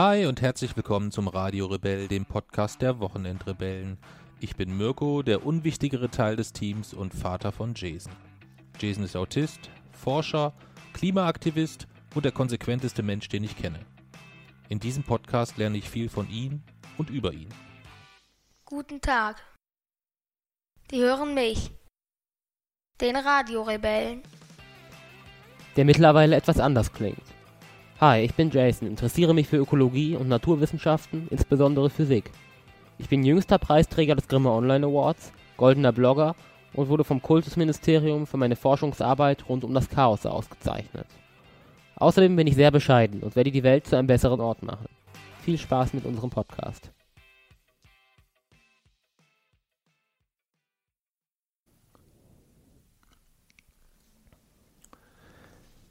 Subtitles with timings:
[0.00, 3.98] Hi und herzlich willkommen zum Radio Rebell, dem Podcast der Wochenendrebellen.
[4.38, 8.12] Ich bin Mirko, der unwichtigere Teil des Teams und Vater von Jason.
[8.78, 9.58] Jason ist Autist,
[9.90, 10.52] Forscher,
[10.92, 13.80] Klimaaktivist und der konsequenteste Mensch, den ich kenne.
[14.68, 16.62] In diesem Podcast lerne ich viel von ihm
[16.96, 17.48] und über ihn.
[18.66, 19.42] Guten Tag.
[20.92, 21.72] Die hören mich.
[23.00, 24.22] Den Radiorebellen.
[25.74, 27.37] Der mittlerweile etwas anders klingt.
[28.00, 32.30] Hi, ich bin Jason, interessiere mich für Ökologie und Naturwissenschaften, insbesondere Physik.
[32.96, 36.36] Ich bin jüngster Preisträger des Grimme Online Awards, goldener Blogger
[36.74, 41.08] und wurde vom Kultusministerium für meine Forschungsarbeit rund um das Chaos ausgezeichnet.
[41.96, 44.86] Außerdem bin ich sehr bescheiden und werde die Welt zu einem besseren Ort machen.
[45.42, 46.92] Viel Spaß mit unserem Podcast.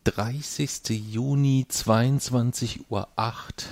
[0.07, 3.67] Dreißigste Juni, 22 Uhr acht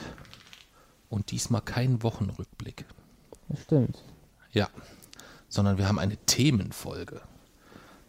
[1.07, 2.83] und diesmal kein Wochenrückblick.
[3.47, 4.03] Das stimmt.
[4.51, 4.67] Ja,
[5.47, 7.21] sondern wir haben eine Themenfolge.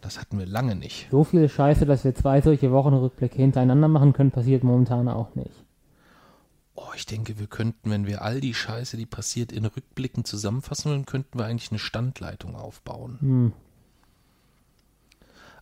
[0.01, 1.07] Das hatten wir lange nicht.
[1.09, 5.63] So viel Scheiße, dass wir zwei solche Wochenrückblicke hintereinander machen können, passiert momentan auch nicht.
[6.75, 10.91] Oh, ich denke, wir könnten, wenn wir all die Scheiße, die passiert, in Rückblicken zusammenfassen,
[10.91, 13.17] dann könnten wir eigentlich eine Standleitung aufbauen.
[13.21, 13.53] Hm.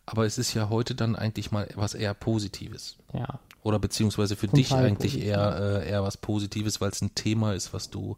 [0.06, 2.98] Aber es ist ja heute dann eigentlich mal was eher Positives.
[3.14, 3.40] Ja.
[3.64, 5.30] Oder beziehungsweise für Zum dich eigentlich positiv.
[5.30, 8.16] eher, äh, eher was Positives, weil es ein Thema ist, was du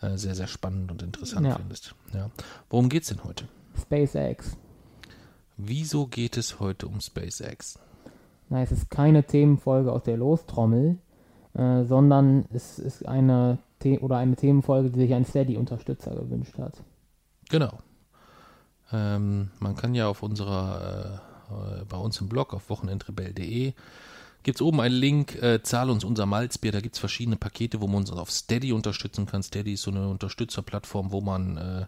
[0.00, 1.56] äh, sehr, sehr spannend und interessant Ja.
[1.56, 1.94] findest.
[2.12, 2.30] Ja.
[2.70, 3.48] Worum geht's denn heute?
[3.80, 4.56] SpaceX.
[5.56, 7.78] Wieso geht es heute um SpaceX?
[8.48, 10.98] Na, es ist keine Themenfolge aus der Lostrommel,
[11.54, 16.82] äh, sondern es ist eine The oder eine Themenfolge, die sich ein Steady-Unterstützer gewünscht hat.
[17.50, 17.78] Genau.
[18.92, 23.74] Ähm, man kann ja auf unserer, äh, äh, bei uns im Blog auf wochenendrebell.de
[24.44, 27.80] gibt es oben einen Link, äh, zahl uns unser Malzbier, da gibt es verschiedene Pakete,
[27.80, 29.42] wo man uns auf Steady unterstützen kann.
[29.42, 31.86] Steady ist so eine Unterstützerplattform, wo man äh,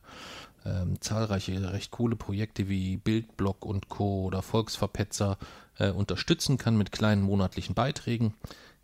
[0.65, 4.25] ähm, zahlreiche recht coole Projekte wie Bildblog und Co.
[4.25, 5.39] oder Volksverpetzer
[5.79, 8.35] äh, unterstützen kann mit kleinen monatlichen Beiträgen,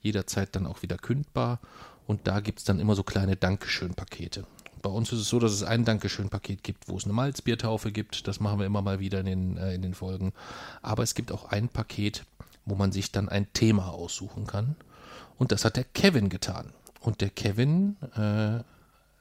[0.00, 1.58] jederzeit dann auch wieder kündbar.
[2.06, 4.44] Und da gibt es dann immer so kleine Dankeschön-Pakete.
[4.82, 8.26] Bei uns ist es so, dass es ein Dankeschön-Paket gibt, wo es eine Malzbiertaufe gibt.
[8.26, 10.32] Das machen wir immer mal wieder in den, äh, in den Folgen.
[10.82, 12.24] Aber es gibt auch ein Paket,
[12.64, 14.76] wo man sich dann ein Thema aussuchen kann.
[15.38, 16.72] Und das hat der Kevin getan.
[17.00, 18.62] Und der Kevin äh,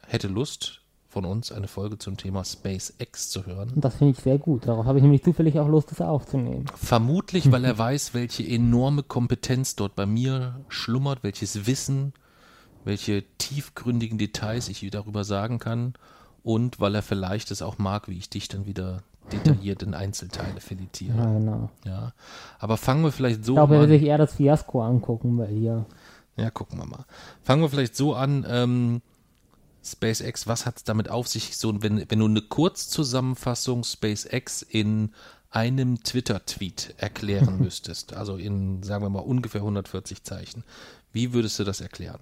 [0.07, 3.71] hätte Lust, von uns eine Folge zum Thema SpaceX zu hören.
[3.75, 4.65] Und das finde ich sehr gut.
[4.65, 6.65] Darauf habe ich nämlich zufällig auch Lust, das aufzunehmen.
[6.75, 12.13] Vermutlich, weil er weiß, welche enorme Kompetenz dort bei mir schlummert, welches Wissen,
[12.83, 15.93] welche tiefgründigen Details ich darüber sagen kann
[16.43, 20.59] und weil er vielleicht es auch mag, wie ich dich dann wieder detailliert in Einzelteile
[20.59, 21.17] filetiere.
[21.17, 21.69] Ja, genau.
[21.85, 22.13] Ja,
[22.59, 23.89] aber fangen wir vielleicht so Ich glaube, er an.
[23.89, 25.85] will sich eher das Fiasko angucken, weil hier.
[26.37, 27.05] Ja, gucken wir mal.
[27.43, 28.45] Fangen wir vielleicht so an.
[28.49, 29.01] Ähm,
[29.83, 31.57] SpaceX, was hat es damit auf sich?
[31.57, 35.11] So, wenn, wenn du eine Kurzzusammenfassung SpaceX in
[35.49, 40.63] einem Twitter-Tweet erklären müsstest, also in, sagen wir mal, ungefähr 140 Zeichen,
[41.13, 42.19] wie würdest du das erklären?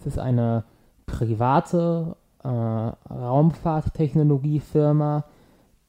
[0.00, 0.64] Es ist eine
[1.06, 5.24] private äh, Raumfahrttechnologiefirma,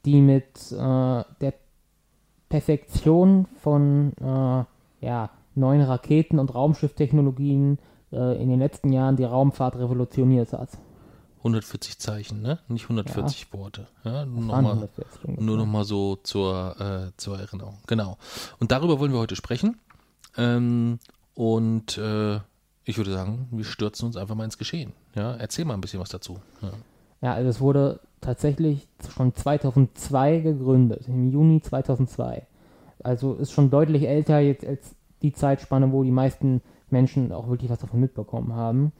[0.04, 1.54] die mit äh, der
[2.48, 4.64] Perfektion von äh,
[5.06, 7.78] ja, neuen Raketen und Raumschifftechnologien
[8.12, 10.70] äh, in den letzten Jahren die Raumfahrt revolutioniert hat.
[11.38, 12.58] 140 Zeichen, ne?
[12.68, 13.86] Nicht 140 Worte.
[14.04, 15.44] Ja, nur nochmal 140 ungefähr.
[15.44, 17.78] nur noch mal so zur, äh, zur Erinnerung.
[17.86, 18.18] Genau.
[18.58, 19.78] Und darüber wollen wir heute sprechen.
[20.36, 20.98] Ähm,
[21.34, 22.40] und äh,
[22.84, 24.92] ich würde sagen, wir stürzen uns einfach mal ins Geschehen.
[25.14, 26.38] Ja, erzähl mal ein bisschen was dazu.
[26.62, 26.70] Ja.
[27.22, 32.46] Ja, also es wurde tatsächlich schon 2002 gegründet, im Juni 2002.
[33.02, 37.70] Also ist schon deutlich älter jetzt als die Zeitspanne, wo die meisten Menschen auch wirklich
[37.70, 38.92] was davon mitbekommen haben.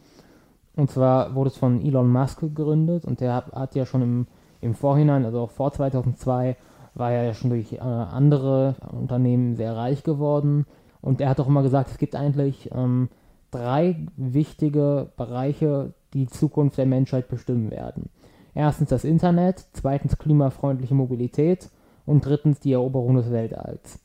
[0.77, 4.27] Und zwar wurde es von Elon Musk gegründet und der hat, ja schon im,
[4.61, 6.57] im Vorhinein, also auch vor 2002,
[6.95, 10.67] war er ja schon durch äh, andere Unternehmen sehr reich geworden.
[11.01, 13.09] Und er hat auch immer gesagt, es gibt eigentlich ähm,
[13.51, 18.11] drei wichtige Bereiche, die Zukunft der Menschheit bestimmen werden.
[18.55, 21.71] Erstens das Internet, zweitens klimafreundliche Mobilität
[22.07, 24.01] und drittens die Eroberung des Weltalls.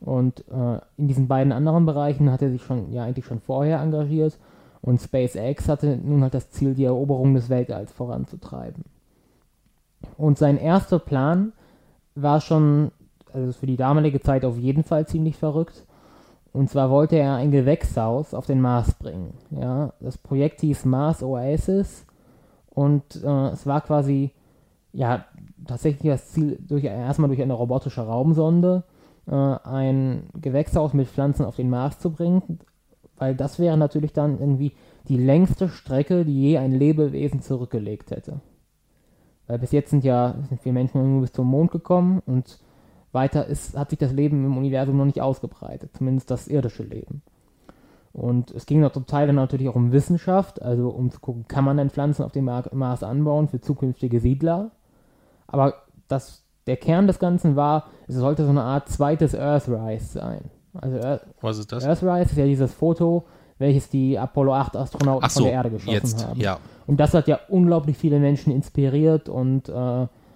[0.00, 3.80] Und äh, in diesen beiden anderen Bereichen hat er sich schon, ja eigentlich schon vorher
[3.80, 4.38] engagiert
[4.82, 8.84] und SpaceX hatte nun halt das Ziel, die Eroberung des Weltalls voranzutreiben.
[10.18, 11.52] Und sein erster Plan
[12.14, 12.90] war schon,
[13.32, 15.84] also für die damalige Zeit auf jeden Fall ziemlich verrückt.
[16.54, 19.34] Und zwar wollte er ein Gewächshaus auf den Mars bringen.
[19.50, 22.06] Ja, das Projekt hieß Mars Oasis
[22.70, 24.30] und äh, es war quasi
[24.92, 25.24] ja
[25.66, 28.84] tatsächlich das Ziel, durch, erstmal durch eine robotische Raumsonde
[29.26, 32.60] äh, ein Gewächshaus mit Pflanzen auf den Mars zu bringen.
[33.16, 34.74] weil das wäre natürlich dann irgendwie
[35.08, 38.40] die längste Strecke, die je ein Lebewesen zurückgelegt hätte.
[39.48, 42.60] Weil bis jetzt sind ja sind wir Menschen nur bis zum Mond gekommen und
[43.14, 47.22] weiter ist, hat sich das Leben im Universum noch nicht ausgebreitet, zumindest das irdische Leben.
[48.12, 51.46] Und es ging noch zum Teil dann natürlich auch um Wissenschaft, also um zu gucken,
[51.48, 54.70] kann man denn Pflanzen auf dem Mars anbauen für zukünftige Siedler.
[55.48, 55.74] Aber
[56.06, 60.50] das, der Kern des Ganzen war, es sollte so eine Art zweites Earthrise sein.
[60.74, 61.84] Also Earth, Was ist das?
[61.84, 63.24] Earthrise ist ja dieses Foto,
[63.58, 66.40] welches die Apollo 8 Astronauten so, von der Erde geschossen jetzt, haben.
[66.40, 66.58] ja.
[66.86, 69.72] Und das hat ja unglaublich viele Menschen inspiriert und äh,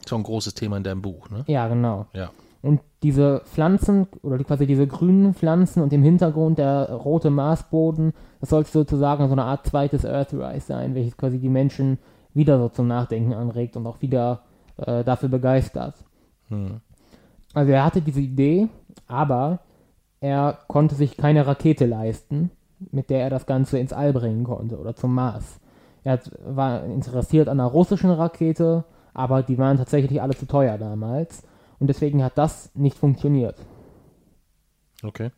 [0.06, 1.44] So ein großes Thema in deinem Buch, ne?
[1.46, 2.06] ja, genau.
[2.12, 2.30] Ja.
[2.60, 8.50] Und diese Pflanzen oder quasi diese grünen Pflanzen und im Hintergrund der rote Marsboden, das
[8.50, 11.98] sollte sozusagen so eine Art zweites Earthrise sein, welches quasi die Menschen
[12.34, 14.42] wieder so zum Nachdenken anregt und auch wieder
[14.76, 15.94] äh, dafür begeistert.
[16.48, 16.80] Hm.
[17.54, 18.68] Also er hatte diese Idee,
[19.06, 19.60] aber
[20.20, 22.50] er konnte sich keine Rakete leisten,
[22.90, 25.60] mit der er das Ganze ins All bringen konnte oder zum Mars.
[26.04, 28.84] Er hat, war interessiert an einer russischen Rakete,
[29.14, 31.42] aber die waren tatsächlich alle zu teuer damals.
[31.78, 33.56] Und deswegen hat das nicht funktioniert.
[35.02, 35.30] Okay.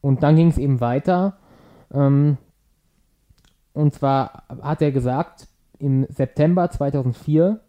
[0.00, 1.36] Und dann ging es eben weiter.
[1.92, 2.38] Ähm,
[3.72, 5.48] und zwar hat er gesagt,
[5.78, 7.60] im September 2004,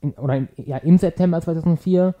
[0.00, 2.14] in, oder im, ja, im September 2004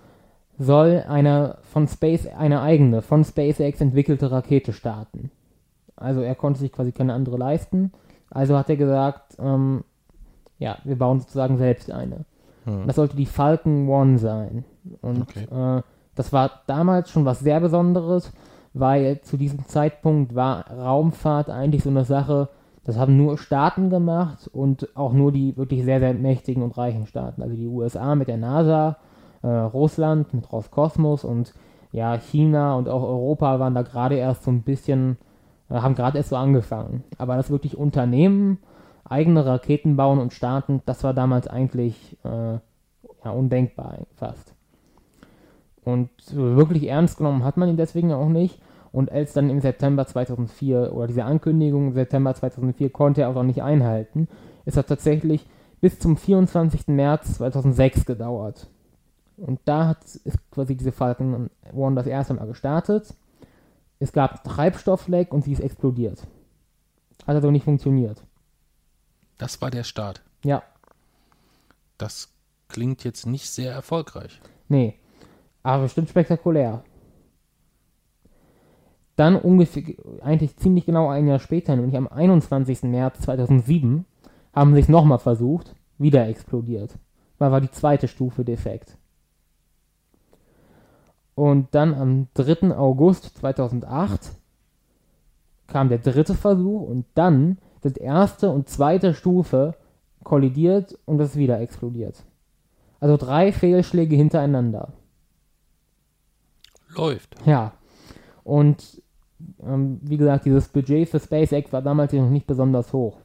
[0.58, 5.30] soll eine von Space, eine eigene von SpaceX entwickelte Rakete starten.
[5.96, 7.92] Also er konnte sich quasi keine andere leisten.
[8.30, 9.84] Also hat er gesagt, ähm,
[10.58, 12.24] ja, wir bauen sozusagen selbst eine.
[12.64, 12.86] Hm.
[12.86, 14.64] Das sollte die Falcon One sein.
[15.02, 15.46] Und Okay.
[15.50, 15.82] äh,
[16.14, 18.32] das war damals schon was sehr Besonderes,
[18.72, 22.48] weil zu diesem Zeitpunkt war Raumfahrt eigentlich so eine Sache,
[22.84, 27.06] das haben nur Staaten gemacht und auch nur die wirklich sehr, sehr mächtigen und reichen
[27.06, 27.42] Staaten.
[27.42, 28.96] Also die USA mit der NASA,
[29.42, 31.54] äh, Russland mit Roskosmos und
[31.92, 35.16] ja, China und auch Europa waren da gerade erst so ein bisschen,
[35.70, 37.04] äh, haben gerade erst so angefangen.
[37.18, 38.58] Aber das wirklich Unternehmen,
[39.04, 42.58] eigene Raketen bauen und starten, das war damals eigentlich äh,
[43.24, 44.54] ja, undenkbar fast.
[45.84, 48.60] Und wirklich ernst genommen hat man ihn deswegen auch nicht.
[48.92, 53.34] Und als dann im September 2004 oder diese Ankündigung im September 2004 konnte er auch
[53.34, 54.28] noch nicht einhalten,
[54.64, 55.46] es hat tatsächlich
[55.80, 56.88] bis zum 24.
[56.88, 58.68] März 2006 gedauert.
[59.36, 63.14] Und da hat ist quasi diese Falcon One das erste Mal gestartet.
[63.98, 66.26] Es gab Treibstoffleck und sie ist explodiert.
[67.26, 68.22] Hat also nicht funktioniert.
[69.38, 70.22] Das war der Start.
[70.44, 70.62] Ja,
[71.98, 72.28] Das
[72.68, 74.40] klingt jetzt nicht sehr erfolgreich.
[74.68, 74.98] Nee,
[75.62, 76.82] aber bestimmt spektakulär.
[79.16, 82.82] Dann ungefähr, eigentlich ziemlich genau ein Jahr später, nämlich am 21.
[82.84, 84.04] März 2007,
[84.52, 86.98] haben sie es nochmal versucht, wieder explodiert.
[87.38, 88.96] Weil war die zweite Stufe defekt.
[91.36, 92.76] Und dann am 3.
[92.76, 94.32] August 2008
[95.66, 99.74] kam der dritte Versuch und dann sind erste und zweite Stufe
[100.24, 102.24] kollidiert und es wieder explodiert.
[102.98, 104.94] Also drei Fehlschläge hintereinander.
[106.96, 107.36] Läuft.
[107.44, 107.72] Ja.
[108.42, 109.02] Und
[109.62, 113.18] ähm, wie gesagt, dieses Budget für SpaceX war damals noch nicht besonders hoch.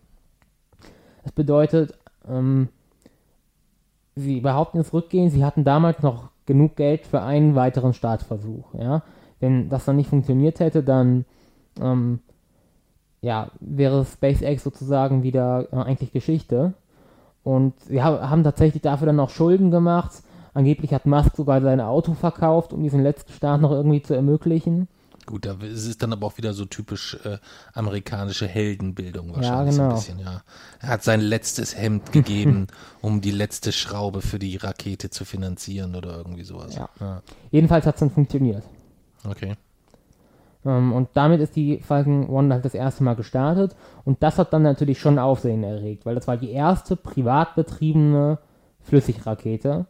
[1.24, 1.98] Das bedeutet,
[2.28, 2.68] ähm,
[4.16, 8.74] sie behaupten es rückgehend, sie hatten damals noch genug Geld für einen weiteren Startversuch.
[8.74, 9.04] Ja?
[9.40, 11.24] Wenn das dann nicht funktioniert hätte, dann
[11.80, 12.20] ähm,
[13.22, 16.74] ja, wäre SpaceX sozusagen wieder äh, eigentlich Geschichte.
[17.44, 20.12] Und sie ha haben tatsächlich dafür dann auch Schulden gemacht.
[20.54, 24.88] Angeblich hat Musk sogar sein Auto verkauft, um diesen letzten Start noch irgendwie zu ermöglichen.
[25.26, 27.38] Gut, da ist es dann aber auch wieder so typisch äh,
[27.74, 29.94] amerikanische Heldenbildung wahrscheinlich so genau.
[29.94, 30.42] ein bisschen, ja.
[30.80, 32.66] Er hat sein letztes Hemd gegeben,
[33.02, 36.76] um die letzte Schraube für die Rakete zu finanzieren oder irgendwie sowas.
[36.76, 36.90] Ja.
[37.00, 37.22] ja.
[37.52, 38.64] Jedenfalls hat es dann funktioniert.
[39.24, 39.56] Okay.
[40.70, 43.76] Ähm, und damit ist die Falcon One halt das erste Mal gestartet.
[44.06, 48.38] Und das hat dann natürlich schon Aufsehen erregt, weil das war die erste privat betriebene
[48.82, 49.88] Flüssigrakete,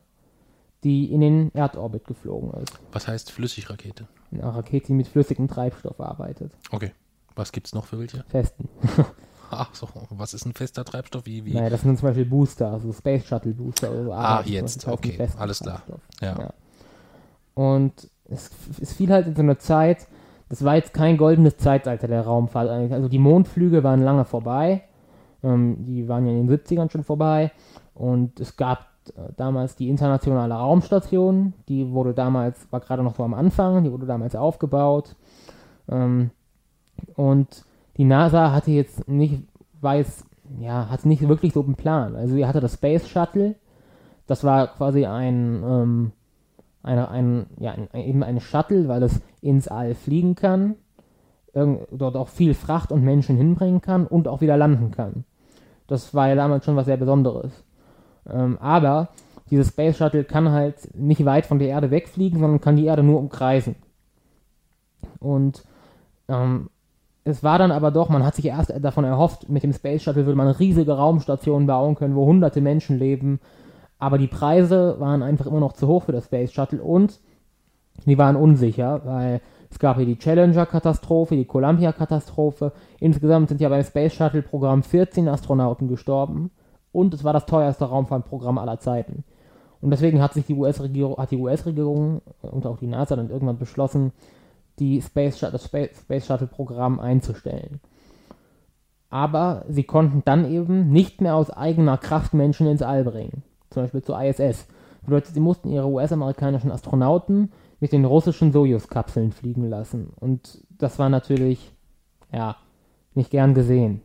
[0.83, 2.79] die in den Erdorbit geflogen ist.
[2.91, 4.07] Was heißt Flüssigrakete?
[4.31, 6.53] Eine Rakete, die mit flüssigem Treibstoff arbeitet.
[6.71, 6.91] Okay.
[7.35, 8.23] Was gibt's noch für welche?
[8.27, 8.69] Festen.
[9.51, 11.25] Ach so, was ist ein fester Treibstoff?
[11.25, 11.53] Wie, wie?
[11.53, 14.13] Naja, das sind zum Beispiel Booster, also Space Shuttle Booster oder so.
[14.13, 15.83] Ah, jetzt, heißt okay, alles klar.
[15.87, 16.01] Treibstoff.
[16.21, 16.53] Ja.
[17.55, 20.07] Und es, es fiel halt in so eine Zeit,
[20.49, 22.69] das war jetzt kein goldenes Zeitalter der Raumfahrt.
[22.91, 24.83] Also die Mondflüge waren lange vorbei.
[25.43, 27.51] Ähm, die waren ja in den 70ern schon vorbei.
[27.93, 31.53] Und es gab äh, damals die internationale Raumstation.
[31.67, 35.15] Die wurde damals, war gerade noch so am Anfang, die wurde damals aufgebaut.
[35.87, 36.31] Ähm,
[37.15, 37.63] und
[37.97, 39.43] die NASA hatte jetzt nicht,
[39.81, 40.25] weiß,
[40.59, 42.15] ja, hatte nicht wirklich so einen Plan.
[42.15, 43.55] Also sie hatte das Space Shuttle.
[44.25, 46.11] Das war quasi ein, ähm,
[46.81, 50.75] eine, ein, ja, ein, eben eine Shuttle, weil es ins All fliegen kann,
[51.53, 55.25] dort auch viel Fracht und Menschen hinbringen kann und auch wieder landen kann.
[55.87, 57.63] Das war ja damals schon was sehr Besonderes.
[58.29, 59.09] Ähm, aber
[59.49, 63.01] dieses Space Shuttle kann halt nicht weit von der Erde wegfliegen, sondern kann die Erde
[63.01, 63.75] nur umkreisen.
[65.19, 65.63] Und
[66.27, 66.69] ähm,
[67.23, 70.25] es war dann aber doch, man hat sich erst davon erhofft, mit dem Space Shuttle
[70.25, 73.39] würde man riesige Raumstationen bauen können, wo hunderte Menschen leben.
[73.97, 77.19] Aber die Preise waren einfach immer noch zu hoch für das Space Shuttle und
[78.05, 82.71] die waren unsicher, weil es gab hier die Challenger-Katastrophe, die Columbia-Katastrophe.
[82.99, 86.51] Insgesamt sind ja beim Space Shuttle-Programm 14 Astronauten gestorben
[86.91, 89.23] und es war das teuerste Raumfahrtprogramm aller Zeiten.
[89.81, 94.11] Und deswegen hat sich die US-Regierung, US-Regierung und auch die NASA dann irgendwann beschlossen,
[94.79, 97.79] die Space, das Space Shuttle-Programm einzustellen.
[99.09, 103.43] Aber sie konnten dann eben nicht mehr aus eigener Kraft Menschen ins All bringen.
[103.69, 104.67] Zum Beispiel zur ISS.
[105.03, 110.11] Bedeutet, sie mussten ihre US-amerikanischen Astronauten mit den russischen Sojus-Kapseln fliegen lassen.
[110.19, 111.71] Und das war natürlich,
[112.31, 112.55] ja,
[113.13, 114.01] nicht gern gesehen.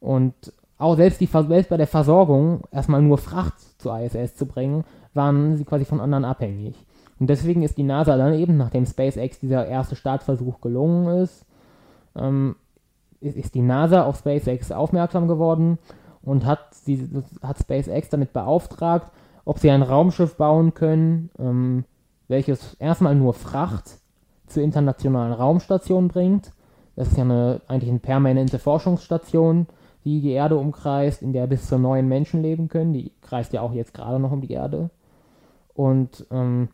[0.00, 0.34] Und
[0.78, 5.56] auch selbst, die, selbst bei der Versorgung, erstmal nur Fracht zur ISS zu bringen, waren
[5.56, 6.74] sie quasi von anderen abhängig.
[7.20, 11.46] Und deswegen ist die NASA dann eben, nachdem SpaceX dieser erste Startversuch gelungen ist,
[12.16, 12.56] ähm,
[13.20, 15.78] ist die NASA auf SpaceX aufmerksam geworden
[16.22, 17.08] und hat, sie,
[17.42, 19.12] hat SpaceX damit beauftragt,
[19.44, 21.84] ob sie ein Raumschiff bauen können, ähm,
[22.32, 23.98] welches erstmal nur Fracht
[24.46, 26.50] zur internationalen Raumstation bringt.
[26.96, 29.66] Das ist ja eine, eigentlich eine permanente Forschungsstation,
[30.04, 32.92] die die Erde umkreist, in der bis zu neun Menschen leben können.
[32.92, 34.90] Die kreist ja auch jetzt gerade noch um die Erde.
[35.74, 36.68] Und ähm,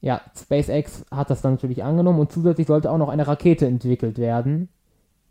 [0.00, 4.18] ja, SpaceX hat das dann natürlich angenommen und zusätzlich sollte auch noch eine Rakete entwickelt
[4.18, 4.68] werden,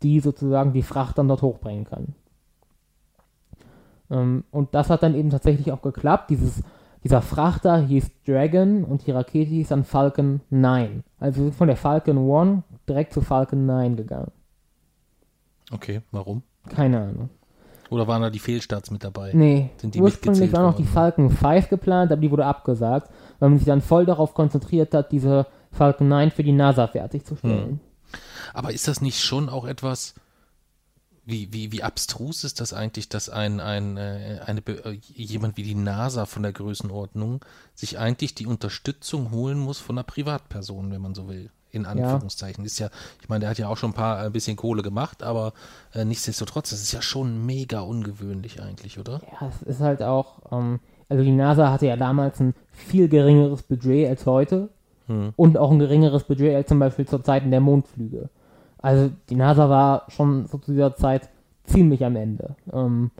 [0.02, 2.14] die sozusagen die Fracht dann dort hochbringen kann.
[4.10, 6.30] Ähm, und das hat dann eben tatsächlich auch geklappt.
[6.30, 6.62] Dieses
[7.04, 11.02] dieser Frachter hieß Dragon und die Rakete hieß dann Falcon 9.
[11.18, 14.30] Also wir sind von der Falcon 1 direkt zu Falcon 9 gegangen.
[15.72, 16.42] Okay, warum?
[16.68, 17.30] Keine Ahnung.
[17.90, 19.32] Oder waren da die Fehlstarts mit dabei?
[19.34, 23.50] Nee, Sind die ursprünglich war noch die Falcon 5 geplant, aber die wurde abgesagt, weil
[23.50, 27.64] man sich dann voll darauf konzentriert hat, diese Falcon 9 für die NASA fertigzustellen.
[27.64, 27.80] Hm.
[28.54, 30.14] Aber ist das nicht schon auch etwas,
[31.24, 35.62] wie, wie, wie abstrus ist das eigentlich, dass ein, ein, äh, eine, äh, jemand wie
[35.62, 41.00] die NASA von der Größenordnung sich eigentlich die Unterstützung holen muss von einer Privatperson, wenn
[41.00, 41.50] man so will?
[41.70, 42.64] In Anführungszeichen.
[42.64, 42.66] Ja.
[42.66, 42.90] Ist ja,
[43.22, 45.54] ich meine, der hat ja auch schon ein paar ein bisschen Kohle gemacht, aber
[45.94, 49.22] äh, nichtsdestotrotz, das ist ja schon mega ungewöhnlich eigentlich, oder?
[49.40, 53.62] Ja, es ist halt auch, ähm, also die NASA hatte ja damals ein viel geringeres
[53.62, 54.68] Budget als heute
[55.06, 55.32] hm.
[55.36, 58.28] und auch ein geringeres Budget als zum Beispiel zur Zeiten der Mondflüge.
[58.82, 61.28] Also die NASA war schon so zu dieser Zeit
[61.64, 62.56] ziemlich am Ende.
[62.72, 63.10] Ähm,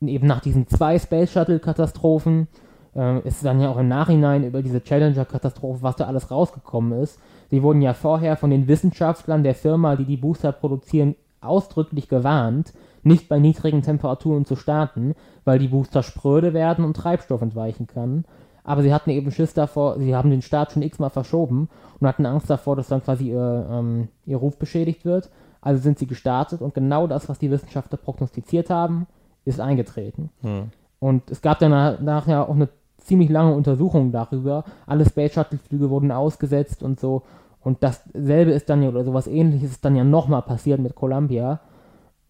[0.00, 2.48] eben nach diesen zwei Space Shuttle-Katastrophen
[2.94, 7.18] äh, ist dann ja auch im Nachhinein über diese Challenger-Katastrophe, was da alles rausgekommen ist.
[7.50, 12.72] Die wurden ja vorher von den Wissenschaftlern der Firma, die die Booster produzieren, ausdrücklich gewarnt,
[13.02, 18.24] nicht bei niedrigen Temperaturen zu starten, weil die Booster spröde werden und Treibstoff entweichen kann
[18.64, 21.68] aber sie hatten eben Schiss davor, sie haben den Start schon x-mal verschoben
[22.00, 25.30] und hatten Angst davor, dass dann quasi ihr, ähm, ihr Ruf beschädigt wird.
[25.60, 29.06] Also sind sie gestartet und genau das, was die Wissenschaftler prognostiziert haben,
[29.44, 30.30] ist eingetreten.
[30.42, 30.70] Hm.
[30.98, 32.68] Und es gab dann nachher auch eine
[32.98, 34.64] ziemlich lange Untersuchung darüber.
[34.86, 37.22] Alle Space Shuttle-Flüge wurden ausgesetzt und so.
[37.60, 41.60] Und dasselbe ist dann ja, oder sowas ähnliches ist dann ja nochmal passiert mit Columbia.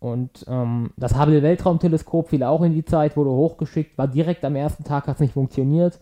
[0.01, 4.55] Und ähm, das Hubble Weltraumteleskop fiel auch in die Zeit, wurde hochgeschickt, war direkt am
[4.55, 5.99] ersten Tag, hat es nicht funktioniert.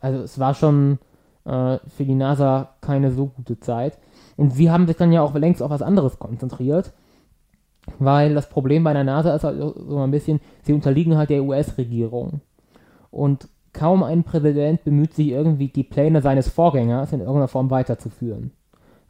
[0.00, 0.98] Also es war schon
[1.44, 3.98] äh, für die NASA keine so gute Zeit.
[4.36, 6.92] Und sie haben sich dann ja auch längst auf was anderes konzentriert,
[7.98, 11.44] weil das Problem bei der NASA ist halt so ein bisschen, sie unterliegen halt der
[11.44, 12.40] US-Regierung.
[13.10, 18.52] Und kaum ein Präsident bemüht sich irgendwie, die Pläne seines Vorgängers in irgendeiner Form weiterzuführen.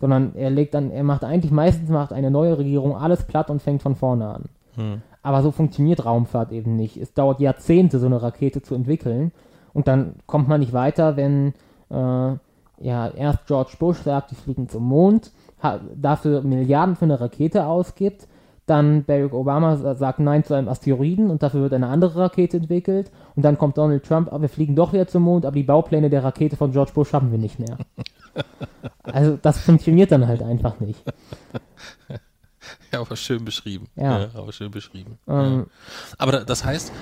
[0.00, 3.60] Sondern er legt dann, er macht eigentlich meistens macht eine neue Regierung alles platt und
[3.60, 4.44] fängt von vorne an.
[4.76, 5.02] Hm.
[5.22, 6.96] Aber so funktioniert Raumfahrt eben nicht.
[6.96, 9.32] Es dauert Jahrzehnte, so eine Rakete zu entwickeln.
[9.72, 11.54] Und dann kommt man nicht weiter, wenn
[11.90, 12.36] äh,
[12.80, 15.32] ja erst George Bush sagt, die fliegen zum Mond,
[15.94, 18.26] dafür Milliarden für eine Rakete ausgibt,
[18.70, 23.10] dann Barack Obama sagt Nein zu einem Asteroiden und dafür wird eine andere Rakete entwickelt.
[23.34, 26.08] Und dann kommt Donald Trump, aber wir fliegen doch wieder zum Mond, aber die Baupläne
[26.08, 27.76] der Rakete von George Bush haben wir nicht mehr.
[29.02, 31.02] Also das funktioniert dann halt einfach nicht.
[32.92, 33.86] Ja, aber schön beschrieben.
[33.96, 35.18] Ja, ja aber schön beschrieben.
[35.26, 35.66] Ähm, ja.
[36.18, 36.92] Aber das heißt,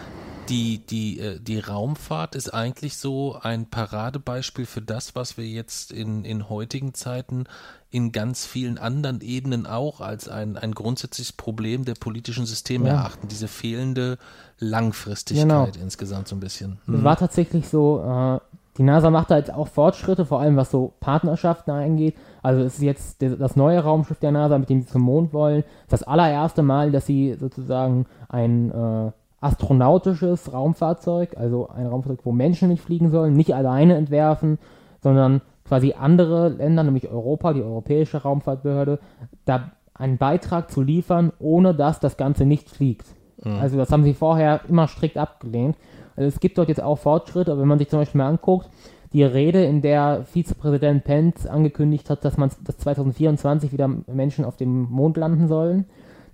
[0.48, 5.92] die, die, äh, die Raumfahrt ist eigentlich so ein Paradebeispiel für das, was wir jetzt
[5.92, 7.44] in, in heutigen Zeiten
[7.90, 12.94] in ganz vielen anderen Ebenen auch als ein, ein grundsätzliches Problem der politischen Systeme ja.
[12.94, 13.28] erachten.
[13.28, 14.18] Diese fehlende
[14.58, 15.68] Langfristigkeit genau.
[15.82, 16.78] insgesamt so ein bisschen.
[16.86, 16.96] Hm.
[16.96, 18.40] Es war tatsächlich so, äh,
[18.76, 22.14] die NASA macht da jetzt auch Fortschritte, vor allem was so Partnerschaften angeht.
[22.42, 25.64] Also es ist jetzt das neue Raumschiff der NASA, mit dem sie zum Mond wollen.
[25.88, 32.68] Das allererste Mal, dass sie sozusagen ein äh, astronautisches Raumfahrzeug, also ein Raumfahrzeug, wo Menschen
[32.68, 34.58] nicht fliegen sollen, nicht alleine entwerfen,
[35.00, 38.98] sondern quasi andere Länder, nämlich Europa, die Europäische Raumfahrtbehörde,
[39.44, 43.06] da einen Beitrag zu liefern, ohne dass das Ganze nicht fliegt.
[43.44, 45.76] Also das haben sie vorher immer strikt abgelehnt.
[46.16, 48.68] Also es gibt dort jetzt auch Fortschritte, aber wenn man sich zum Beispiel mal anguckt,
[49.12, 54.56] die Rede, in der Vizepräsident Pence angekündigt hat, dass man dass 2024 wieder Menschen auf
[54.56, 55.86] dem Mond landen sollen,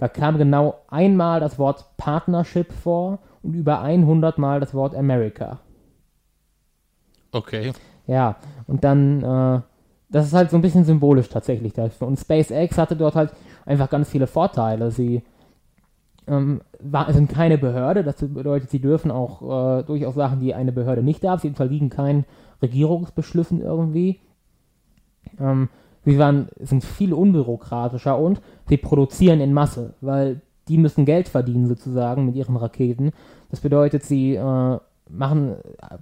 [0.05, 5.61] da kam genau einmal das Wort Partnership vor und über 100 Mal das Wort America.
[7.33, 7.73] Okay.
[8.07, 9.61] Ja, und dann, äh,
[10.11, 12.07] das ist halt so ein bisschen symbolisch tatsächlich dafür.
[12.07, 13.33] Und SpaceX hatte dort halt
[13.65, 14.91] einfach ganz viele Vorteile.
[14.91, 15.23] Sie
[16.27, 20.73] ähm, war, sind keine Behörde, das bedeutet, sie dürfen auch äh, durchaus Sachen, die eine
[20.73, 21.41] Behörde nicht darf.
[21.41, 22.27] Sie unterliegen keinen
[22.61, 24.21] Regierungsbeschlüssen irgendwie.
[25.41, 25.71] Ähm,
[26.05, 31.67] sie waren, sind viel unbürokratischer und sie produzieren in Masse, weil die müssen Geld verdienen
[31.67, 33.13] sozusagen mit ihren Raketen.
[33.51, 34.79] Das bedeutet, sie äh,
[35.11, 35.57] machen,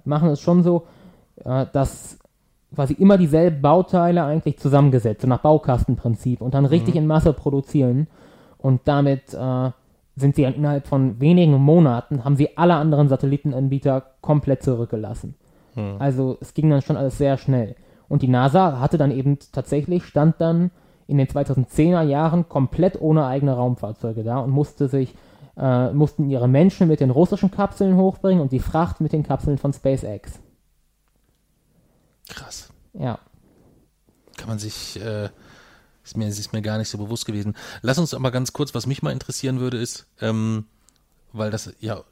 [0.05, 0.83] machen es schon so,
[1.43, 2.17] äh, dass
[2.73, 8.07] quasi immer dieselben Bauteile eigentlich zusammengesetzt, so nach Baukastenprinzip und dann richtig in Masse produzieren
[8.57, 9.71] und damit äh,
[10.15, 15.35] sind sie innerhalb von wenigen Monaten, haben sie alle anderen Satellitenanbieter komplett zurückgelassen.
[15.99, 17.75] Also es ging dann schon alles sehr schnell.
[18.13, 20.69] Und die NASA hatte dann eben tatsächlich, stand dann
[21.07, 25.15] in den 2010er Jahren komplett ohne eigene Raumfahrzeuge da und musste sich,
[25.57, 29.57] äh, mussten ihre Menschen mit den russischen Kapseln hochbringen und die Fracht mit den Kapseln
[29.57, 30.33] von SpaceX.
[32.29, 32.69] Krass.
[32.93, 33.17] Ja.
[34.37, 35.29] Kann man sich, äh,
[36.03, 37.55] ist mir, ist mir gar nicht so bewusst gewesen.
[37.81, 40.67] Lass uns aber ganz kurz, was mich mal interessieren würde, ist, ähm,
[41.31, 42.03] weil das, ja,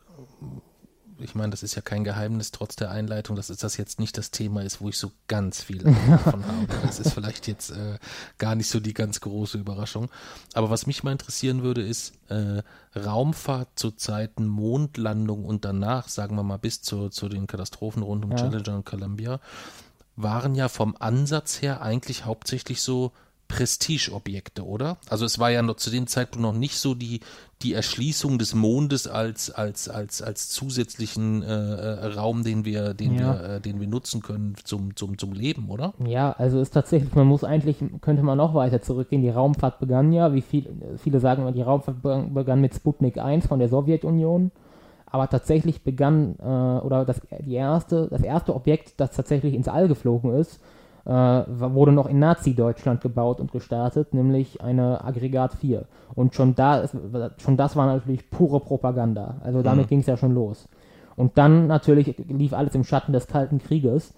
[1.22, 4.32] ich meine, das ist ja kein Geheimnis, trotz der Einleitung, dass das jetzt nicht das
[4.32, 6.68] Thema ist, wo ich so ganz viel davon habe.
[6.84, 7.98] Das ist vielleicht jetzt äh,
[8.38, 10.10] gar nicht so die ganz große Überraschung.
[10.54, 12.62] Aber was mich mal interessieren würde, ist äh,
[12.98, 18.26] Raumfahrt zu Zeiten Mondlandung und danach, sagen wir mal bis zu, zu den Katastrophen rund
[18.26, 18.38] um Ja.
[18.38, 19.40] Challenger und Columbia,
[20.16, 23.12] waren ja vom Ansatz her eigentlich hauptsächlich so
[23.52, 24.98] Prestigeobjekte, oder?
[25.10, 27.20] Also es war ja noch zu dem Zeitpunkt noch nicht so die,
[27.62, 33.16] die Erschließung des Mondes als, als, als, als zusätzlichen äh, äh, Raum, den wir, den
[33.16, 33.20] Ja.
[33.20, 35.94] wir, äh, den wir nutzen können zum, zum, zum Leben, oder?
[36.06, 39.22] Ja, also ist tatsächlich, man muss eigentlich, könnte man noch weiter zurückgehen.
[39.22, 43.48] Die Raumfahrt begann ja, wie viel, viele sagen die Raumfahrt begann, begann mit Sputnik 1
[43.48, 44.52] von der Sowjetunion.
[45.06, 46.46] Aber tatsächlich begann, äh,
[46.86, 50.62] oder das, die erste, das erste Objekt, das tatsächlich ins All geflogen ist,
[51.06, 55.86] äh, wurde noch in Nazi-Deutschland gebaut und gestartet, nämlich eine Aggregat 4.
[56.16, 56.84] Und schon da,
[57.38, 59.36] schon das war natürlich pure Propaganda.
[59.44, 60.68] Also damit ging es ja schon los.
[61.16, 64.14] Und dann natürlich lief alles im Schatten des Kalten Krieges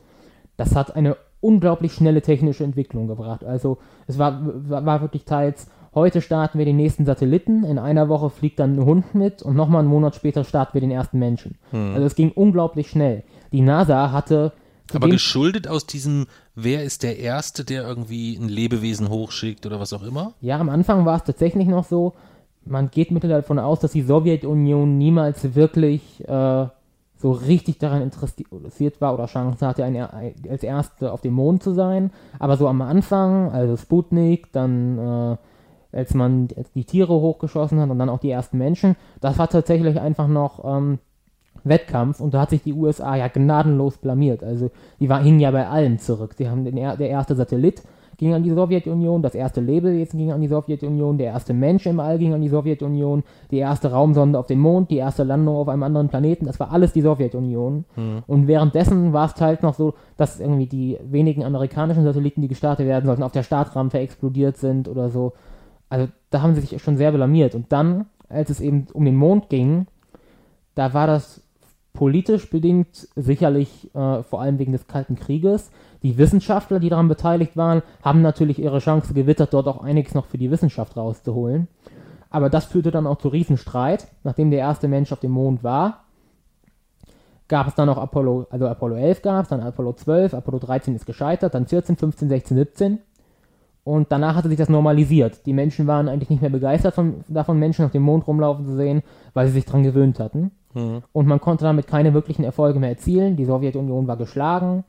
[0.58, 3.44] das hat eine unglaublich schnelle technische Entwicklung gebracht.
[3.44, 8.30] Also es war, war, wirklich teils, heute starten wir den nächsten Satelliten, in einer Woche
[8.30, 11.58] fliegt dann ein Hund mit und nochmal einen Monat später starten wir den ersten Menschen.
[11.72, 13.24] Also es ging unglaublich schnell.
[13.52, 14.54] Die NASA hatte
[14.92, 19.94] Aber geschuldet aus diesem, wer ist der Erste, der irgendwie ein Lebewesen hochschickt oder was
[19.94, 20.34] auch immer?
[20.42, 22.14] Ja, am Anfang war es tatsächlich noch so,
[22.66, 26.68] man geht mittlerweile davon aus, dass die Sowjetunion niemals wirklich äh,
[27.18, 31.64] so richtig daran interessiert war oder Chance hatte, ein, ein, als Erste auf dem Mond
[31.64, 32.12] zu sein.
[32.40, 35.38] Aber so am Anfang, also Sputnik, dann äh,
[35.98, 40.00] als man die Tiere hochgeschossen hat und dann auch die ersten Menschen, das war tatsächlich
[40.00, 41.00] einfach noch ähm,
[41.64, 44.44] Wettkampf und da hat sich die USA ja gnadenlos blamiert.
[44.44, 46.34] Also die war, hingen ja bei allen zurück.
[46.38, 47.82] Sie haben den, er- der erste Satellit
[48.18, 52.00] ging an die Sowjetunion, das erste Lebewesen ging an die Sowjetunion, der erste Mensch im
[52.00, 55.68] All ging an die Sowjetunion, die erste Raumsonde auf dem Mond, die erste Landung auf
[55.68, 57.86] einem anderen Planeten, das war alles die Sowjetunion.
[58.28, 62.86] Und währenddessen war es halt noch so, dass irgendwie die wenigen amerikanischen Satelliten, die gestartet
[62.86, 65.34] werden sollten, auf der Startrampe explodiert sind oder so.
[65.90, 67.56] Also da haben sie sich schon sehr blamiert.
[67.56, 69.88] Und dann, als es eben um den Mond ging,
[70.76, 71.43] da war das
[71.94, 75.72] politisch bedingt sicherlich äh, vor allem wegen des Kalten Krieges.
[76.02, 80.26] Die Wissenschaftler, die daran beteiligt waren, haben natürlich ihre Chance gewittert, dort auch einiges noch
[80.26, 81.68] für die Wissenschaft rauszuholen.
[82.30, 84.08] Aber das führte dann auch zu Riesenstreit.
[84.24, 86.04] Nachdem der erste Mensch auf dem Mond war,
[87.48, 90.96] gab es dann noch Apollo, also Apollo 11 gab es, dann Apollo 12, Apollo 13
[90.96, 93.00] ist gescheitert, dann 14, 15, 16, 17.
[93.84, 95.46] Und danach hatte sich das normalisiert.
[95.46, 98.76] Die Menschen waren eigentlich nicht mehr begeistert von, davon, Menschen auf dem Mond rumlaufen zu
[98.76, 99.04] sehen,
[99.34, 100.52] weil sie sich dran gewöhnt hatten.
[101.12, 103.36] Und man konnte damit keine wirklichen Erfolge mehr erzielen.
[103.36, 104.84] Die Sowjetunion war geschlagen.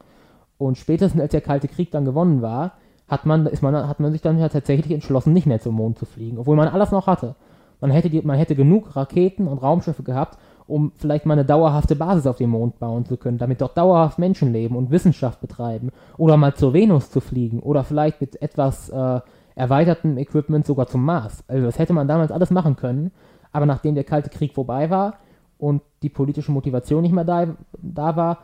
[0.58, 2.72] Und spätestens als der Kalte Krieg dann gewonnen war,
[3.08, 5.98] hat man, ist man, hat man sich dann ja tatsächlich entschlossen, nicht mehr zum Mond
[5.98, 7.34] zu fliegen, obwohl man alles noch hatte.
[7.80, 11.96] Man hätte, die, man hätte genug Raketen und Raumschiffe gehabt, um vielleicht mal eine dauerhafte
[11.96, 15.90] Basis auf dem Mond bauen zu können, damit dort dauerhaft Menschen leben und Wissenschaft betreiben
[16.16, 19.20] oder mal zur Venus zu fliegen oder vielleicht mit etwas äh,
[19.54, 21.44] erweitertem Equipment sogar zum Mars.
[21.46, 23.10] Also das hätte man damals alles machen können,
[23.52, 25.18] aber nachdem der Kalte Krieg vorbei war
[25.58, 27.46] und die politische Motivation nicht mehr da,
[27.80, 28.38] da war,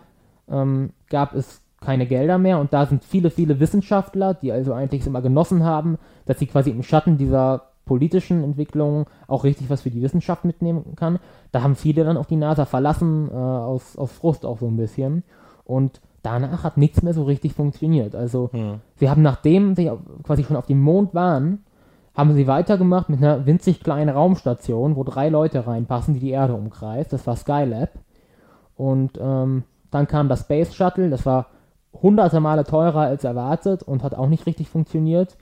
[0.49, 5.07] ähm, gab es keine Gelder mehr und da sind viele, viele Wissenschaftler, die also eigentlich
[5.07, 9.90] immer genossen haben, dass sie quasi im Schatten dieser politischen Entwicklungen auch richtig was für
[9.90, 11.18] die Wissenschaft mitnehmen kann.
[11.53, 14.77] Da haben viele dann auch die NASA verlassen, äh, aus, aus Frust auch so ein
[14.77, 15.25] bisschen.
[15.64, 18.14] Und danach hat nichts mehr so richtig funktioniert.
[18.14, 18.81] Also Hm.
[18.96, 19.90] sie haben, nachdem sie
[20.23, 21.64] quasi schon auf dem Mond waren,
[22.14, 26.55] haben sie weitergemacht mit einer winzig kleinen Raumstation, wo drei Leute reinpassen, die die Erde
[26.55, 27.12] umkreist.
[27.12, 27.90] Das war Skylab.
[28.77, 31.46] Und ähm, dann kam das Space Shuttle, das war
[31.92, 35.37] hunderte Male teurer als erwartet und hat auch nicht richtig funktioniert.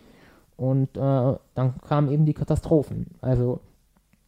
[0.56, 3.06] Und äh, dann kamen eben die Katastrophen.
[3.20, 3.60] Also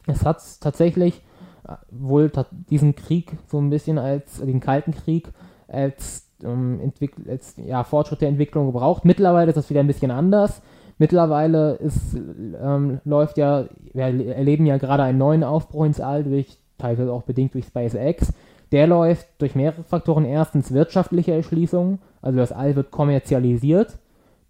[0.06, 1.22] es hat tatsächlich
[1.66, 2.30] äh, wohl
[2.68, 5.32] diesen Krieg so ein bisschen als den Kalten Krieg
[5.66, 6.92] als, ähm,
[7.28, 9.04] als ja, Fortschritt der Entwicklung gebraucht.
[9.04, 10.62] Mittlerweile ist das wieder ein bisschen anders.
[11.00, 16.58] Mittlerweile ist, ähm, läuft ja, wir erleben ja gerade einen neuen Aufbruch ins All, durch,
[16.76, 18.34] teilweise auch bedingt durch SpaceX.
[18.70, 20.26] Der läuft durch mehrere Faktoren.
[20.26, 23.98] Erstens wirtschaftliche Erschließung, also das All wird kommerzialisiert.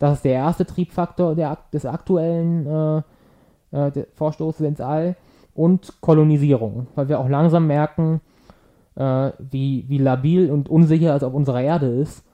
[0.00, 3.02] Das ist der erste Triebfaktor der, des aktuellen äh,
[3.70, 5.14] äh, Vorstoßes ins All.
[5.54, 8.22] Und Kolonisierung, weil wir auch langsam merken,
[8.96, 12.24] äh, wie, wie labil und unsicher es auf unserer Erde ist.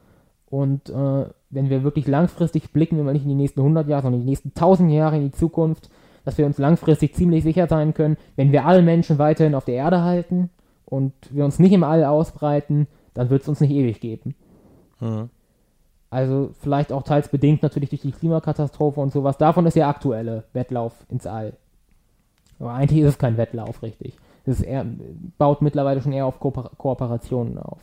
[0.48, 4.02] Und äh, wenn wir wirklich langfristig blicken, wenn wir nicht in die nächsten 100 Jahre,
[4.02, 5.90] sondern in die nächsten 1000 Jahre in die Zukunft,
[6.24, 9.76] dass wir uns langfristig ziemlich sicher sein können, wenn wir alle Menschen weiterhin auf der
[9.76, 10.50] Erde halten
[10.84, 14.34] und wir uns nicht im All ausbreiten, dann wird es uns nicht ewig geben.
[14.98, 15.30] Hm.
[16.10, 19.38] Also vielleicht auch teils bedingt natürlich durch die Klimakatastrophe und sowas.
[19.38, 21.54] Davon ist der aktuelle Wettlauf ins All.
[22.58, 24.16] Aber eigentlich ist es kein Wettlauf, richtig.
[24.44, 24.86] Es eher,
[25.38, 27.80] baut mittlerweile schon eher auf Kooper Kooperationen auf.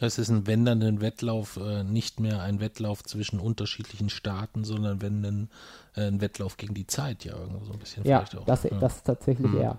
[0.00, 5.24] Es ist ein wendernden Wettlauf, äh, nicht mehr ein Wettlauf zwischen unterschiedlichen Staaten, sondern wenn
[5.24, 5.48] ein,
[5.96, 8.44] äh, ein Wettlauf gegen die Zeit, ja, irgendwo so ein bisschen Ja, vielleicht auch.
[8.44, 8.70] das, ja.
[8.78, 9.58] das ist tatsächlich Mhm.
[9.58, 9.78] eher.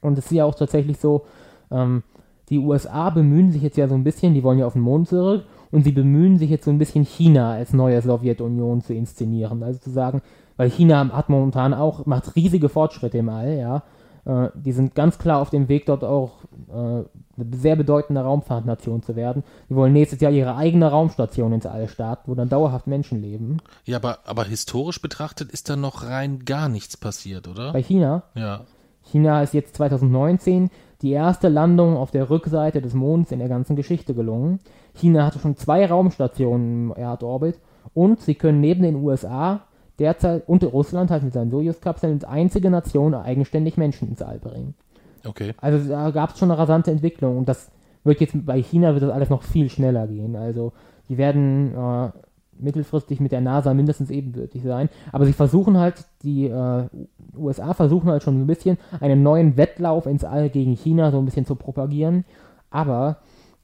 [0.00, 1.26] Und es ist ja auch tatsächlich so,
[1.70, 2.02] ähm,
[2.48, 5.08] die USA bemühen sich jetzt ja so ein bisschen, die wollen ja auf den Mond
[5.08, 9.62] zurück und sie bemühen sich jetzt so ein bisschen China als neue Sowjetunion zu inszenieren.
[9.62, 10.22] Also zu sagen,
[10.56, 13.82] weil China hat momentan auch, macht riesige Fortschritte im All, ja.
[14.24, 17.04] Äh, die sind ganz klar auf dem Weg, dort auch äh,
[17.36, 19.42] eine sehr bedeutende Raumfahrtnation zu werden.
[19.68, 23.58] Die wollen nächstes Jahr ihre eigene Raumstation ins All starten, wo dann dauerhaft Menschen leben.
[23.84, 27.72] ja, aber, aber historisch betrachtet ist da noch rein gar nichts passiert, oder?
[27.72, 28.62] Bei China Ja.
[29.04, 30.70] China ist jetzt 2019
[31.02, 34.60] die erste Landung auf der Rückseite des Monds in der ganzen Geschichte gelungen.
[34.94, 37.58] China hatte schon zwei Raumstationen im Erdorbit
[37.94, 39.62] und sie können neben den USA
[39.98, 44.74] derzeit und Russland halt mit seinen Sojus-Kapseln als einzige Nation eigenständig Menschen ins All bringen.
[45.24, 45.54] Okay.
[45.60, 47.70] Also da gab es schon eine rasante Entwicklung und das
[48.04, 50.36] wird jetzt bei China wird das alles noch viel schneller gehen.
[50.36, 50.72] Also
[51.08, 52.10] die werden äh,
[52.58, 54.88] mittelfristig mit der NASA mindestens ebenbürtig sein.
[55.12, 56.88] Aber sie versuchen halt, die äh,
[57.36, 61.24] USA versuchen halt schon ein bisschen einen neuen Wettlauf ins All gegen China so ein
[61.24, 62.24] bisschen zu propagieren.
[62.70, 63.18] Aber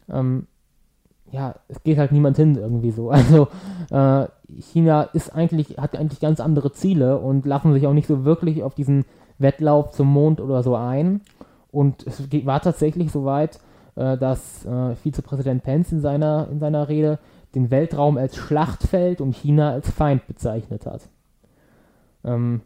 [0.09, 0.47] ähm,
[1.31, 3.11] ja, es geht halt niemand hin irgendwie so.
[3.19, 3.49] Also
[3.91, 4.27] äh,
[4.61, 8.63] China ist eigentlich, hat eigentlich ganz andere Ziele und lassen sich auch nicht so wirklich
[8.63, 9.05] auf diesen
[9.39, 11.21] Wettlauf zum Mond oder so ein.
[11.71, 13.61] Und es war tatsächlich so weit,
[13.97, 17.19] äh, dass äh, Vizepräsident Pence in seiner, in seiner Rede
[17.55, 21.09] den Weltraum als Schlachtfeld und China als Feind bezeichnet hat.
[22.25, 22.63] Ähm,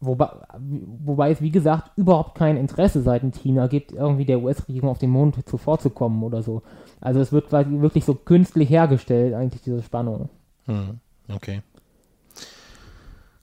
[0.00, 4.98] wobei, wobei es, wie gesagt, überhaupt kein Interesse seitens China gibt, irgendwie der US-Regierung auf
[4.98, 6.62] den Mond zuvorzukommen oder so.
[7.00, 10.28] Also es wird quasi wirklich so künstlich hergestellt, eigentlich diese Spannung.
[10.66, 11.00] Hm.
[11.28, 11.62] Okay.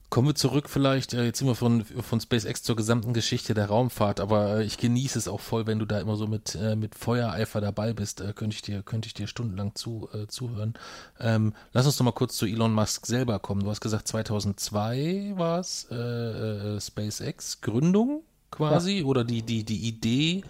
[0.08, 3.66] Kommen wir zurück vielleicht, äh, jetzt sind wir von, von SpaceX zur gesamten Geschichte der
[3.66, 6.76] Raumfahrt, aber äh, ich genieße es auch voll, wenn du da immer so mit, äh,
[6.76, 10.74] mit Feuereifer dabei bist, könnte ich dir, könnte ich dir stundenlang zu, äh, zuhören.
[11.18, 13.64] Ähm, lass uns doch mal kurz zu Elon Musk selber kommen.
[13.64, 19.88] Du hast gesagt, 2002 war es äh, äh, SpaceX Gründung quasi oder die, die, die
[19.88, 20.44] Idee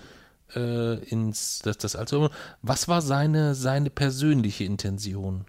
[0.55, 2.31] ins, das, das also,
[2.62, 5.45] was war seine, seine persönliche Intention?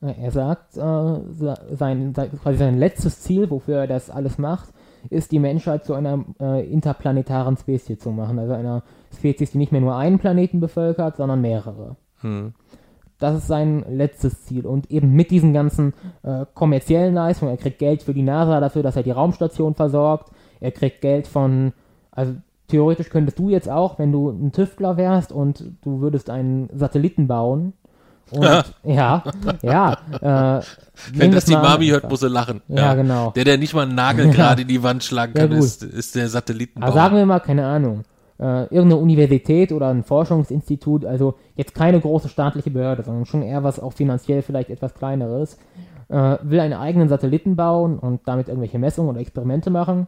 [0.00, 4.68] Er sagt, äh, se- sein, sein, quasi sein letztes Ziel, wofür er das alles macht,
[5.10, 8.38] ist die Menschheit zu einer äh, interplanetaren Spezies zu machen.
[8.38, 8.82] Also einer
[9.16, 11.96] Spezies, die nicht mehr nur einen Planeten bevölkert, sondern mehrere.
[12.20, 12.52] Hm.
[13.18, 14.66] Das ist sein letztes Ziel.
[14.66, 18.84] Und eben mit diesen ganzen äh, kommerziellen Leistungen, er kriegt Geld für die NASA dafür,
[18.84, 20.30] dass er die Raumstation versorgt.
[20.60, 21.72] Er kriegt Geld von,
[22.12, 22.34] also
[22.68, 27.26] theoretisch könntest du jetzt auch, wenn du ein Tüftler wärst und du würdest einen Satelliten
[27.26, 27.72] bauen.
[28.30, 29.22] Und ja,
[29.62, 29.92] ja.
[30.58, 30.62] Äh,
[31.14, 32.60] Wenn das die mal Mami hört, muss sie lachen.
[32.68, 33.30] Ja, genau.
[33.30, 34.32] Der, der nicht mal einen Nagel Ja.
[34.32, 36.86] gerade in die Wand schlagen Ja, kann, ist, ist der Satellitenbau.
[36.86, 38.04] Aber sagen wir mal, keine Ahnung,
[38.40, 43.64] äh, irgendeine Universität oder ein Forschungsinstitut, also jetzt keine große staatliche Behörde, sondern schon eher
[43.64, 45.58] was auch finanziell vielleicht etwas kleineres,
[46.08, 50.06] äh, will einen eigenen Satelliten bauen und damit irgendwelche Messungen oder Experimente machen,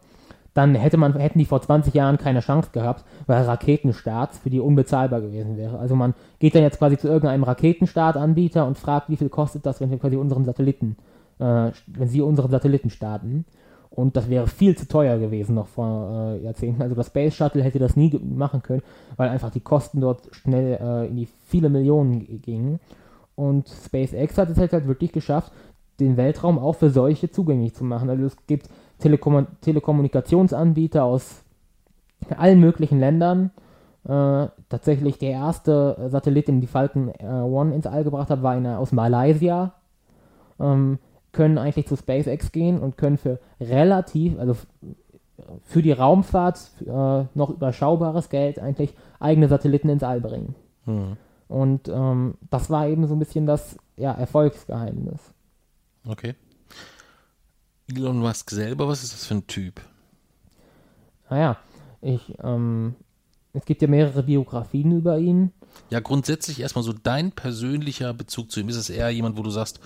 [0.55, 4.61] dann hätte man, hätten die vor 20 Jahren keine Chance gehabt, weil Raketenstarts für die
[4.61, 5.79] unbezahlbar gewesen wäre.
[5.79, 9.81] Also man geht dann jetzt quasi zu irgendeinem Raketenstartanbieter und fragt, wie viel kostet das,
[9.81, 10.97] wenn wir quasi unseren Satelliten,
[11.39, 13.45] äh, wenn sie unseren Satelliten starten.
[13.91, 16.81] Und das wäre viel zu teuer gewesen noch vor äh, Jahrzehnten.
[16.81, 18.83] Also das Space Shuttle hätte das nie machen können,
[19.17, 22.79] weil einfach die Kosten dort schnell äh, in die viele Millionen gingen.
[23.35, 25.53] Und SpaceX hat es halt, halt wirklich geschafft,
[25.99, 28.11] den Weltraum auch für solche zugänglich zu machen.
[28.11, 28.69] Also es gibt
[29.01, 31.43] Telekom Telekommunikationsanbieter aus
[32.37, 33.51] allen möglichen Ländern.
[34.05, 38.53] Äh, tatsächlich der erste Satellit, den die Falcon äh, One ins All gebracht hat, war
[38.53, 39.75] einer aus Malaysia.
[40.59, 40.99] Ähm,
[41.33, 44.57] können eigentlich zu SpaceX gehen und können für relativ, also
[45.65, 50.55] für die Raumfahrt äh, noch überschaubares Geld eigentlich eigene Satelliten ins All bringen.
[50.85, 51.17] Hm.
[51.49, 55.33] Und ähm, das war eben so ein bisschen das ja, Erfolgsgeheimnis.
[56.09, 56.35] Okay.
[57.96, 59.81] Elon Musk selber, was ist das für ein Typ?
[61.29, 61.59] Naja,
[62.03, 62.94] ich, ähm,
[63.53, 65.53] es gibt ja mehrere Biografien über ihn.
[65.90, 68.68] Ja, grundsätzlich erstmal so dein persönlicher Bezug zu ihm.
[68.68, 69.81] Ist es eher jemand, wo du sagst,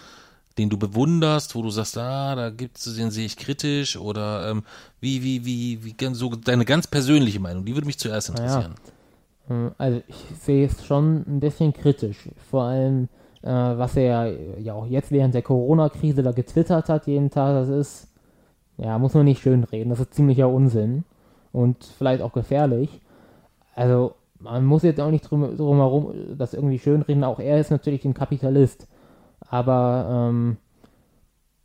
[0.58, 4.62] den du bewunderst, wo du sagst, ah, da gibt's den sehe ich kritisch oder ähm,
[5.00, 8.74] wie, wie, wie, wie, so deine ganz persönliche Meinung, die würde mich zuerst interessieren.
[9.48, 9.74] Naja.
[9.76, 12.16] Also ich sehe es schon ein bisschen kritisch,
[12.50, 13.08] vor allem
[13.44, 17.68] äh, was er ja auch jetzt während der Corona-Krise da getwittert hat jeden Tag, das
[17.68, 18.08] ist,
[18.78, 21.04] ja, muss man nicht schön reden, das ist ziemlicher Unsinn
[21.52, 23.00] und vielleicht auch gefährlich.
[23.74, 27.60] Also man muss jetzt auch nicht drum, drum herum das irgendwie schön reden, auch er
[27.60, 28.88] ist natürlich ein Kapitalist,
[29.40, 30.56] aber ähm,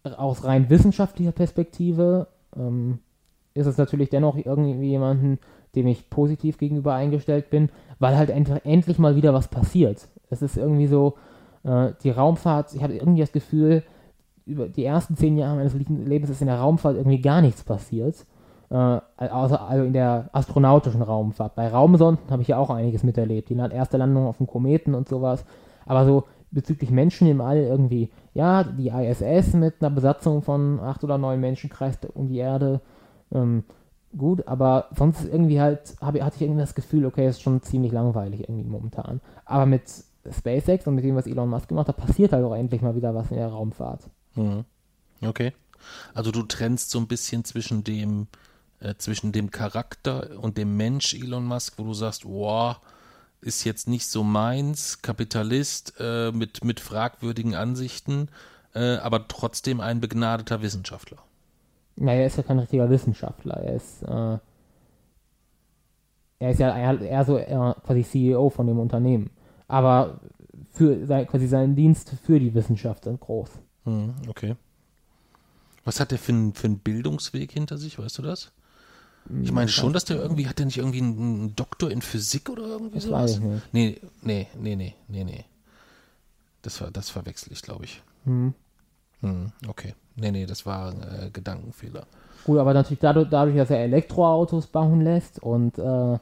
[0.03, 2.99] aus rein wissenschaftlicher Perspektive ähm,
[3.53, 5.39] ist es natürlich dennoch irgendwie jemanden,
[5.75, 10.07] dem ich positiv gegenüber eingestellt bin, weil halt einfach endlich mal wieder was passiert.
[10.29, 11.15] Es ist irgendwie so,
[11.63, 13.83] äh, die Raumfahrt, ich habe irgendwie das Gefühl,
[14.45, 18.25] über die ersten zehn Jahre meines Lebens ist in der Raumfahrt irgendwie gar nichts passiert.
[18.69, 21.55] Äh, also, also in der astronautischen Raumfahrt.
[21.55, 23.49] Bei Raumsonden habe ich ja auch einiges miterlebt.
[23.49, 25.45] Die erste Landung auf dem Kometen und sowas.
[25.85, 31.03] Aber so bezüglich Menschen im All irgendwie, ja, die ISS mit einer Besatzung von acht
[31.03, 32.81] oder neun Menschen kreist um die Erde.
[33.31, 33.63] Ähm,
[34.17, 37.91] gut, aber sonst irgendwie halt, hab, hatte ich irgendwie das Gefühl, okay, ist schon ziemlich
[37.91, 39.21] langweilig irgendwie momentan.
[39.45, 39.83] Aber mit
[40.29, 43.15] SpaceX und mit dem, was Elon Musk gemacht hat, passiert halt auch endlich mal wieder
[43.15, 44.09] was in der Raumfahrt.
[44.35, 44.65] Mhm.
[45.21, 45.53] Okay.
[46.13, 48.27] Also du trennst so ein bisschen zwischen dem,
[48.79, 52.77] äh, zwischen dem Charakter und dem Mensch Elon Musk, wo du sagst, wow,
[53.41, 58.29] ist jetzt nicht so meins, Kapitalist äh, mit, mit fragwürdigen Ansichten,
[58.75, 61.17] äh, aber trotzdem ein begnadeter Wissenschaftler.
[61.95, 63.55] Naja, er ist ja kein richtiger Wissenschaftler.
[63.55, 64.37] Er ist, äh,
[66.39, 69.31] er ist ja eher, eher so quasi CEO von dem Unternehmen
[69.69, 70.19] aber
[70.71, 73.49] für sein, quasi seinen Dienst für die Wissenschaft sind groß.
[73.85, 74.55] Hm, okay.
[75.85, 78.51] Was hat der für, ein, für einen Bildungsweg hinter sich, weißt du das?
[79.43, 82.63] Ich meine schon, dass der irgendwie, hat der nicht irgendwie einen Doktor in Physik oder
[82.63, 83.21] irgendwie das sowas?
[83.21, 83.73] Weiß ich nicht.
[83.73, 85.45] Nee, nee, nee, nee, nee, nee.
[86.63, 88.01] Das, war, das verwechsel ich, glaube ich.
[88.25, 88.53] Hm.
[89.21, 89.93] Hm, okay.
[90.15, 92.07] Nee, nee, das war ein äh, Gedankenfehler.
[92.43, 96.17] Gut, aber natürlich dadurch, dadurch, dass er Elektroautos bauen lässt und äh,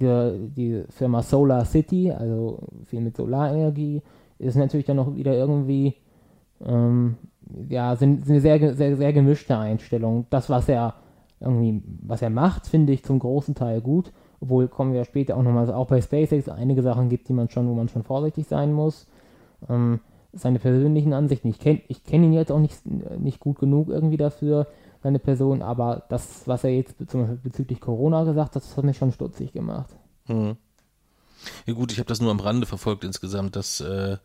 [0.00, 4.02] die, die Firma Solar City, also viel mit Solarenergie,
[4.38, 5.94] ist natürlich dann noch wieder irgendwie,
[6.64, 7.16] ähm,
[7.68, 10.26] ja, sind, sind sehr, sehr, sehr gemischte Einstellungen.
[10.30, 10.94] Das, was er
[11.40, 14.12] irgendwie, was er macht, finde ich zum großen Teil gut.
[14.40, 17.50] Obwohl kommen wir später auch nochmal, also auch bei SpaceX einige Sachen gibt, die man
[17.50, 19.06] schon, wo man schon vorsichtig sein muss.
[19.68, 20.00] Ähm,
[20.32, 22.80] seine persönlichen Ansichten, ich kenne ich kenn ihn jetzt auch nicht,
[23.18, 24.66] nicht gut genug irgendwie dafür,
[25.02, 28.84] seine Person, aber das, was er jetzt zum Beispiel bezüglich Corona gesagt hat, das hat
[28.84, 29.90] mich schon stutzig gemacht.
[30.26, 30.56] Hm.
[31.66, 34.18] Ja gut, ich habe das nur am Rande verfolgt insgesamt, dass äh,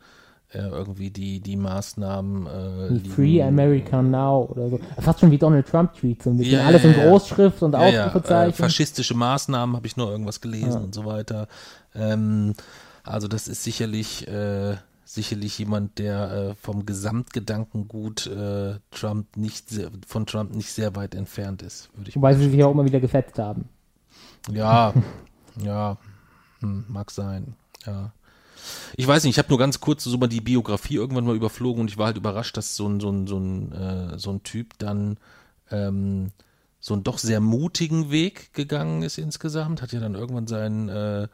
[0.50, 4.80] er irgendwie die, die Maßnahmen äh, die Free America Now oder so.
[5.00, 7.80] Fast schon wie Donald Trump Tweets, so ein bisschen ja, alles in Großschrift und ja,
[7.80, 8.30] Ausrufezeichen.
[8.32, 11.48] Ja, äh, faschistische Maßnahmen habe ich nur irgendwas gelesen und so weiter.
[11.94, 12.54] Ähm,
[13.04, 14.76] also das ist sicherlich äh,
[15.06, 21.16] sicherlich jemand, der äh, vom Gesamtgedankengut äh, Trump nicht sehr, von Trump nicht sehr weit
[21.16, 23.70] entfernt ist, würde ich Wobei sie sich auch immer wieder gefetzt haben.
[24.52, 24.94] Ja,
[25.64, 25.98] ja,
[26.60, 28.12] hm, mag sein, ja.
[28.98, 31.82] Ich weiß nicht, ich habe nur ganz kurz so mal die Biografie irgendwann mal überflogen
[31.82, 34.42] und ich war halt überrascht, dass so ein, so ein, so ein, äh, so ein
[34.42, 35.18] Typ dann
[35.70, 36.32] ähm,
[36.80, 41.24] so einen doch sehr mutigen Weg gegangen ist insgesamt, hat ja dann irgendwann sein äh,
[41.24, 41.28] äh,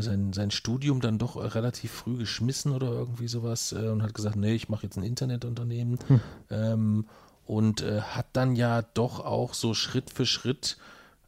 [0.00, 4.36] sein, sein Studium dann doch relativ früh geschmissen oder irgendwie sowas äh, und hat gesagt,
[4.36, 6.20] nee, ich mache jetzt ein Internetunternehmen hm.
[6.50, 7.06] ähm,
[7.46, 10.78] und äh, hat dann ja doch auch so Schritt für Schritt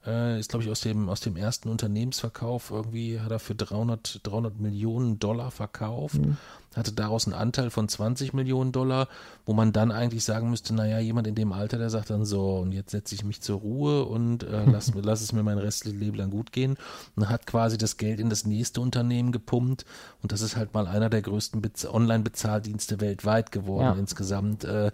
[0.04, 4.20] Äh, ist, glaube ich, aus dem, aus dem ersten Unternehmensverkauf irgendwie hat er für 300,
[4.24, 6.38] 300 Millionen Dollar verkauft, mhm.
[6.76, 9.08] Hatte daraus einen Anteil von 20 Millionen Dollar,
[9.44, 12.56] wo man dann eigentlich sagen müsste, naja, jemand in dem Alter, der sagt dann so,
[12.58, 16.00] und jetzt setze ich mich zur Ruhe und äh, lass, lass es mir mein restliches
[16.00, 16.76] Leben lang gut gehen
[17.16, 19.84] und hat quasi das Geld in das nächste Unternehmen gepumpt
[20.22, 23.92] und das ist halt mal einer der größten Online-Bezahldienste weltweit geworden ja.
[23.94, 24.64] insgesamt.
[24.64, 24.90] Äh,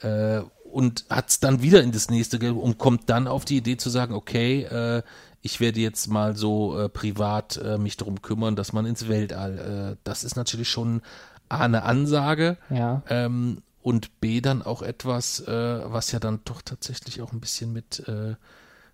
[0.00, 3.56] äh, und hat es dann wieder in das nächste Geld und kommt dann auf die
[3.56, 5.02] Idee zu sagen, okay, äh,
[5.42, 9.94] ich werde jetzt mal so äh, privat äh, mich darum kümmern, dass man ins Weltall.
[9.94, 11.02] Äh, das ist natürlich schon
[11.48, 13.02] A, eine Ansage ja.
[13.08, 17.72] ähm, und B dann auch etwas, äh, was ja dann doch tatsächlich auch ein bisschen
[17.72, 18.34] mit äh,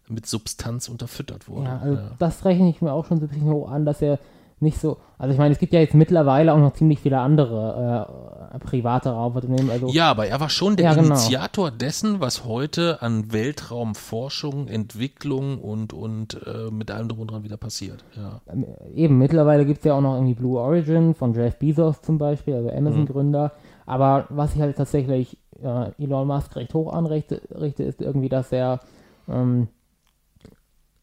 [0.08, 1.66] mit Substanz unterfüttert wurde.
[1.66, 2.10] Ja, also ja.
[2.18, 4.18] das rechne ich mir auch schon so ein bisschen hoch an, dass er
[4.60, 4.96] nicht so.
[5.18, 9.10] Also ich meine, es gibt ja jetzt mittlerweile auch noch ziemlich viele andere äh, private
[9.10, 9.70] Raumfahrtunternehmen.
[9.70, 11.08] Also, ja, aber er war schon der ja, genau.
[11.08, 17.44] Initiator dessen, was heute an Weltraumforschung, Entwicklung und, und äh, mit allem drum und dran
[17.44, 18.04] wieder passiert.
[18.16, 18.40] Ja.
[18.50, 22.18] Ähm, eben, mittlerweile gibt es ja auch noch irgendwie Blue Origin von Jeff Bezos zum
[22.18, 23.44] Beispiel, also Amazon-Gründer.
[23.44, 23.50] Mhm.
[23.86, 28.52] Aber was ich halt tatsächlich äh, Elon Musk recht hoch anrichte, richte, ist irgendwie, dass
[28.52, 28.80] er
[29.28, 29.68] ähm,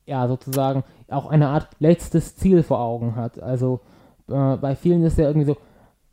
[0.06, 3.42] ja sozusagen auch eine Art letztes Ziel vor Augen hat.
[3.42, 3.82] Also
[4.30, 5.58] äh, bei vielen ist ja irgendwie so,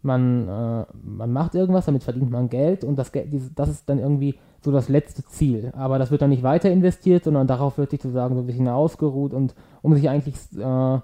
[0.02, 3.12] man, äh, man macht irgendwas, damit verdient man Geld und das,
[3.54, 5.72] das ist dann irgendwie so das letzte Ziel.
[5.76, 8.68] Aber das wird dann nicht weiter investiert, sondern darauf wird sich sozusagen so ein bisschen
[8.68, 10.94] ausgeruht und um sich eigentlich, äh,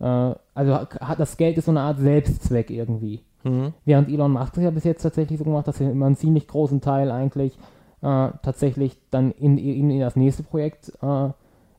[0.00, 3.22] äh, also hat das Geld ist so eine Art Selbstzweck irgendwie.
[3.44, 3.72] Mhm.
[3.84, 6.80] Während Elon Musk ja bis jetzt tatsächlich so gemacht, dass er immer einen ziemlich großen
[6.80, 7.56] Teil eigentlich
[8.02, 11.30] äh, tatsächlich dann in, in, in das nächste Projekt äh,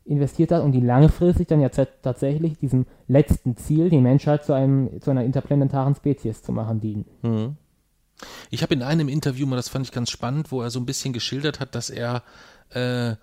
[0.06, 5.02] investiert hat und die langfristig dann ja tatsächlich diesem letzten Ziel, die Menschheit zu, einem,
[5.02, 7.06] zu einer interplanetaren Spezies zu machen, dienen.
[7.22, 7.58] Mhm.
[8.50, 10.86] Ich habe in einem Interview mal, das fand ich ganz spannend, wo er so ein
[10.86, 12.24] bisschen geschildert hat, dass er
[12.70, 13.16] äh,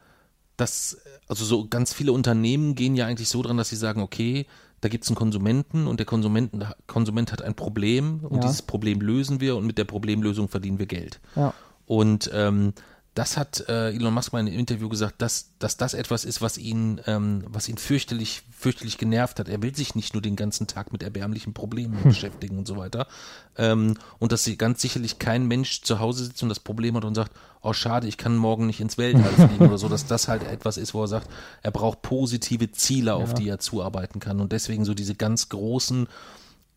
[0.60, 4.46] dass, also so ganz viele Unternehmen gehen ja eigentlich so dran, dass sie sagen, okay,
[4.80, 8.42] da gibt es einen Konsumenten und der Konsumenten, Konsument hat ein Problem und ja.
[8.42, 11.20] dieses Problem lösen wir und mit der Problemlösung verdienen wir Geld.
[11.36, 11.54] Ja.
[11.86, 12.72] Und ähm,
[13.14, 16.40] das hat äh, Elon Musk mal in einem Interview gesagt, dass, dass das etwas ist,
[16.40, 19.48] was ihn, ähm, was ihn fürchterlich, fürchterlich genervt hat.
[19.48, 22.10] Er will sich nicht nur den ganzen Tag mit erbärmlichen Problemen hm.
[22.10, 23.08] beschäftigen und so weiter.
[23.58, 27.04] Ähm, und dass sie ganz sicherlich kein Mensch zu Hause sitzt und das Problem hat
[27.04, 30.28] und sagt, oh schade, ich kann morgen nicht ins Weltall fliegen oder so, dass das
[30.28, 31.28] halt etwas ist, wo er sagt,
[31.62, 33.34] er braucht positive Ziele, auf ja.
[33.34, 34.40] die er zuarbeiten kann.
[34.40, 36.06] Und deswegen so diese ganz großen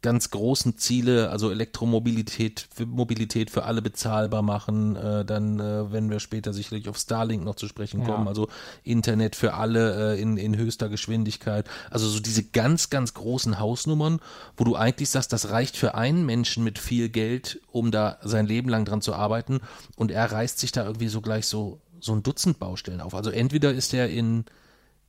[0.04, 6.10] ganz großen Ziele, also Elektromobilität für Mobilität für alle bezahlbar machen, äh, dann äh, wenn
[6.10, 8.30] wir später sicherlich auf Starlink noch zu sprechen kommen, ja.
[8.30, 8.50] also
[8.84, 14.20] Internet für alle äh, in, in höchster Geschwindigkeit, also so diese ganz, ganz großen Hausnummern,
[14.58, 18.46] wo du eigentlich sagst, das reicht für einen Menschen mit viel Geld, um da sein
[18.46, 19.62] Leben lang dran zu arbeiten
[19.96, 23.16] und er reißt sich da irgendwie so gleich so, so ein Dutzend Baustellen auf.
[23.16, 24.44] Also entweder ist er in,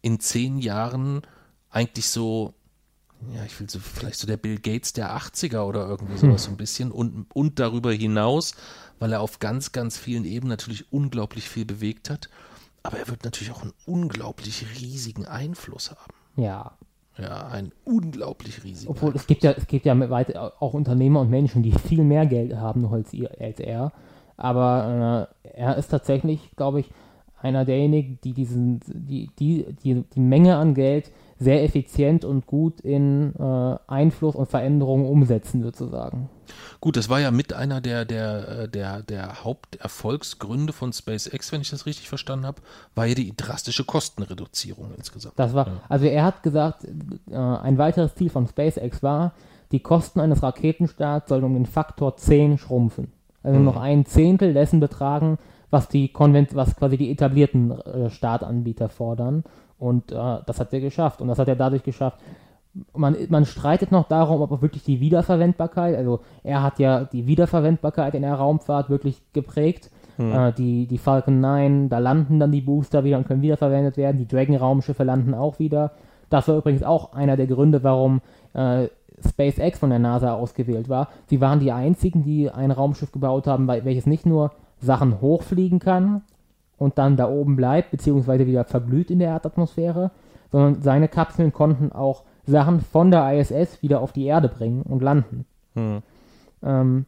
[0.03, 1.23] in zehn Jahren
[1.69, 2.55] eigentlich so
[3.33, 6.47] ja, ich will so, vielleicht so der Bill Gates der 80er oder irgendwie sowas hm.
[6.47, 8.55] so ein bisschen und, und darüber hinaus,
[8.99, 12.29] weil er auf ganz, ganz vielen Ebenen natürlich unglaublich viel bewegt hat.
[12.83, 16.13] Aber er wird natürlich auch einen unglaublich riesigen Einfluss haben.
[16.37, 16.73] Ja.
[17.17, 18.91] Ja, einen unglaublich riesigen.
[18.91, 19.23] Obwohl Einfluss.
[19.23, 22.57] es gibt ja, es gibt ja weit auch Unternehmer und Menschen, die viel mehr Geld
[22.57, 23.93] haben als, er.
[24.37, 26.91] Aber äh, er ist tatsächlich, glaube ich,
[27.41, 32.81] einer derjenigen, die diesen, die, die, die, die Menge an Geld sehr effizient und gut
[32.81, 36.29] in äh, Einfluss und Veränderungen umsetzen, sozusagen.
[36.81, 41.61] Gut, das war ja mit einer der, der, äh, der, der Haupterfolgsgründe von SpaceX, wenn
[41.61, 42.61] ich das richtig verstanden habe,
[42.95, 45.39] war ja die drastische Kostenreduzierung insgesamt.
[45.39, 45.81] Das war, ja.
[45.89, 46.85] also er hat gesagt,
[47.31, 49.33] äh, ein weiteres Ziel von SpaceX war,
[49.73, 53.13] die Kosten eines Raketenstarts sollen um den Faktor 10 schrumpfen.
[53.43, 53.65] Also mhm.
[53.65, 55.39] noch ein Zehntel dessen betragen,
[55.71, 59.45] was die Konvent was quasi die etablierten äh, Startanbieter fordern.
[59.79, 61.21] Und äh, das hat er geschafft.
[61.21, 62.21] Und das hat er dadurch geschafft.
[62.93, 68.15] Man, man streitet noch darum, ob wirklich die Wiederverwendbarkeit, also er hat ja die Wiederverwendbarkeit
[68.15, 69.91] in der Raumfahrt wirklich geprägt.
[70.17, 70.33] Hm.
[70.33, 74.19] Äh, die, die Falcon 9, da landen dann die Booster wieder und können wiederverwendet werden.
[74.19, 75.93] Die Dragon-Raumschiffe landen auch wieder.
[76.31, 78.21] Das war übrigens auch einer der Gründe, warum
[78.55, 78.89] äh,
[79.27, 81.09] SpaceX von der NASA ausgewählt war.
[81.27, 86.23] Sie waren die einzigen, die ein Raumschiff gebaut haben, welches nicht nur Sachen hochfliegen kann,
[86.85, 90.11] und dann da oben bleibt, beziehungsweise wieder verglüht in der Erdatmosphäre,
[90.53, 95.03] sondern seine Kapseln konnten auch Sachen von der ISS wieder auf die Erde bringen und
[95.03, 95.47] landen.
[95.75, 96.03] Hm.
[96.63, 97.07] Ähm,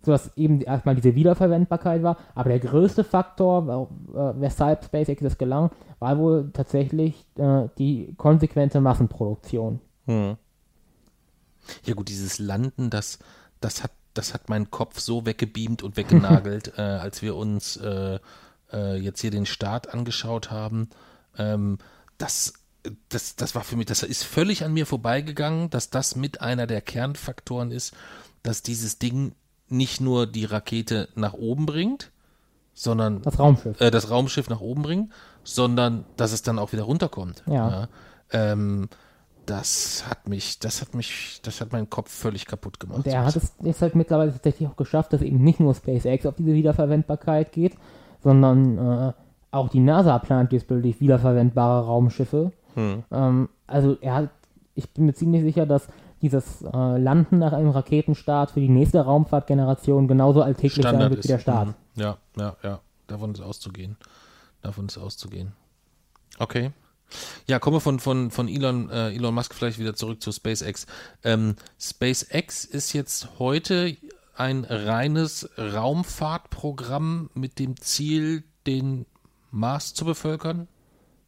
[0.00, 2.16] sodass eben erstmal diese Wiederverwendbarkeit war.
[2.34, 3.90] Aber der größte Faktor,
[4.38, 9.80] weshalb SpaceX das gelang, war wohl tatsächlich äh, die konsequente Massenproduktion.
[10.06, 10.36] Hm.
[11.84, 13.18] Ja gut, dieses Landen, das,
[13.60, 18.18] das, hat, das hat meinen Kopf so weggebeamt und weggenagelt, äh, als wir uns äh,
[18.74, 20.88] äh, jetzt hier den Start angeschaut haben,
[21.38, 21.78] ähm,
[22.18, 22.54] das,
[23.08, 26.66] das, das war für mich, das ist völlig an mir vorbeigegangen, dass das mit einer
[26.66, 27.94] der Kernfaktoren ist,
[28.42, 29.34] dass dieses Ding
[29.68, 32.10] nicht nur die Rakete nach oben bringt,
[32.74, 33.80] sondern Das Raumschiff.
[33.80, 35.12] äh, das Raumschiff nach oben bringt,
[35.44, 37.42] sondern dass es dann auch wieder runterkommt.
[37.46, 37.88] Ja.
[38.30, 38.88] Ähm,
[39.46, 42.98] das hat mich, das hat mich, das hat meinen Kopf völlig kaputt gemacht.
[42.98, 46.26] Und er hat es jetzt halt mittlerweile tatsächlich auch geschafft, dass eben nicht nur SpaceX
[46.26, 47.74] auf diese Wiederverwendbarkeit geht,
[48.24, 49.12] sondern äh,
[49.50, 52.52] auch die NASA plant jetzt bildlich wiederverwendbare Raumschiffe.
[52.74, 53.04] Hm.
[53.12, 54.30] Ähm, also er hat,
[54.74, 55.88] ich bin mir ziemlich sicher, dass
[56.22, 61.20] dieses äh, Landen nach einem Raketenstart für die nächste Raumfahrtgeneration genauso alltäglich sein Standard wird
[61.20, 61.24] ist.
[61.26, 61.68] wie der Start.
[61.68, 61.74] Mhm.
[61.96, 62.80] Ja, ja, ja.
[63.06, 63.96] Davon ist auszugehen.
[64.62, 65.52] Davon ist auszugehen.
[66.38, 66.72] Okay.
[67.46, 70.86] Ja, kommen wir von, von, von Elon, äh, Elon Musk vielleicht wieder zurück zu SpaceX.
[71.22, 73.96] Ähm, SpaceX ist jetzt heute
[74.36, 79.06] ein reines Raumfahrtprogramm mit dem Ziel, den
[79.50, 80.68] Mars zu bevölkern?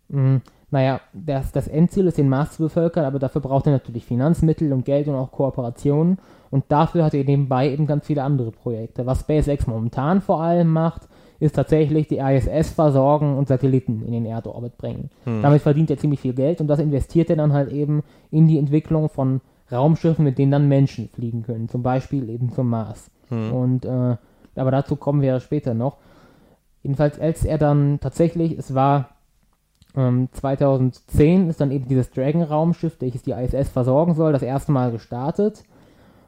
[0.08, 0.42] Mhm.
[0.70, 4.72] Naja, das, das Endziel ist, den Mars zu bevölkern, aber dafür braucht er natürlich Finanzmittel
[4.72, 6.18] und Geld und auch Kooperationen.
[6.50, 9.06] Und dafür hat er nebenbei eben ganz viele andere Projekte.
[9.06, 14.24] Was SpaceX momentan vor allem macht, ist tatsächlich die ISS versorgen und Satelliten in den
[14.24, 15.10] Erdorbit bringen.
[15.42, 18.58] Damit verdient er ziemlich viel Geld und das investiert er dann halt eben in die
[18.58, 19.40] Entwicklung von
[19.70, 21.68] Raumschiffen, mit denen dann Menschen fliegen können.
[21.68, 23.10] Zum Beispiel eben zum Mars.
[23.30, 24.16] Und äh,
[24.56, 25.98] aber dazu kommen wir später noch.
[26.82, 29.10] Jedenfalls, als er dann tatsächlich, es war
[29.96, 34.92] ähm, 2010 ist dann eben dieses Dragon-Raumschiff, welches die ISS versorgen soll, das erste Mal
[34.92, 35.64] gestartet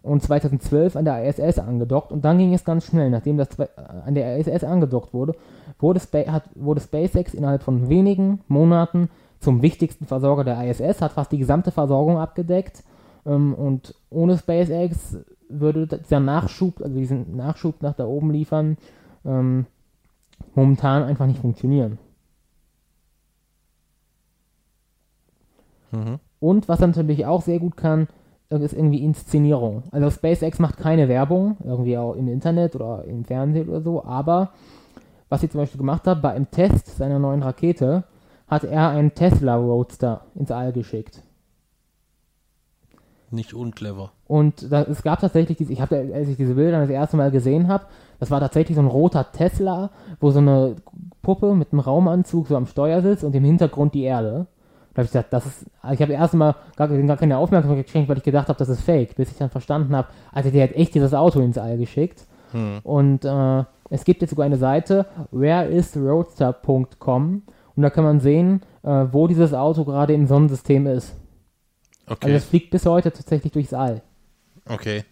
[0.02, 3.66] und 2012 an der ISS angedockt und dann ging es ganz schnell, nachdem das äh,
[4.04, 5.34] an der ISS angedockt wurde,
[5.78, 11.12] wurde, Spa hat, wurde SpaceX innerhalb von wenigen Monaten zum wichtigsten Versorger der ISS, hat
[11.12, 12.82] fast die gesamte Versorgung abgedeckt
[13.28, 15.18] ähm, und ohne SpaceX
[15.48, 18.76] würde dieser Nachschub, also diesen Nachschub nach da oben liefern,
[19.24, 19.66] ähm,
[20.54, 21.98] momentan einfach nicht funktionieren.
[25.92, 26.18] Mhm.
[26.40, 28.08] Und was er natürlich auch sehr gut kann,
[28.50, 29.82] ist irgendwie Inszenierung.
[29.90, 34.52] Also SpaceX macht keine Werbung, irgendwie auch im Internet oder im Fernsehen oder so, aber
[35.28, 38.04] was sie zum Beispiel gemacht hat, bei einem Test seiner neuen Rakete
[38.46, 41.22] hat er einen Tesla Roadster ins All geschickt.
[43.30, 44.10] Nicht unclever.
[44.26, 47.30] Und da, es gab tatsächlich diese, ich habe, als ich diese Bilder das erste Mal
[47.30, 47.84] gesehen habe,
[48.18, 50.76] das war tatsächlich so ein roter Tesla, wo so eine
[51.22, 54.46] Puppe mit einem Raumanzug so am Steuer sitzt und im Hintergrund die Erde.
[54.94, 58.08] Da habe ich gesagt, das ist, ich habe erst mal gar, gar keine Aufmerksamkeit geschenkt,
[58.08, 60.72] weil ich gedacht habe, das ist fake, bis ich dann verstanden habe, also der hat
[60.72, 62.26] echt dieses Auto ins All geschickt.
[62.82, 67.42] Und äh, es gibt jetzt sogar eine Seite, whereisroadster.com
[67.76, 71.14] und da kann man sehen, äh, wo dieses Auto gerade im Sonnensystem ist.
[72.08, 72.34] Also Okay.
[72.34, 74.02] es fliegt bis heute tatsächlich durchs All.
[74.66, 75.04] Okay.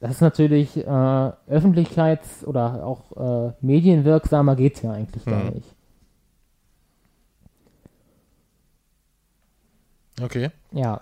[0.00, 5.50] Das ist natürlich äh, öffentlichkeits- oder auch äh, medienwirksamer geht's ja eigentlich gar Mhm.
[5.54, 5.74] nicht.
[10.20, 10.50] Okay.
[10.72, 11.00] Ja,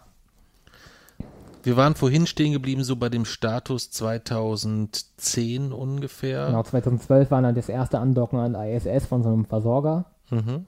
[1.63, 6.47] Wir waren vorhin stehen geblieben, so bei dem Status 2010 ungefähr.
[6.47, 10.05] genau, 2012 war dann das erste Andocken an ISS von so einem Versorger.
[10.31, 10.67] Mhm.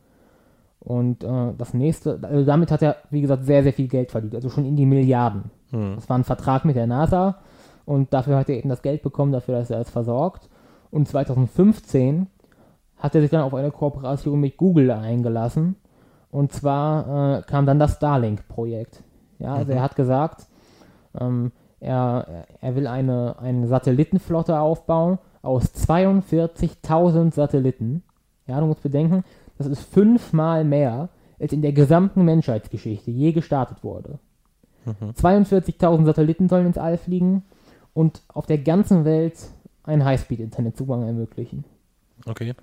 [0.89, 4.35] Und äh, das nächste, also damit hat er, wie gesagt, sehr, sehr viel Geld verdient,
[4.35, 5.51] also schon in die Milliarden.
[5.71, 5.97] Hm.
[5.97, 7.41] Das war ein Vertrag mit der NASA
[7.85, 10.49] und dafür hat er eben das Geld bekommen, dafür, dass er es versorgt.
[10.91, 12.29] Und 2015
[12.97, 15.77] hat er sich dann auf eine Kooperation mit Google eingelassen.
[16.31, 19.03] Und zwar äh, kam dann das Starlink-Projekt.
[19.41, 20.47] Ja, also er hat gesagt,
[21.21, 28.03] ähm, er, er will eine, eine Satellitenflotte aufbauen aus 42.000 Satelliten.
[28.47, 29.23] Ja, du musst bedenken,
[29.59, 34.19] das ist fünfmal mehr, als in der gesamten Menschheitsgeschichte je gestartet wurde.
[34.87, 37.43] 42.000 Satelliten sollen ins All fliegen
[37.93, 39.35] und auf der ganzen Welt
[39.85, 41.65] einen Highspeed-Internetzugang ermöglichen.
[42.27, 42.55] Okay.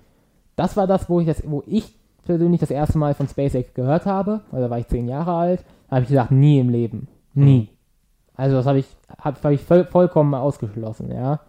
[0.55, 4.05] Das war das, wo ich, das, wo ich persönlich das erste Mal von SpaceX gehört
[4.05, 4.41] habe.
[4.51, 5.65] Also da war ich zehn Jahre alt.
[5.89, 7.07] Da habe ich gesagt, nie im Leben.
[7.33, 7.69] Nie.
[8.35, 8.87] Also das habe ich,
[9.17, 11.41] hab, hab ich voll, vollkommen ausgeschlossen, ja.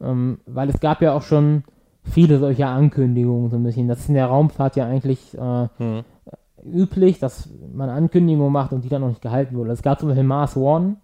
[0.00, 1.64] Ähm, weil es gab ja auch schon
[2.10, 3.88] viele solcher Ankündigungen so ein bisschen.
[3.88, 6.02] Das ist in der Raumfahrt ja eigentlich äh, Hm.
[6.64, 9.70] üblich, dass man Ankündigungen macht und die dann noch nicht gehalten wurden.
[9.70, 10.96] Es gab zum Beispiel Mars One.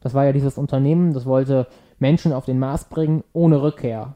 [0.00, 1.66] Das war ja dieses Unternehmen, das wollte
[1.98, 4.14] Menschen auf den Mars bringen ohne Rückkehr.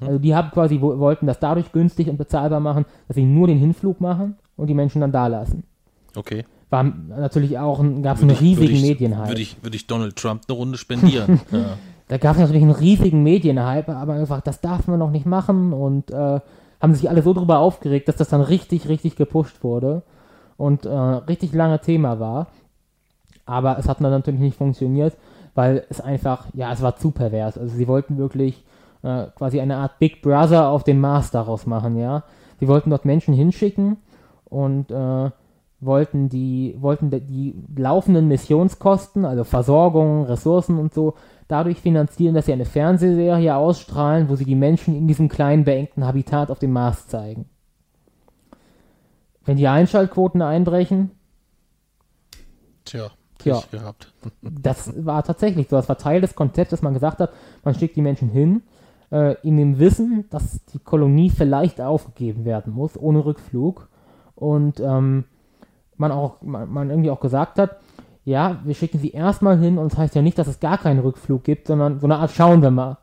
[0.00, 3.48] Also die haben quasi wo- wollten das dadurch günstig und bezahlbar machen, dass sie nur
[3.48, 5.64] den Hinflug machen und die Menschen dann da lassen.
[6.14, 6.44] Okay.
[6.70, 9.28] War natürlich auch, ein- gab es einen riesigen Medienhype.
[9.28, 11.40] Würde ich, würde ich Donald Trump eine Runde spendieren.
[11.50, 11.76] ja.
[12.12, 15.72] Da gab es natürlich einen riesigen Medienhype, aber einfach, das darf man noch nicht machen
[15.72, 16.40] und äh,
[16.78, 20.02] haben sich alle so drüber aufgeregt, dass das dann richtig, richtig gepusht wurde
[20.58, 22.48] und äh, richtig lange Thema war.
[23.46, 25.16] Aber es hat dann natürlich nicht funktioniert,
[25.54, 27.56] weil es einfach, ja, es war zu pervers.
[27.56, 28.62] Also sie wollten wirklich
[29.02, 32.24] äh, quasi eine Art Big Brother auf dem Mars daraus machen, ja.
[32.60, 33.96] Sie wollten dort Menschen hinschicken
[34.44, 35.30] und äh,
[35.80, 41.14] wollten die wollten die, die laufenden Missionskosten, also Versorgung, Ressourcen und so,
[41.52, 46.06] dadurch finanzieren, dass sie eine Fernsehserie ausstrahlen, wo sie die Menschen in diesem kleinen beengten
[46.06, 47.44] Habitat auf dem Mars zeigen.
[49.44, 51.10] Wenn die Einschaltquoten einbrechen,
[52.84, 53.10] Tja,
[53.44, 53.60] Ja.
[53.60, 54.12] Pech gehabt.
[54.42, 55.76] das war tatsächlich so.
[55.76, 57.32] Das war Teil des Konzepts, dass man gesagt hat,
[57.64, 58.62] man schickt die Menschen hin,
[59.10, 63.88] äh, in dem Wissen, dass die Kolonie vielleicht aufgegeben werden muss, ohne Rückflug.
[64.34, 65.24] Und ähm,
[65.96, 67.76] man auch, man, man irgendwie auch gesagt hat,
[68.24, 71.00] ja, wir schicken sie erstmal hin und das heißt ja nicht, dass es gar keinen
[71.00, 72.98] Rückflug gibt, sondern so eine Art schauen wir mal.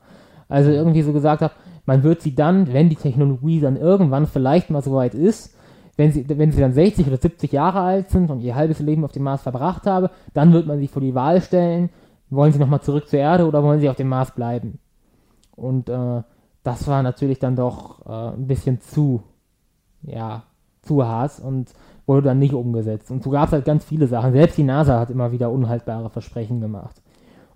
[0.48, 1.52] Also irgendwie so gesagt hat,
[1.86, 5.56] man wird sie dann, wenn die Technologie dann irgendwann vielleicht mal so weit ist,
[5.98, 9.04] wenn sie, wenn sie dann 60 oder 70 Jahre alt sind und ihr halbes Leben
[9.04, 11.90] auf dem Mars verbracht habe, dann wird man sie vor die Wahl stellen,
[12.30, 14.80] wollen sie nochmal zurück zur Erde oder wollen sie auf dem Mars bleiben?
[15.56, 16.22] Und äh,
[16.64, 19.24] das war natürlich dann doch äh, ein bisschen zu,
[20.04, 20.44] ja,
[20.82, 21.74] zu hart und
[22.10, 23.12] wurde dann nicht umgesetzt.
[23.12, 24.34] Und so gab es halt ganz viele Sachen.
[24.34, 27.04] Selbst die NASA hat immer wieder unhaltbare Versprechen gemacht.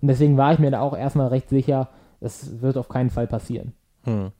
[0.00, 1.90] Und deswegen war ich mir da auch erstmal recht sicher,
[2.20, 3.72] es wird auf keinen Fall passieren.
[4.04, 4.30] Hm.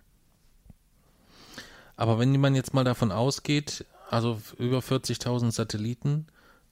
[1.96, 6.26] Aber wenn man jetzt mal davon ausgeht, also über 40.000 Satelliten,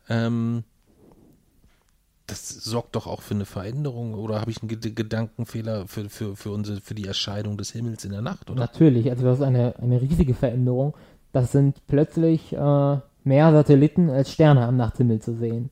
[0.09, 0.63] ähm,
[2.29, 6.37] das sorgt doch auch für eine Veränderung oder habe ich einen Ged- Gedankenfehler für, für,
[6.37, 8.61] für, unsere, für die Erscheinung des Himmels in der Nacht, oder?
[8.61, 10.97] Natürlich, also das ist eine, eine riesige Veränderung.
[11.33, 15.71] Das sind plötzlich äh, mehr Satelliten als Sterne am Nachthimmel zu sehen.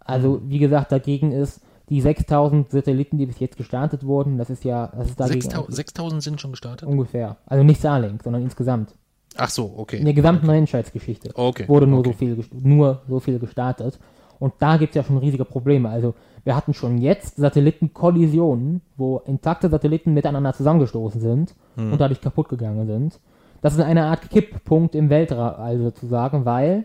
[0.00, 4.64] Also, wie gesagt, dagegen ist die 6000 Satelliten, die bis jetzt gestartet wurden, das ist
[4.64, 6.88] ja, das ist dagegen 6.000 eigentlich 6.000 sind schon gestartet?
[6.88, 7.36] ungefähr.
[7.46, 8.94] Also nicht Starlink, sondern insgesamt.
[9.36, 9.98] Ach so, okay.
[9.98, 11.66] In der gesamten Menschheitsgeschichte Okay.
[11.68, 12.10] wurde nur okay.
[12.12, 13.98] so viel nur so viel gestartet.
[14.38, 15.88] Und da gibt es ja schon riesige Probleme.
[15.88, 16.14] Also
[16.44, 21.92] wir hatten schon jetzt Satellitenkollisionen, wo intakte Satelliten miteinander zusammengestoßen sind Hm.
[21.92, 23.18] und dadurch kaputt gegangen sind.
[23.64, 26.84] Das ist eine Art Kipppunkt im Weltall sozusagen, weil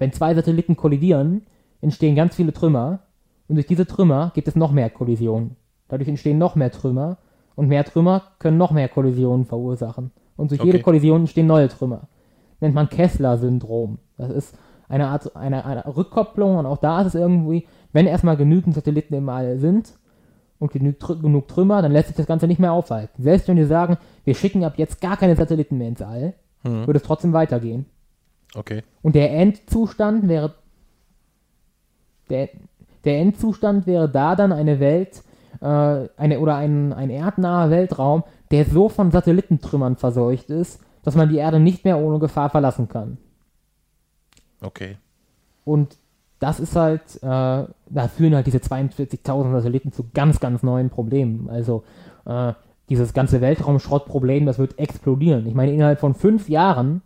[0.00, 1.42] wenn zwei Satelliten kollidieren,
[1.80, 2.98] entstehen ganz viele Trümmer
[3.46, 5.54] und durch diese Trümmer gibt es noch mehr Kollisionen.
[5.86, 7.18] Dadurch entstehen noch mehr Trümmer
[7.54, 10.10] und mehr Trümmer können noch mehr Kollisionen verursachen.
[10.36, 10.82] Und durch jede Okay.
[10.82, 12.08] Kollision entstehen neue Trümmer.
[12.58, 13.98] Nennt man Kessler-Syndrom.
[14.18, 14.58] Das ist
[14.88, 19.14] eine Art eine, eine Rückkopplung und auch da ist es irgendwie, wenn erstmal genügend Satelliten
[19.14, 19.92] im All sind
[20.58, 23.22] und genug, genug Trümmer, dann lässt sich das Ganze nicht mehr aufhalten.
[23.22, 23.96] Selbst wenn wir sagen,
[24.26, 26.86] wir schicken ab jetzt gar keine Satelliten mehr ins All, Hm.
[26.86, 27.86] würde es trotzdem weitergehen.
[28.54, 28.82] Okay.
[29.02, 30.54] Und der Endzustand wäre
[32.28, 32.48] der,
[33.04, 35.22] der Endzustand wäre da dann eine Welt,
[35.60, 41.28] äh, eine oder ein, ein erdnaher Weltraum, der so von Satellitentrümmern verseucht ist, dass man
[41.28, 43.18] die Erde nicht mehr ohne Gefahr verlassen kann.
[44.60, 44.96] Okay.
[45.64, 45.96] Und
[46.40, 51.48] das ist halt, äh, da führen halt diese 42.000 Satelliten zu ganz, ganz neuen Problemen.
[51.48, 51.84] Also
[52.24, 52.52] äh,
[52.88, 55.46] dieses ganze Weltraumschrottproblem, das wird explodieren.
[55.46, 57.02] Ich meine, innerhalb von fünf Jahren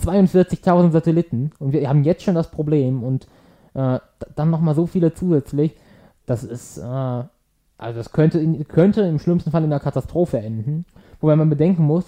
[0.00, 3.26] 42.000 Satelliten und wir haben jetzt schon das Problem und
[3.74, 3.98] äh,
[4.34, 5.74] dann nochmal so viele zusätzlich,
[6.26, 7.28] das ist, äh, also
[7.98, 10.86] das könnte, in, könnte im schlimmsten Fall in einer Katastrophe enden.
[11.20, 12.06] Wobei man bedenken muss,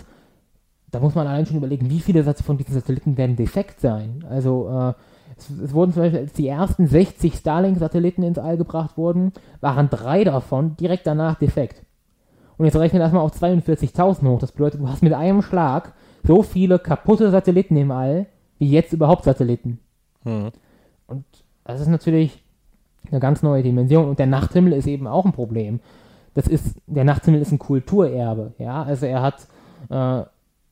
[0.91, 4.25] da muss man allein schon überlegen, wie viele von diesen Satelliten werden defekt sein.
[4.29, 4.95] Also äh,
[5.37, 9.91] es, es wurden zum Beispiel, als die ersten 60 Starlink-Satelliten ins All gebracht wurden, waren
[9.91, 11.83] drei davon direkt danach defekt.
[12.57, 14.39] Und jetzt rechne das mal auf 42.000 hoch.
[14.39, 15.93] Das bedeutet, du hast mit einem Schlag
[16.23, 18.27] so viele kaputte Satelliten im All,
[18.59, 19.81] wie jetzt überhaupt Satelliten.
[20.25, 20.51] Hm.
[21.07, 21.25] Und
[21.65, 22.43] das ist natürlich
[23.11, 24.09] eine ganz neue Dimension.
[24.09, 25.81] Und der Nachthimmel ist eben auch ein Problem.
[26.35, 28.83] Das ist, der Nachthimmel ist ein Kulturerbe, ja.
[28.83, 29.47] Also er hat,
[29.89, 30.25] äh,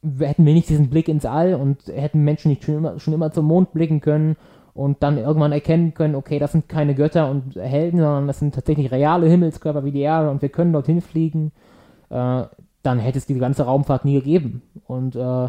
[0.03, 3.15] wir hätten wir nicht diesen Blick ins All und hätten Menschen nicht schon immer, schon
[3.15, 4.37] immer zum Mond blicken können
[4.75, 8.55] und dann irgendwann erkennen können, okay, das sind keine Götter und Helden, sondern das sind
[8.55, 11.53] tatsächlich reale Himmelskörper wie die Erde und wir können dorthin fliegen,
[12.13, 12.45] äh,
[12.83, 14.63] dann hätte es diese ganze Raumfahrt nie gegeben.
[14.87, 15.49] Und äh,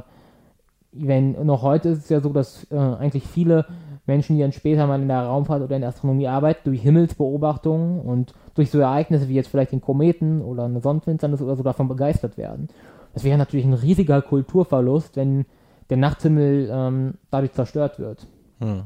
[0.91, 3.65] wenn noch heute ist es ja so, dass äh, eigentlich viele
[4.05, 8.01] Menschen, die dann später mal in der Raumfahrt oder in der Astronomie arbeiten, durch Himmelsbeobachtungen
[8.01, 11.87] und durch so Ereignisse wie jetzt vielleicht den Kometen oder eine Sonnenfinsternis oder so davon
[11.87, 12.67] begeistert werden.
[13.13, 15.45] Das wäre natürlich ein riesiger Kulturverlust, wenn
[15.89, 18.27] der Nachthimmel ähm, dadurch zerstört wird.
[18.59, 18.83] Hm.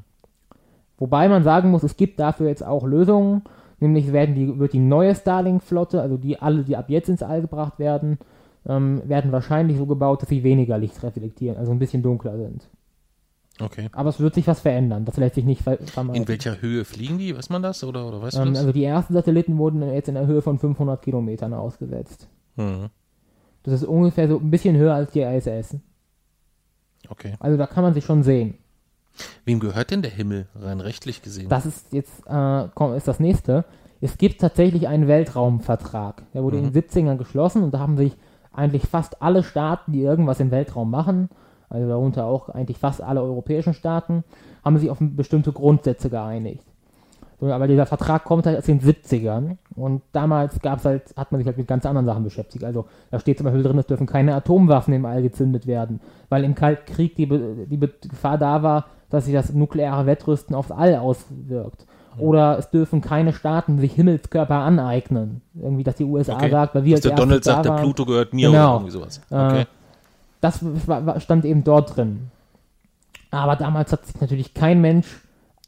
[0.97, 3.43] Wobei man sagen muss, es gibt dafür jetzt auch Lösungen,
[3.79, 7.41] nämlich werden die, wird die neue Starlink-Flotte, also die alle, die ab jetzt ins All
[7.41, 8.17] gebracht werden,
[8.67, 12.67] ähm, werden wahrscheinlich so gebaut, dass sie weniger Licht reflektieren, also ein bisschen dunkler sind.
[13.59, 13.89] Okay.
[13.91, 16.21] Aber es wird sich was verändern, das lässt sich nicht ver vermeiden.
[16.21, 17.35] In welcher Höhe fliegen die?
[17.35, 17.83] Weiß man das?
[17.83, 18.59] Oder, oder weißt du ähm, das?
[18.59, 22.27] also die ersten Satelliten wurden jetzt in der Höhe von 500 Kilometern ausgesetzt.
[22.55, 22.89] Hm.
[23.63, 25.77] Das ist ungefähr so ein bisschen höher als die ISS.
[27.09, 27.33] Okay.
[27.39, 28.57] Also da kann man sich schon sehen.
[29.45, 31.49] Wem gehört denn der Himmel, rein rechtlich gesehen?
[31.49, 33.65] Das ist jetzt äh, komm, ist das nächste.
[33.99, 36.23] Es gibt tatsächlich einen Weltraumvertrag.
[36.33, 38.15] Der wurde in den 70ern geschlossen und da haben sich
[38.53, 41.29] eigentlich fast alle Staaten, die irgendwas im Weltraum machen,
[41.69, 44.23] also darunter auch eigentlich fast alle europäischen Staaten,
[44.63, 46.63] haben sich auf bestimmte Grundsätze geeinigt.
[47.39, 51.37] So, aber dieser Vertrag kommt halt aus den 70ern und damals gab's halt, hat man
[51.37, 52.63] sich halt mit ganz anderen Sachen beschäftigt.
[52.63, 56.43] Also da steht zum Beispiel drin, es dürfen keine Atomwaffen im All gezündet werden, weil
[56.43, 60.95] im Kalten Krieg die, die Gefahr da war, dass sich das nukleare Wettrüsten aufs All
[60.95, 61.85] auswirkt.
[62.17, 65.41] Oder es dürfen keine Staaten sich Himmelskörper aneignen.
[65.53, 66.49] Irgendwie, dass die USA Okay.
[66.49, 67.73] sagt, weil wir Dass der Donald sagt, der.
[67.73, 68.63] Pluto gehört mir Genau.
[68.63, 69.21] oder irgendwie sowas.
[69.29, 69.61] Okay.
[69.61, 69.65] Äh,
[70.41, 72.31] das war, war, stand eben dort drin.
[73.29, 75.07] Aber damals hat sich natürlich kein Mensch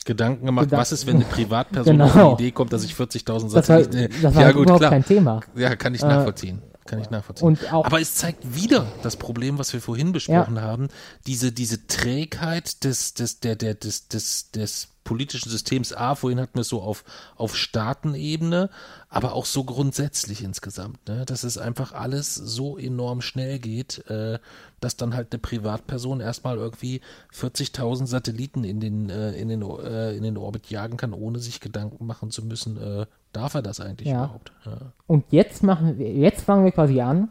[0.06, 2.06] Gedanken gemacht, Gedanken- was ist, wenn eine Privatperson Genau.
[2.32, 4.14] auf die Idee kommt, dass ich 40.000 Das war, Satelliten...
[4.24, 4.92] das war ja gut, überhaupt klar.
[4.92, 5.42] kein Thema.
[5.56, 6.62] Ja, kann ich Äh, nachvollziehen.
[6.90, 7.56] Kann ich nachvollziehen.
[7.70, 10.88] Aber es zeigt wieder das Problem, was wir vorhin besprochen haben,
[11.28, 16.54] diese, diese Trägheit des, des, der, der, des, des, des politischen Systems A, vorhin hatten
[16.54, 17.04] wir es so auf,
[17.36, 18.70] auf Staatenebene,
[19.10, 21.26] aber auch so grundsätzlich insgesamt, ne?
[21.26, 24.38] dass es einfach alles so enorm schnell geht, äh,
[24.80, 27.02] dass dann halt eine Privatperson erstmal irgendwie
[27.34, 31.60] 40.000 Satelliten in den, äh, in, den, äh, in den Orbit jagen kann, ohne sich
[31.60, 34.26] Gedanken machen zu müssen, äh, darf er das eigentlich Ja.
[34.26, 34.52] überhaupt?
[34.64, 34.78] Ja.
[35.08, 37.30] und jetzt machen wir, jetzt fangen wir quasi an,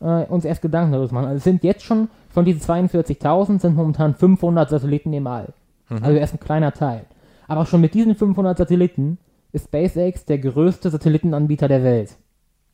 [0.00, 1.26] äh, uns erst Gedanken darüber zu machen.
[1.26, 5.52] Also es sind jetzt schon, von diesen 42.000 sind momentan 500 Satelliten im All.
[5.90, 7.04] Also erst ein kleiner Teil.
[7.48, 9.18] Aber schon mit diesen 500 Satelliten
[9.52, 12.16] ist SpaceX der größte Satellitenanbieter der Welt.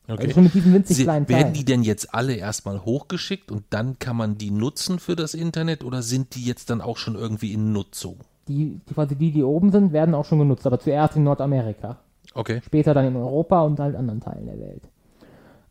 [0.07, 0.21] Okay.
[0.21, 1.53] Also schon mit diesen winzig Sie, kleinen werden Teilen.
[1.53, 5.83] die denn jetzt alle erstmal hochgeschickt und dann kann man die nutzen für das Internet
[5.83, 8.19] oder sind die jetzt dann auch schon irgendwie in Nutzung?
[8.47, 11.97] die, die, quasi die, die oben sind, werden auch schon genutzt, aber zuerst in Nordamerika.
[12.33, 12.59] Okay.
[12.65, 14.81] später dann in Europa und halt anderen Teilen der Welt.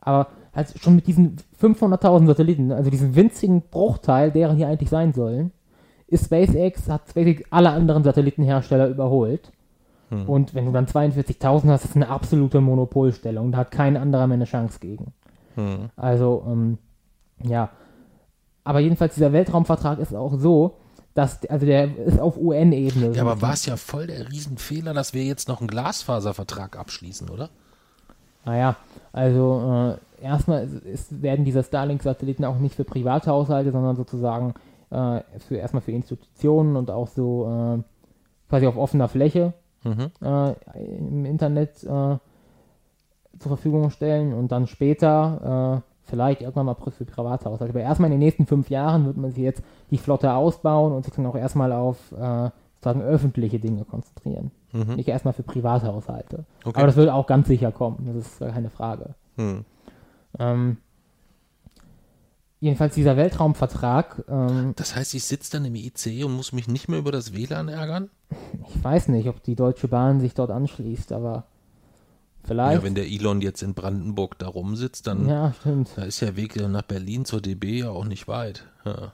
[0.01, 5.13] Aber halt schon mit diesen 500.000 Satelliten, also diesem winzigen Bruchteil, deren hier eigentlich sein
[5.13, 5.51] sollen,
[6.07, 9.51] ist SpaceX, hat SpaceX alle anderen Satellitenhersteller überholt.
[10.27, 13.53] Und wenn du dann 42.000 hast, ist das eine absolute Monopolstellung.
[13.53, 15.13] Da hat kein anderer mehr eine Chance gegen.
[15.57, 15.91] Hm.
[15.97, 16.79] Also, ähm,
[17.43, 17.71] ja.
[18.65, 20.77] Aber jedenfalls, dieser Weltraumvertrag ist auch so,
[21.15, 23.13] dass, also der ist auf UN-Ebene.
[23.15, 27.29] Ja, aber war es ja voll der Riesenfehler, dass wir jetzt noch einen Glasfaservertrag abschließen,
[27.31, 27.51] oder?
[28.45, 28.77] Naja,
[29.13, 34.55] also äh, erstmal ist, werden diese Starlink-Satelliten auch nicht für Privathaushalte, sondern sozusagen
[34.95, 37.83] äh, für erstmal für Institutionen und auch so äh,
[38.49, 39.53] quasi auf offener Fläche
[39.85, 40.11] Mhm.
[40.23, 40.55] äh,
[40.97, 42.21] im Internet äh, zur
[43.39, 47.71] Verfügung stellen und dann später äh, vielleicht irgendwann mal für Privathaushalte.
[47.71, 51.05] Aber erstmal in den nächsten fünf Jahren wird man sich jetzt die Flotte ausbauen und
[51.05, 54.51] sich dann auch erstmal auf sozusagen öffentliche Dinge konzentrieren.
[54.73, 54.97] Mhm.
[54.97, 56.45] Nicht erstmal für Privathaushalte.
[56.65, 56.77] Okay.
[56.77, 59.15] Aber das wird auch ganz sicher kommen, das ist keine Frage.
[59.37, 59.65] Hm.
[60.39, 60.77] Ähm,
[62.65, 66.89] jedenfalls dieser Weltraumvertrag, ähm, Das heißt, ich sitze dann im IC und muss mich nicht
[66.89, 68.09] mehr über das WLAN ärgern?
[68.69, 71.45] ich weiß nicht, ob die Deutsche Bahn sich dort anschließt, aber
[72.43, 72.79] vielleicht.
[72.79, 75.91] Ja, wenn der Elon jetzt in Brandenburg da rumsitzt, dann Ja, stimmt.
[75.97, 78.65] da ist der Weg nach Berlin zur DB ja auch nicht weit.
[78.85, 79.13] Ja.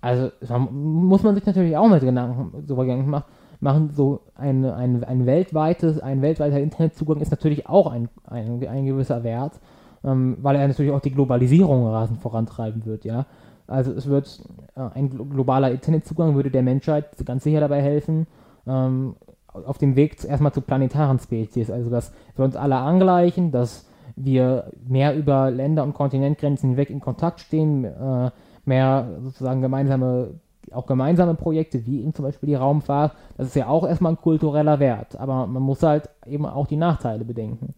[0.00, 0.30] Also
[0.70, 3.24] muss man sich natürlich auch mit Gedanken darüber Gedanken mach-
[3.60, 3.90] machen.
[3.94, 9.22] So ein, ein, ein weltweites, ein weltweiter Internetzugang ist natürlich auch ein, ein, ein gewisser
[9.24, 9.60] Wert,
[10.04, 13.26] ähm, weil er natürlich auch die Globalisierung rasend vorantreiben wird, ja.
[13.66, 14.40] Also es wird
[14.74, 18.26] äh, ein glo- globaler Internetzugang würde der Menschheit ganz sicher dabei helfen,
[18.66, 19.14] ähm,
[19.52, 23.86] auf dem Weg erstmal zu planetaren Spezies, also dass wir uns alle angleichen, dass
[24.16, 28.30] wir mehr über Länder und Kontinentgrenzen hinweg in Kontakt stehen, äh,
[28.64, 30.34] mehr sozusagen gemeinsame,
[30.72, 34.20] auch gemeinsame Projekte, wie eben zum Beispiel die Raumfahrt, das ist ja auch erstmal ein
[34.20, 37.74] kultureller Wert, aber man muss halt eben auch die Nachteile bedenken.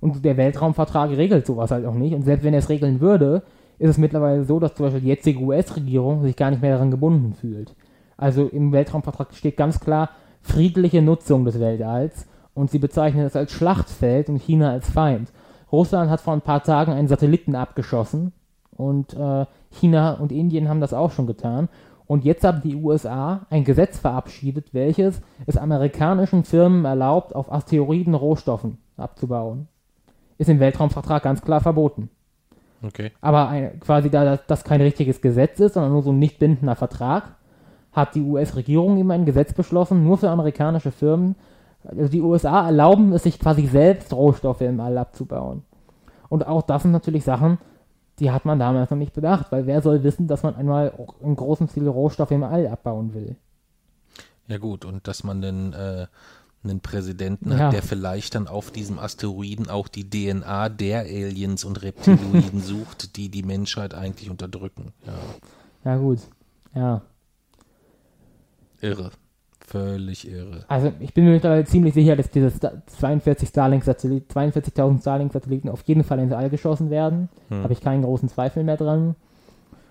[0.00, 2.14] Und der Weltraumvertrag regelt sowas halt auch nicht.
[2.14, 3.42] Und selbst wenn er es regeln würde,
[3.78, 6.90] ist es mittlerweile so, dass zum Beispiel die jetzige US-Regierung sich gar nicht mehr daran
[6.90, 7.74] gebunden fühlt.
[8.16, 10.10] Also im Weltraumvertrag steht ganz klar
[10.42, 15.32] friedliche Nutzung des Weltalls und sie bezeichnen es als Schlachtfeld und China als Feind.
[15.70, 18.32] Russland hat vor ein paar Tagen einen Satelliten abgeschossen
[18.76, 21.68] und äh, China und Indien haben das auch schon getan.
[22.06, 28.14] Und jetzt haben die USA ein Gesetz verabschiedet, welches es amerikanischen Firmen erlaubt, auf Asteroiden
[28.14, 29.66] Rohstoffen abzubauen.
[30.38, 32.10] Ist im Weltraumvertrag ganz klar verboten.
[32.82, 33.12] Okay.
[33.20, 36.38] Aber ein, quasi da das, das kein richtiges Gesetz ist, sondern nur so ein nicht
[36.38, 37.34] bindender Vertrag,
[37.92, 41.36] hat die US-Regierung eben ein Gesetz beschlossen, nur für amerikanische Firmen.
[41.84, 45.62] Also die USA erlauben es sich quasi selbst, Rohstoffe im All abzubauen.
[46.28, 47.58] Und auch das sind natürlich Sachen,
[48.18, 51.20] die hat man damals noch nicht bedacht, weil wer soll wissen, dass man einmal auch
[51.20, 53.36] im großen Stil Rohstoffe im All abbauen will.
[54.48, 56.06] Ja gut, und dass man dann äh,
[56.68, 57.58] einen Präsidenten Ja.
[57.58, 63.16] hat, der vielleicht dann auf diesem Asteroiden auch die DNA der Aliens und Reptiloiden sucht,
[63.16, 64.92] die die Menschheit eigentlich unterdrücken.
[65.06, 66.18] Ja, Ja gut,
[66.74, 67.02] ja.
[68.80, 69.10] irre.
[69.68, 70.64] Völlig irre.
[70.68, 75.82] Also ich bin mir mittlerweile ziemlich sicher, dass diese Sta- 42 Starlink-Satelliten, 42.000 Starlink-Satelliten auf
[75.86, 77.28] jeden Fall ins All geschossen werden.
[77.48, 77.64] Hm.
[77.64, 79.16] Habe ich keinen großen Zweifel mehr dran.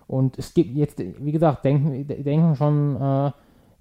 [0.07, 3.31] Und es gibt jetzt, wie gesagt, denken, denken schon, äh,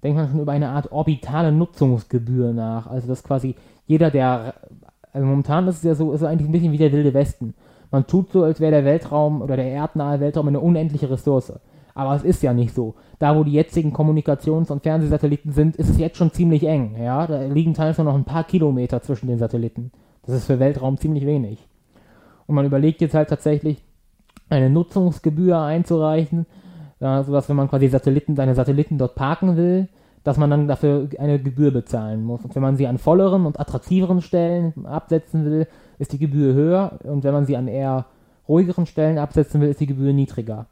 [0.03, 2.87] denkt man schon über eine Art orbitale Nutzungsgebühr nach.
[2.87, 3.55] Also dass quasi
[3.87, 4.55] jeder, der,
[5.11, 7.53] also momentan ist es ja so, ist eigentlich ein bisschen wie der wilde Westen.
[7.91, 11.53] Man tut so, als wäre der Weltraum oder der erdnahe Weltraum eine unendliche Ressource.
[11.93, 12.95] Aber es ist ja nicht so.
[13.19, 16.95] Da, wo die jetzigen Kommunikations- und Fernsehsatelliten sind, ist es jetzt schon ziemlich eng.
[17.01, 19.91] Ja, da liegen teilweise noch ein paar Kilometer zwischen den Satelliten.
[20.25, 21.65] Das ist für Weltraum ziemlich wenig.
[22.47, 23.81] Und man überlegt jetzt halt tatsächlich,
[24.49, 26.45] eine Nutzungsgebühr einzureichen,
[27.05, 29.87] ja, sodass wenn man quasi Satelliten, seine Satelliten dort parken will,
[30.23, 32.43] dass man dann dafür eine Gebühr bezahlen muss.
[32.43, 35.67] Und wenn man sie an volleren und attraktiveren Stellen absetzen will,
[35.99, 36.97] ist die Gebühr höher.
[37.03, 38.05] Und wenn man sie an eher
[38.49, 40.65] ruhigeren Stellen absetzen will, ist die Gebühr niedriger.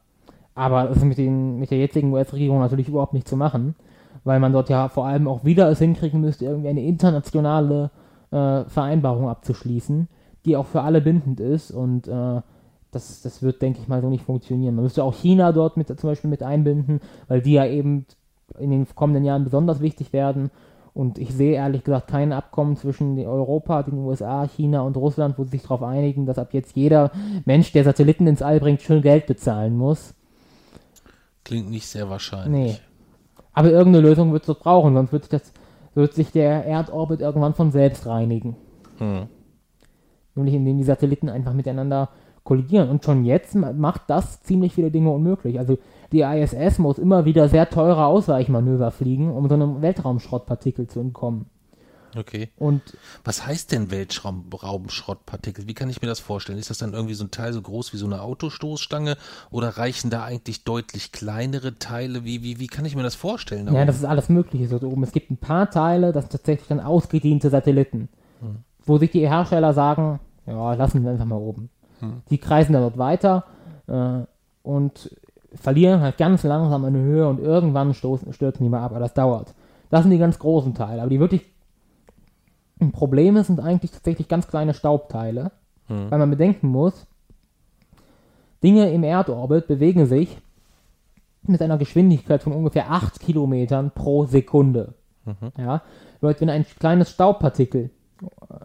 [0.56, 3.76] Aber das ist mit, den, mit der jetzigen US-Regierung natürlich überhaupt nicht zu machen,
[4.24, 7.92] weil man dort ja vor allem auch wieder es hinkriegen müsste, irgendwie eine internationale
[8.32, 10.08] äh, Vereinbarung abzuschließen,
[10.46, 12.40] die auch für alle bindend ist und äh,
[12.94, 14.74] das, das wird, denke ich mal, so nicht funktionieren.
[14.74, 18.06] Man müsste auch China dort mit, zum Beispiel mit einbinden, weil die ja eben
[18.58, 20.50] in den kommenden Jahren besonders wichtig werden.
[20.92, 25.44] Und ich sehe ehrlich gesagt kein Abkommen zwischen Europa, den USA, China und Russland, wo
[25.44, 27.10] sie sich darauf einigen, dass ab jetzt jeder
[27.44, 30.14] Mensch, der Satelliten ins All bringt, schön Geld bezahlen muss.
[31.42, 32.72] Klingt nicht sehr wahrscheinlich.
[32.72, 32.78] Nee.
[33.52, 35.52] Aber irgendeine Lösung wird es doch brauchen, sonst wird sich, das,
[35.94, 38.56] wird sich der Erdorbit irgendwann von selbst reinigen.
[38.98, 39.26] Hm.
[40.36, 42.08] Nämlich indem die Satelliten einfach miteinander
[42.44, 42.88] kollidieren.
[42.90, 45.58] Und schon jetzt macht das ziemlich viele Dinge unmöglich.
[45.58, 45.78] Also
[46.12, 51.46] die ISS muss immer wieder sehr teure Ausweichmanöver fliegen, um so einem Weltraumschrottpartikel zu entkommen.
[52.16, 52.50] Okay.
[52.56, 52.82] Und
[53.24, 55.66] was heißt denn Weltraumschrottpartikel?
[55.66, 56.58] Wie kann ich mir das vorstellen?
[56.58, 59.16] Ist das dann irgendwie so ein Teil so groß wie so eine Autostoßstange
[59.50, 62.24] oder reichen da eigentlich deutlich kleinere Teile?
[62.24, 63.72] Wie, wie, wie kann ich mir das vorstellen?
[63.72, 65.02] Ja, das ist alles Mögliche so oben.
[65.02, 68.08] Es gibt ein paar Teile, das sind tatsächlich dann ausgediente Satelliten,
[68.40, 68.58] hm.
[68.84, 71.70] wo sich die Hersteller sagen, ja, lassen wir einfach mal oben.
[72.04, 72.22] Hm.
[72.30, 73.44] Die kreisen dann dort weiter
[73.86, 74.20] äh,
[74.62, 75.14] und
[75.54, 79.14] verlieren halt ganz langsam eine Höhe und irgendwann stoßen, stürzen die mal ab, aber das
[79.14, 79.54] dauert.
[79.90, 81.44] Das sind die ganz großen Teile, aber die wirklich
[82.92, 85.52] Probleme sind eigentlich tatsächlich ganz kleine Staubteile,
[85.86, 86.10] hm.
[86.10, 87.06] weil man bedenken muss,
[88.62, 90.38] Dinge im Erdorbit bewegen sich
[91.46, 94.94] mit einer Geschwindigkeit von ungefähr 8 Kilometern pro Sekunde.
[95.24, 95.52] Mhm.
[95.58, 95.82] Ja,
[96.20, 97.90] wenn ein kleines Staubpartikel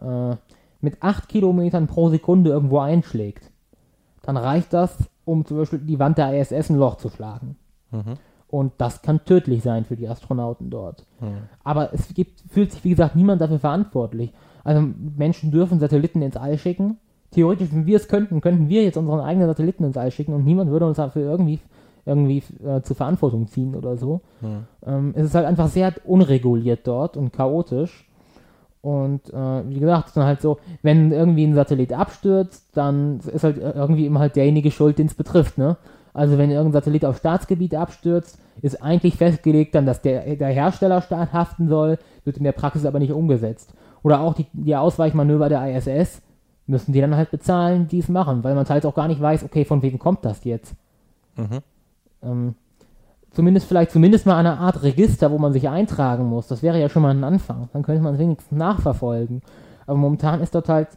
[0.00, 0.36] äh,
[0.80, 3.50] mit 8 Kilometern pro Sekunde irgendwo einschlägt,
[4.22, 7.56] dann reicht das, um zum Beispiel die Wand der ISS ein Loch zu schlagen.
[7.90, 8.16] Mhm.
[8.48, 11.06] Und das kann tödlich sein für die Astronauten dort.
[11.20, 11.48] Mhm.
[11.62, 14.32] Aber es gibt, fühlt sich, wie gesagt, niemand dafür verantwortlich.
[14.64, 16.98] Also Menschen dürfen Satelliten ins All schicken.
[17.30, 20.44] Theoretisch, wenn wir es könnten, könnten wir jetzt unseren eigenen Satelliten ins All schicken und
[20.44, 21.60] niemand würde uns dafür irgendwie,
[22.04, 24.20] irgendwie äh, zur Verantwortung ziehen oder so.
[24.40, 24.66] Mhm.
[24.84, 28.09] Ähm, es ist halt einfach sehr unreguliert dort und chaotisch.
[28.82, 33.20] Und äh, wie gesagt, es ist dann halt so, wenn irgendwie ein Satellit abstürzt, dann
[33.20, 35.76] ist halt irgendwie immer halt derjenige schuld, den es betrifft, ne?
[36.12, 41.32] Also wenn irgendein Satellit auf Staatsgebiet abstürzt, ist eigentlich festgelegt dann, dass der, der Herstellerstaat
[41.32, 43.72] haften soll, wird in der Praxis aber nicht umgesetzt.
[44.02, 46.22] Oder auch die, die Ausweichmanöver der ISS
[46.66, 49.44] müssen die dann halt bezahlen, die es machen, weil man halt auch gar nicht weiß,
[49.44, 50.74] okay, von wem kommt das jetzt.
[51.36, 51.58] Mhm.
[52.22, 52.54] Ähm,
[53.30, 56.48] zumindest vielleicht zumindest mal eine Art Register, wo man sich eintragen muss.
[56.48, 57.68] Das wäre ja schon mal ein Anfang.
[57.72, 59.42] Dann könnte man es wenigstens nachverfolgen.
[59.86, 60.88] Aber momentan ist dort halt,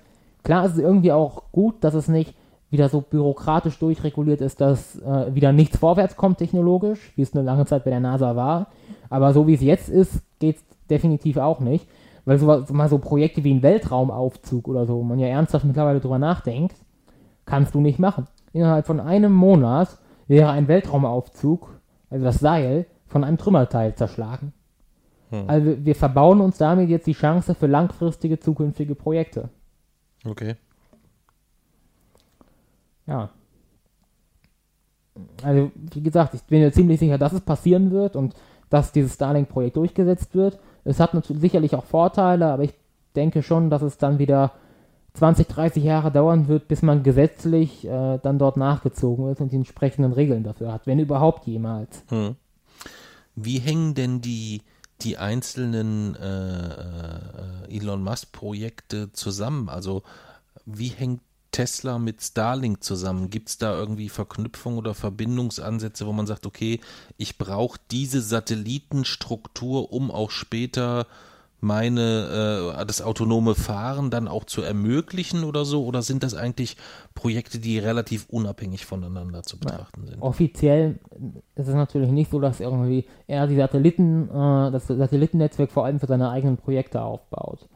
[0.43, 2.35] klar ist es irgendwie auch gut, dass es nicht
[2.69, 7.43] wieder so bürokratisch durchreguliert ist, dass äh, wieder nichts vorwärts kommt technologisch, wie es eine
[7.43, 8.67] lange Zeit bei der NASA war.
[9.11, 11.87] Aber so wie es jetzt ist, geht es definitiv auch nicht.
[12.25, 15.99] Weil so, mal so Projekte wie ein Weltraumaufzug oder so, wo man ja ernsthaft mittlerweile
[15.99, 16.75] drüber nachdenkt,
[17.45, 18.27] kannst du nicht machen.
[18.53, 21.69] Innerhalb von einem Monat wäre ein Weltraumaufzug
[22.13, 24.53] also das Seil, von einem Trümmerteil zerschlagen.
[25.29, 25.45] Hm.
[25.47, 29.49] Also wir verbauen uns damit jetzt die Chance für langfristige zukünftige Projekte.
[30.23, 30.55] Okay.
[33.07, 33.31] Ja.
[35.43, 38.35] Also, wie gesagt, ich bin mir ziemlich sicher, dass es passieren wird und
[38.69, 40.59] dass dieses Starlink-Projekt durchgesetzt wird.
[40.83, 42.73] Es hat natürlich sicherlich auch Vorteile, aber ich
[43.15, 44.53] denke schon, dass es dann wieder
[45.13, 49.57] 20, 30 Jahre dauern wird, bis man gesetzlich äh, dann dort nachgezogen ist und die
[49.57, 52.03] entsprechenden Regeln dafür hat, wenn überhaupt jemals.
[52.09, 52.35] Hm.
[53.35, 54.61] Wie hängen denn die,
[55.01, 59.69] die einzelnen äh, äh, Elon Musk-Projekte zusammen?
[59.69, 60.01] Also
[60.65, 63.29] wie hängt Tesla mit Starlink zusammen?
[63.29, 66.79] Gibt es da irgendwie Verknüpfungen oder Verbindungsansätze, wo man sagt, okay,
[67.17, 71.05] ich brauche diese Satellitenstruktur, um auch später
[71.63, 75.85] meine, äh, das autonome Fahren dann auch zu ermöglichen oder so?
[75.85, 76.77] Oder sind das eigentlich
[77.15, 80.21] Projekte, die relativ unabhängig voneinander zu betrachten sind?
[80.21, 80.99] Offiziell
[81.55, 85.99] ist es natürlich nicht so, dass irgendwie er die Satelliten, äh, das Satellitennetzwerk vor allem
[85.99, 87.67] für seine eigenen Projekte aufbaut.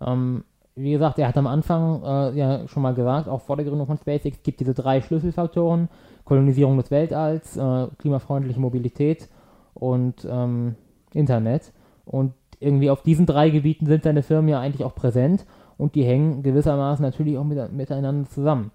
[0.00, 3.66] Ähm, wie gesagt, er hat am Anfang äh, ja schon mal gesagt, auch vor der
[3.66, 5.88] Gründung von SpaceX gibt diese drei Schlüsselfaktoren:
[6.24, 9.28] Kolonisierung des Weltalls, äh, klimafreundliche Mobilität
[9.74, 10.76] und ähm,
[11.12, 11.72] Internet.
[12.04, 12.32] Und
[12.62, 15.44] irgendwie auf diesen drei Gebieten sind seine Firmen ja eigentlich auch präsent
[15.78, 18.70] und die hängen gewissermaßen natürlich auch mit, miteinander zusammen.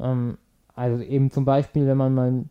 [0.00, 0.38] Ähm,
[0.74, 2.44] also eben zum Beispiel, wenn man mal,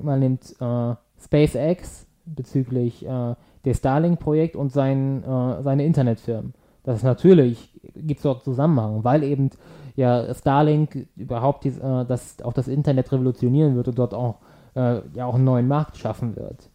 [0.00, 3.34] mal nimmt äh, SpaceX bezüglich äh,
[3.64, 6.54] des Starlink-Projekt und sein, äh, seine Internetfirmen.
[6.84, 9.50] Das ist natürlich, gibt es dort Zusammenhang, weil eben
[9.94, 14.36] ja Starlink überhaupt dies, äh, das, auch das Internet revolutionieren wird und dort auch
[14.74, 16.70] äh, ja auch einen neuen Markt schaffen wird.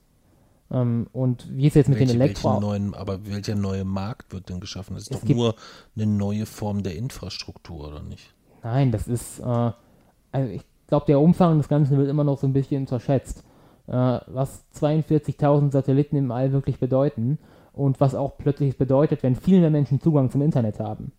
[0.69, 2.59] Ähm, und wie ist jetzt mit Welche, den Elektro...
[2.59, 4.95] neuen, aber welcher neue Markt wird denn geschaffen?
[4.95, 5.55] Das ist Es doch nur
[5.95, 8.33] eine neue Form der Infrastruktur, oder nicht?
[8.63, 12.47] Nein, das ist, äh, also ich glaube, der Umfang des Ganzen wird immer noch so
[12.47, 13.43] ein bisschen unterschätzt.
[13.87, 17.37] Äh, was 42.000 Satelliten im All wirklich bedeuten
[17.71, 21.13] und was auch plötzlich bedeutet, wenn viel mehr Menschen Zugang zum Internet haben.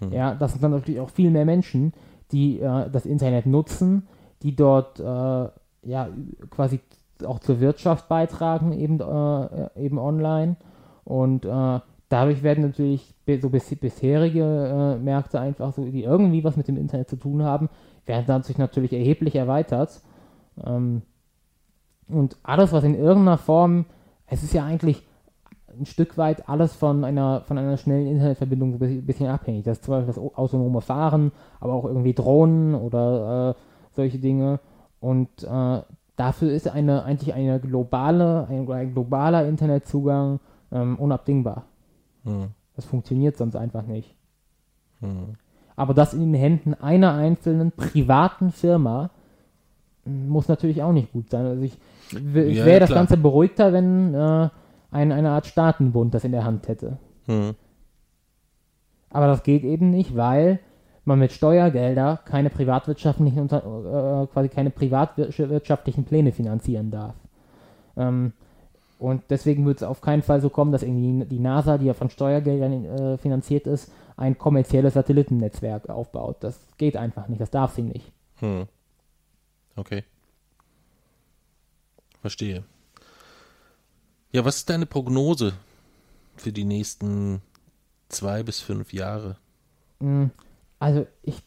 [0.00, 0.12] Hm.
[0.12, 1.94] Ja, das sind dann natürlich auch viel mehr Menschen,
[2.30, 4.08] die äh, das Internet nutzen,
[4.42, 5.48] die dort äh,
[5.84, 6.08] ja
[6.50, 6.80] quasi
[7.26, 10.56] auch zur Wirtschaft beitragen, eben, äh, eben online.
[11.04, 16.56] Und äh, dadurch werden natürlich so bis, bisherige äh, Märkte einfach so, die irgendwie was
[16.56, 17.68] mit dem Internet zu tun haben,
[18.06, 20.00] werden dadurch natürlich erheblich erweitert.
[20.64, 21.02] Ähm,
[22.08, 23.86] und alles, was in irgendeiner Form,
[24.26, 25.06] es ist ja eigentlich
[25.78, 29.64] ein Stück weit alles von einer, von einer schnellen Internetverbindung ein bisschen- bisschen abhängig.
[29.64, 33.60] Das ist zum Beispiel das autonome Fahren, aber auch irgendwie Drohnen oder äh,
[33.94, 34.60] solche Dinge.
[35.00, 35.80] Und äh,
[36.16, 40.40] dafür ist eine eigentlich eine globale, ein, ein globaler Internetzugang
[40.70, 41.64] ähm, unabdingbar.
[42.24, 42.48] Hm.
[42.76, 44.14] Das funktioniert sonst einfach nicht.
[45.00, 45.34] Hm.
[45.76, 49.10] Aber das in den Händen einer einzelnen privaten Firma
[50.04, 51.46] m, muss natürlich auch nicht gut sein.
[51.46, 51.78] Also ich,
[52.10, 52.18] ich
[52.56, 53.00] Ja, wäre das klar.
[53.00, 54.48] Ganze beruhigter, wenn äh,
[54.90, 56.98] ein, eine Art Staatenbund das in der Hand hätte.
[57.26, 57.54] Hm.
[59.10, 60.60] Aber das geht eben nicht, weil
[61.04, 67.14] man mit Steuergelder keine privatwirtschaftlichen Unter äh, quasi keine privatwirtschaftlichen Pläne finanzieren darf.
[67.96, 68.32] Ähm,
[68.98, 71.94] und deswegen wird es auf keinen Fall so kommen, dass irgendwie die NASA, die ja
[71.94, 76.36] von Steuergeldern äh, finanziert ist, ein kommerzielles Satellitennetzwerk aufbaut.
[76.40, 78.12] Das geht einfach nicht, das darf sie nicht.
[78.36, 78.66] Hm.
[79.74, 80.04] Okay.
[82.20, 82.62] Verstehe.
[84.30, 85.54] Ja, was ist deine Prognose
[86.36, 87.42] für die nächsten
[88.08, 89.36] zwei bis fünf Jahre?
[89.98, 90.26] Mm,
[90.82, 91.40] Also ich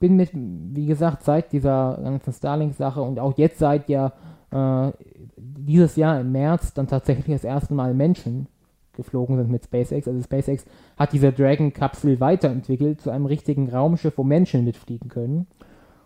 [0.00, 4.12] bin mit, wie gesagt, seit dieser ganzen Starlink-Sache und auch jetzt seit ja
[4.50, 4.92] äh,
[5.38, 8.48] dieses Jahr im März dann tatsächlich das erste Mal Menschen
[8.92, 10.06] geflogen sind mit SpaceX.
[10.06, 10.66] Also SpaceX
[10.98, 15.46] hat diese Dragon-Kapsel weiterentwickelt zu einem richtigen Raumschiff, wo Menschen mitfliegen können.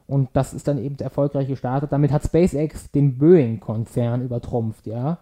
[0.07, 1.91] Und das ist dann eben erfolgreich gestartet.
[1.91, 5.19] Damit hat SpaceX den Boeing-Konzern übertrumpft, ja.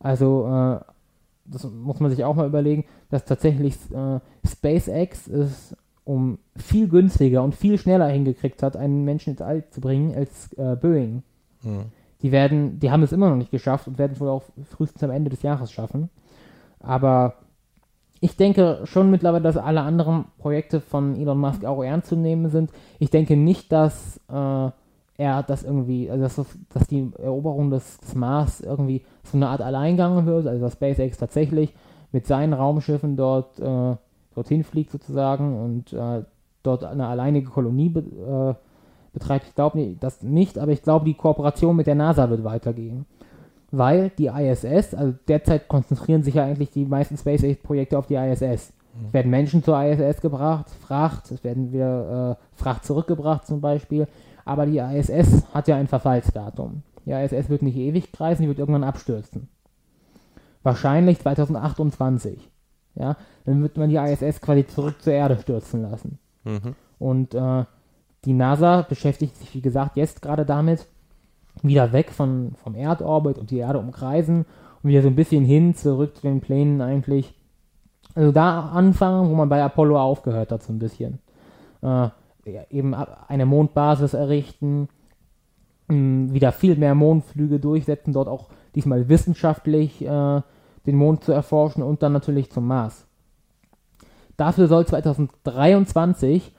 [0.00, 0.80] Also, äh,
[1.44, 7.42] das muss man sich auch mal überlegen, dass tatsächlich äh, SpaceX es um viel günstiger
[7.42, 11.22] und viel schneller hingekriegt hat, einen Menschen ins All zu bringen als äh, Boeing.
[11.62, 11.84] Hm.
[12.22, 15.02] Die werden, die haben es immer noch nicht geschafft und werden es wohl auch frühestens
[15.02, 16.08] am Ende des Jahres schaffen.
[16.80, 17.34] Aber
[18.20, 22.48] ich denke schon mittlerweile, dass alle anderen Projekte von Elon Musk auch ernst zu nehmen
[22.50, 22.70] sind.
[23.00, 24.70] Ich denke nicht, dass äh,
[25.18, 29.48] er das irgendwie, also dass, das- dass die Eroberung des, des Mars irgendwie so eine
[29.48, 31.74] Art Alleingang wird, also dass SpaceX tatsächlich
[32.12, 33.96] mit seinen Raumschiffen dort äh,
[34.34, 36.24] dorthin fliegt sozusagen und äh,
[36.62, 38.54] dort eine alleinige Kolonie be äh,
[39.12, 39.46] betreibt.
[39.46, 43.04] Ich glaube das nicht, aber ich glaube, die Kooperation mit der NASA wird weitergehen.
[43.70, 48.72] Weil die ISS, also derzeit konzentrieren sich ja eigentlich die meisten SpaceX-Projekte auf die ISS.
[49.06, 54.06] Es werden Menschen zur ISS gebracht, Fracht, es werden wieder äh, Fracht zurückgebracht zum Beispiel.
[54.44, 56.82] Aber die ISS hat ja ein Verfallsdatum.
[57.06, 59.48] Die ISS wird nicht ewig kreisen, die wird irgendwann abstürzen.
[60.62, 62.51] Wahrscheinlich 2028.
[62.94, 66.18] Ja, dann wird man die ISS quasi zurück zur Erde stürzen lassen.
[66.44, 66.74] Mhm.
[66.98, 67.64] Und äh,
[68.24, 70.86] die NASA beschäftigt sich, wie gesagt, jetzt gerade damit,
[71.62, 74.44] wieder weg von, vom Erdorbit und die Erde umkreisen
[74.82, 77.34] und wieder so ein bisschen hin, zurück zu den Plänen eigentlich.
[78.14, 81.18] Also da anfangen, wo man bei Apollo aufgehört hat, so ein bisschen.
[81.82, 82.08] Äh,
[82.70, 84.88] eben eine Mondbasis errichten,
[85.88, 90.40] wieder viel mehr Mondflüge durchsetzen, dort auch diesmal wissenschaftlich äh,
[90.86, 93.06] den Mond zu erforschen und dann natürlich zum Mars.
[94.36, 96.52] Dafür soll 2023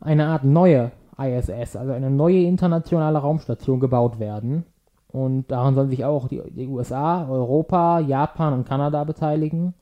[0.00, 4.64] eine Art neue ISS, also eine neue internationale Raumstation gebaut werden.
[5.08, 9.74] Und daran sollen sich auch die, die USA, Europa, Japan und Kanada beteiligen.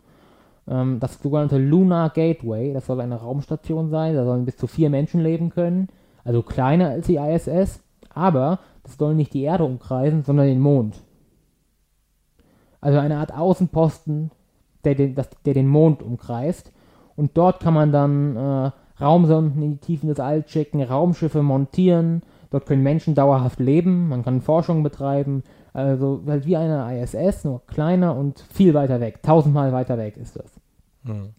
[0.68, 4.88] Ähm, das sogenannte Lunar Gateway, das soll eine Raumstation sein, da sollen bis zu vier
[4.88, 5.88] Menschen leben können,
[6.24, 7.80] also kleiner als die ISS,
[8.14, 11.03] aber das soll nicht die Erde umkreisen, sondern den Mond.
[12.87, 14.30] Also eine Art Außenposten,
[14.84, 16.70] der den, das, der den Mond umkreist.
[17.16, 18.70] Und dort kann man dann äh,
[19.03, 22.22] Raumsonden in die Tiefen des Alls schicken, Raumschiffe montieren.
[22.51, 24.09] Dort können Menschen dauerhaft leben.
[24.09, 25.43] Man kann Forschung betreiben.
[25.72, 29.20] Also halt wie eine ISS, nur kleiner und viel weiter weg.
[29.20, 30.53] Tausendmal weiter weg ist das.
[31.03, 31.30] Mhm.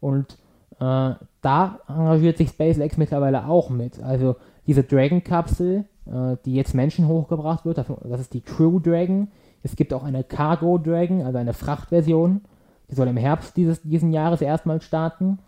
[0.00, 0.34] Und
[0.80, 4.02] äh, da engagiert sich SpaceX mittlerweile auch mit.
[4.02, 9.28] Also diese Dragon-Kapsel, äh, die jetzt Menschen hochgebracht wird, das ist die Crew Dragon.
[9.62, 12.42] Es gibt auch eine Cargo Dragon, also eine Frachtversion.
[12.90, 15.38] Die soll im Herbst dieses diesen Jahres erstmal starten.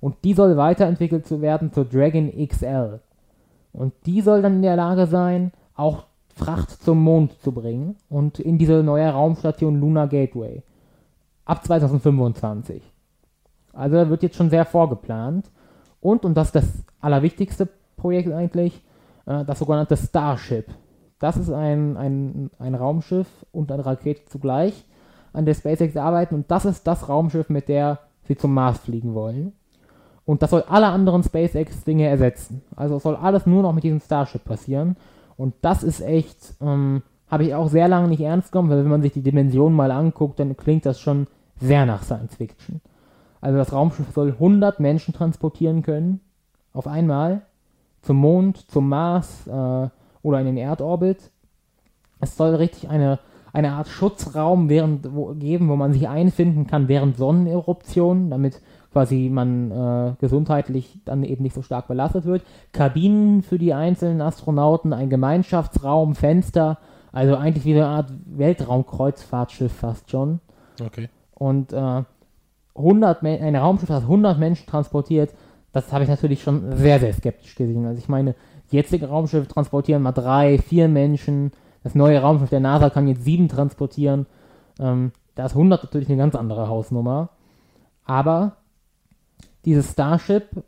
[0.00, 3.00] Und die soll weiterentwickelt zu werden zur Dragon XL.
[3.72, 6.04] Und die soll dann in der Lage sein, auch
[6.34, 10.62] Fracht zum Mond zu bringen und in diese neue Raumstation Lunar Gateway.
[11.44, 12.82] Ab 2025.
[13.72, 15.50] Also da wird jetzt schon sehr vorgeplant.
[16.00, 18.82] Und, und das ist das allerwichtigste Projekt eigentlich,
[19.26, 20.66] äh, das sogenannte Starship.
[21.18, 24.84] Das ist ein, ein, ein Raumschiff und eine Rakete zugleich,
[25.32, 26.34] an der SpaceX arbeiten.
[26.34, 29.52] Und das ist das Raumschiff, mit der sie zum Mars fliegen wollen.
[30.24, 32.62] Und das soll alle anderen SpaceX-Dinge ersetzen.
[32.74, 34.96] Also soll alles nur noch mit diesem Starship passieren.
[35.36, 38.90] Und das ist echt, ähm, habe ich auch sehr lange nicht ernst genommen, weil wenn
[38.90, 41.28] man sich die Dimension mal anguckt, dann klingt das schon
[41.60, 42.80] sehr nach Science Fiction.
[43.40, 46.20] Also das Raumschiff soll 100 Menschen transportieren können,
[46.72, 47.42] auf einmal,
[48.02, 49.88] zum Mond, zum Mars äh,
[50.26, 51.30] oder in den Erdorbit.
[52.20, 53.20] Es soll richtig eine,
[53.52, 58.60] eine Art Schutzraum während, wo, geben, wo man sich einfinden kann während Sonneneruptionen, damit
[58.92, 62.42] quasi man äh, gesundheitlich dann eben nicht so stark belastet wird.
[62.72, 66.78] Kabinen für die einzelnen Astronauten, ein Gemeinschaftsraum, Fenster,
[67.12, 70.40] also eigentlich wie eine Art Weltraumkreuzfahrtschiff fast schon.
[70.84, 71.08] Okay.
[71.34, 72.02] Und äh,
[72.74, 75.32] 100 ein Raumschiff, das 100 Menschen transportiert,
[75.72, 77.86] das habe ich natürlich schon sehr, sehr skeptisch gesehen.
[77.86, 78.34] Also ich meine,
[78.70, 81.52] die jetzigen Raumschiffe transportieren mal drei, vier Menschen.
[81.82, 84.26] Das neue Raumschiff der NASA kann jetzt sieben transportieren.
[84.78, 87.30] Ähm, da ist 100 natürlich eine ganz andere Hausnummer.
[88.04, 88.56] Aber
[89.64, 90.64] dieses Starship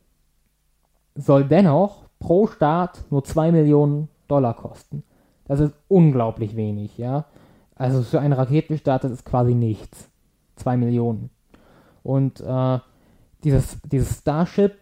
[1.14, 5.02] soll dennoch pro Start nur 2 Millionen Dollar kosten.
[5.46, 7.24] Das ist unglaublich wenig, ja.
[7.74, 10.10] Also für einen Raketenstart, das ist quasi nichts.
[10.56, 11.30] 2 Millionen.
[12.02, 12.78] Und äh,
[13.44, 14.76] dieses, dieses Starship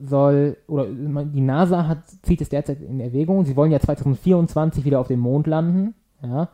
[0.00, 5.00] soll, oder die NASA hat, zieht es derzeit in Erwägung, sie wollen ja 2024 wieder
[5.00, 6.48] auf dem Mond landen, ja.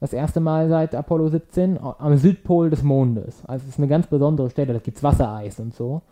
[0.00, 3.44] Das erste Mal seit Apollo 17 am Südpol des Mondes.
[3.46, 6.02] Also es ist eine ganz besondere Stelle, da gibt es Wassereis und so.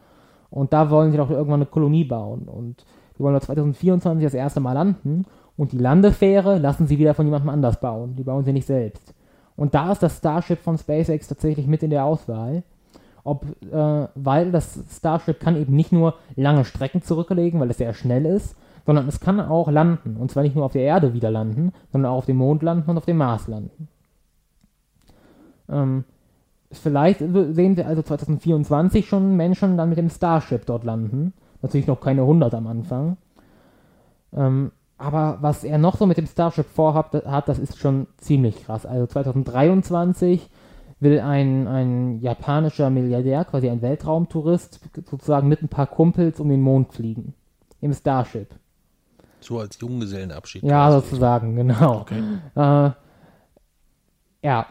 [0.49, 2.43] Und da wollen sie doch irgendwann eine Kolonie bauen.
[2.43, 2.85] Und
[3.19, 5.25] die wollen 2024 das erste Mal landen.
[5.57, 8.15] Und die Landefähre lassen sie wieder von jemandem anders bauen.
[8.15, 9.13] Die bauen sie nicht selbst.
[9.57, 12.63] Und da ist das Starship von SpaceX tatsächlich mit in der Auswahl.
[13.25, 17.95] Ob, äh, weil das Starship kann eben nicht nur lange Strecken zurücklegen, weil es sehr
[17.95, 18.57] schnell ist,
[18.87, 20.17] sondern es kann auch landen.
[20.17, 22.91] Und zwar nicht nur auf der Erde wieder landen, sondern auch auf dem Mond landen
[22.91, 23.89] und auf dem Mars landen.
[25.69, 26.05] Ähm,
[26.73, 31.33] Vielleicht sehen wir also 2024 schon Menschen dann mit dem Starship dort landen.
[31.63, 33.17] Natürlich noch keine 100 am Anfang.
[34.33, 38.65] Ähm, aber was er noch so mit dem Starship vorhat, hat, das ist schon ziemlich
[38.65, 38.87] krass.
[38.87, 40.49] Also 2023
[41.01, 44.81] will ein, ein japanischer Milliardär, quasi ein Weltraumtourist,
[45.11, 47.35] sozusagen mit ein paar Kumpels um den Mond fliegen.
[47.81, 48.55] Im Starship.
[49.41, 50.63] So als Junggesellenabschied.
[50.63, 51.07] Ja, quasi.
[51.07, 52.01] sozusagen, genau.
[52.01, 52.23] Okay.
[52.55, 52.91] Äh,
[54.43, 54.67] ja,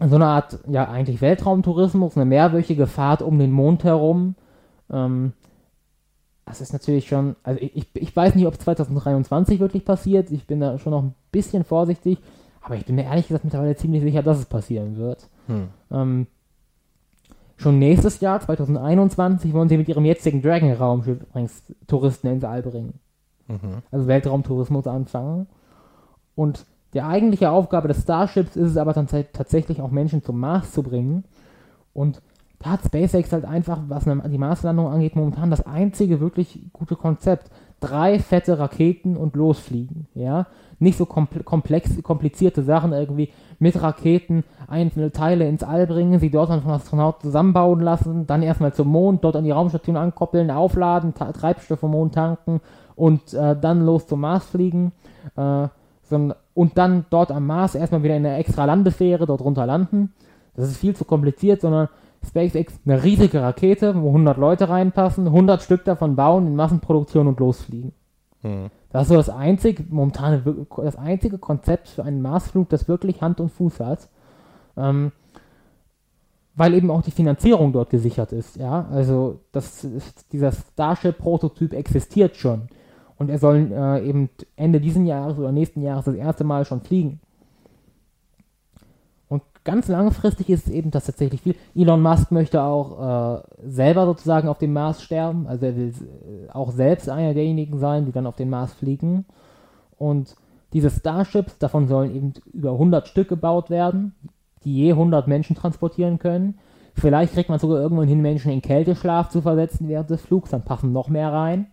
[0.00, 4.34] so eine Art, ja, eigentlich Weltraumtourismus, eine mehrwöchige Fahrt um den Mond herum.
[4.90, 5.32] Ähm,
[6.46, 10.30] das ist natürlich schon, also ich, ich weiß nicht, ob es 2023 wirklich passiert.
[10.30, 12.18] Ich bin da schon noch ein bisschen vorsichtig,
[12.64, 15.28] aber ich bin mir ehrlich gesagt mittlerweile ziemlich sicher, dass es passieren wird.
[15.48, 15.68] Hm.
[15.90, 16.26] Ähm,
[17.58, 22.94] schon nächstes Jahr, 2021, wollen sie mit ihrem jetzigen Dragon-Raumschiff übrigens Touristen ins All bringen.
[23.48, 23.82] Mhm.
[23.90, 25.46] Also Weltraumtourismus anfangen.
[26.34, 30.72] Und die eigentliche Aufgabe des Starships ist es aber dann tatsächlich auch Menschen zum Mars
[30.72, 31.24] zu bringen.
[31.92, 32.22] Und
[32.60, 37.50] da hat SpaceX halt einfach, was die Marslandung angeht, momentan das einzige wirklich gute Konzept.
[37.80, 40.46] Drei fette Raketen und losfliegen, ja.
[40.78, 46.50] Nicht so komplex, komplizierte Sachen irgendwie mit Raketen einzelne Teile ins All bringen, sie dort
[46.50, 51.14] dann von Astronauten zusammenbauen lassen, dann erstmal zum Mond, dort an die Raumstation ankoppeln, aufladen,
[51.14, 52.60] Treibstoff vom Mond tanken
[52.96, 54.92] und äh, dann los zum Mars fliegen.
[55.36, 55.68] Äh,
[56.02, 60.12] sondern, und dann dort am Mars erstmal wieder in eine extra Landefähre dort runter landen.
[60.54, 61.88] Das ist viel zu kompliziert, sondern
[62.24, 67.40] SpaceX eine riesige Rakete, wo 100 Leute reinpassen, 100 Stück davon bauen in Massenproduktion und
[67.40, 67.92] losfliegen.
[68.90, 73.40] Das ist so das einzige, momentan das einzige Konzept für einen Marsflug, das wirklich Hand
[73.40, 74.08] und Fuß hat.
[74.76, 75.12] Ähm,
[76.56, 78.86] weil eben auch die Finanzierung dort gesichert ist, ja.
[78.90, 82.68] Also das ist, dieser Starship-Prototyp existiert schon
[83.16, 86.80] und er soll äh, eben Ende diesen Jahres oder nächsten Jahres das erste Mal schon
[86.80, 87.20] fliegen.
[89.64, 91.54] Ganz langfristig ist es eben das tatsächlich viel.
[91.74, 95.46] Elon Musk möchte auch äh, selber sozusagen auf dem Mars sterben.
[95.46, 99.24] Also er will äh, auch selbst einer derjenigen sein, die dann auf den Mars fliegen.
[99.96, 100.36] Und
[100.74, 104.14] diese Starships, davon sollen eben über 100 Stück gebaut werden,
[104.64, 106.58] die je 100 Menschen transportieren können.
[106.92, 110.62] Vielleicht kriegt man sogar irgendwann hin, Menschen in Kälteschlaf zu versetzen während des Flugs, dann
[110.62, 111.68] passen noch mehr rein.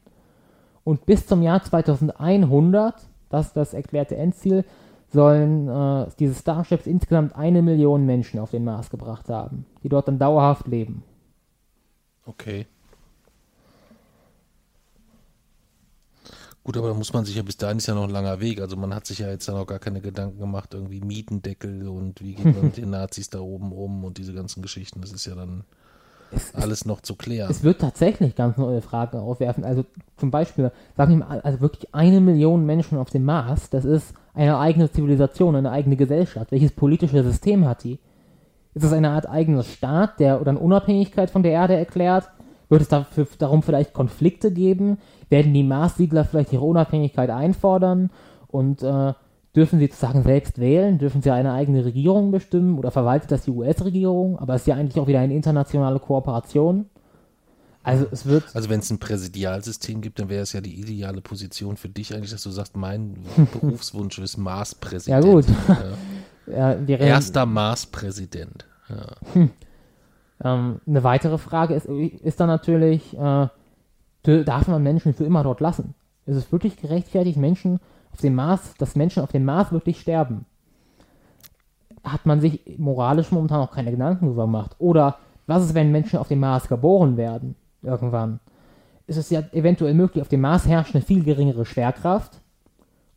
[0.83, 2.95] Und bis zum Jahr 2100,
[3.29, 4.63] das ist das erklärte Endziel,
[5.11, 10.07] sollen äh, diese Starships insgesamt eine Million Menschen auf den Mars gebracht haben, die dort
[10.07, 11.03] dann dauerhaft leben.
[12.25, 12.65] Okay.
[16.63, 18.61] Gut, aber da muss man sich ja bis dahin ist ja noch ein langer Weg.
[18.61, 22.21] Also man hat sich ja jetzt da noch gar keine Gedanken gemacht, irgendwie Mietendeckel und
[22.21, 25.01] wie geht man mit den Nazis da oben rum und diese ganzen Geschichten.
[25.01, 25.63] Das ist ja dann
[26.31, 27.49] es, alles noch zu klären.
[27.49, 29.63] Es wird tatsächlich ganz neue Fragen aufwerfen.
[29.63, 29.85] Also
[30.17, 34.13] zum Beispiel, sagen wir mal, also wirklich eine Million Menschen auf dem Mars, das ist
[34.33, 36.51] eine eigene Zivilisation, eine eigene Gesellschaft.
[36.51, 37.99] Welches politische System hat die?
[38.73, 42.29] Ist es eine Art eigener Staat, der dann Unabhängigkeit von der Erde erklärt?
[42.69, 44.97] Wird es dafür, darum vielleicht Konflikte geben?
[45.29, 48.11] Werden die Marssiedler vielleicht ihre Unabhängigkeit einfordern?
[48.47, 49.13] Und äh,
[49.53, 50.97] dürfen sie sozusagen selbst wählen?
[50.97, 52.77] Dürfen sie eine eigene Regierung bestimmen?
[52.77, 54.39] Oder verwaltet das die US-Regierung?
[54.39, 56.85] Aber ist ja eigentlich auch wieder eine internationale Kooperation.
[57.83, 58.43] Also es wird.
[58.53, 62.13] Also wenn es ein Präsidialsystem gibt, dann wäre es ja die ideale Position für dich
[62.13, 63.17] eigentlich, dass du sagst, mein
[63.53, 65.25] Berufswunsch ist Mars-Präsident.
[65.25, 65.45] Ja gut.
[66.47, 66.75] Ja.
[66.87, 68.65] ja, Erster Mars-Präsident.
[68.89, 69.07] Ja.
[69.33, 69.49] Hm.
[70.43, 73.47] Ähm, eine weitere Frage ist, ist dann natürlich, äh,
[74.23, 75.93] darf man Menschen für immer dort lassen?
[76.25, 77.79] Ist es wirklich gerechtfertigt, Menschen
[78.11, 80.45] auf dem Mars, dass Menschen auf dem Mars wirklich sterben?
[82.03, 84.75] Hat man sich moralisch momentan noch keine Gedanken darüber gemacht?
[84.79, 87.55] Oder was ist, wenn Menschen auf dem Mars geboren werden?
[87.83, 88.39] Irgendwann.
[89.07, 92.39] Ist es ja eventuell möglich, auf dem Mars herrscht eine viel geringere Schwerkraft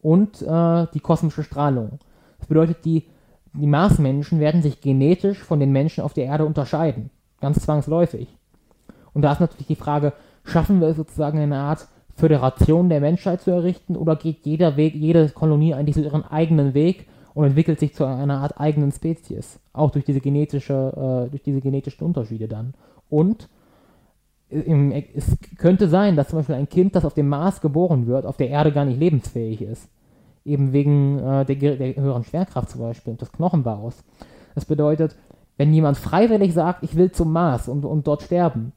[0.03, 1.99] und äh, die kosmische Strahlung.
[2.39, 3.05] Das bedeutet, die,
[3.53, 7.11] die Marsmenschen werden sich genetisch von den Menschen auf der Erde unterscheiden.
[7.41, 8.29] Ganz zwangsläufig.
[9.13, 10.13] Und da ist natürlich die Frage,
[10.45, 11.87] schaffen wir es sozusagen eine Art
[12.17, 16.75] Föderation der Menschheit zu errichten oder geht jeder Weg, jede Kolonie eigentlich so ihren eigenen
[16.75, 19.59] Weg und entwickelt sich zu einer Art eigenen Spezies?
[19.73, 22.75] Auch durch diese genetische, äh, durch diese genetischen Unterschiede dann.
[23.09, 23.49] Und
[24.49, 28.27] im, es könnte sein, dass zum Beispiel ein Kind, das auf dem Mars geboren wird,
[28.27, 29.89] auf der Erde gar nicht lebensfähig ist.
[30.45, 34.05] Eben wegen äh, der, der höheren Schwerkraft zum Beispiel und des Knochenbaus.
[34.55, 35.17] Das bedeutet,
[35.57, 38.73] wenn jemand freiwillig sagt, ich will zum Mars und, und dort sterben,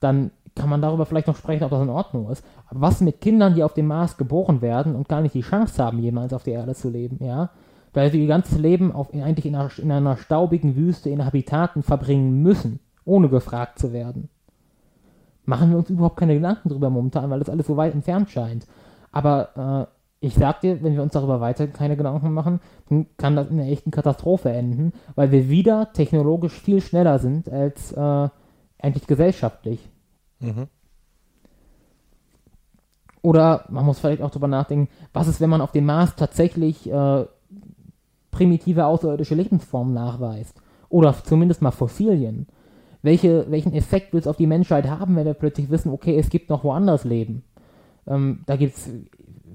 [0.00, 2.44] dann kann man darüber vielleicht noch sprechen, ob das in Ordnung ist.
[2.68, 5.82] Aber was mit Kindern, die auf dem Mars geboren werden und gar nicht die Chance
[5.82, 7.50] haben, jemals auf der Erde zu leben, ja?
[7.92, 11.82] Weil sie ihr ganzes Leben auf, eigentlich in einer, in einer staubigen Wüste in Habitaten
[11.82, 14.28] verbringen müssen, ohne gefragt zu werden.
[15.46, 18.66] Machen wir uns überhaupt keine Gedanken darüber momentan, weil das alles so weit entfernt scheint.
[19.12, 19.88] Aber
[20.20, 23.48] äh, ich sag dir, wenn wir uns darüber weiter keine Gedanken machen, dann kann das
[23.48, 28.28] in einer echten Katastrophe enden, weil wir wieder technologisch viel schneller sind als äh,
[28.78, 29.88] eigentlich gesellschaftlich.
[30.40, 30.66] Mhm.
[33.22, 36.90] Oder man muss vielleicht auch darüber nachdenken, was ist, wenn man auf dem Mars tatsächlich
[36.90, 37.24] äh,
[38.30, 40.60] primitive außerirdische Lebensformen nachweist?
[40.88, 42.46] Oder zumindest mal Fossilien.
[43.02, 46.30] Welche, welchen Effekt wird es auf die Menschheit haben, wenn wir plötzlich wissen, okay, es
[46.30, 47.42] gibt noch woanders Leben?
[48.06, 48.90] Ähm, da gibt es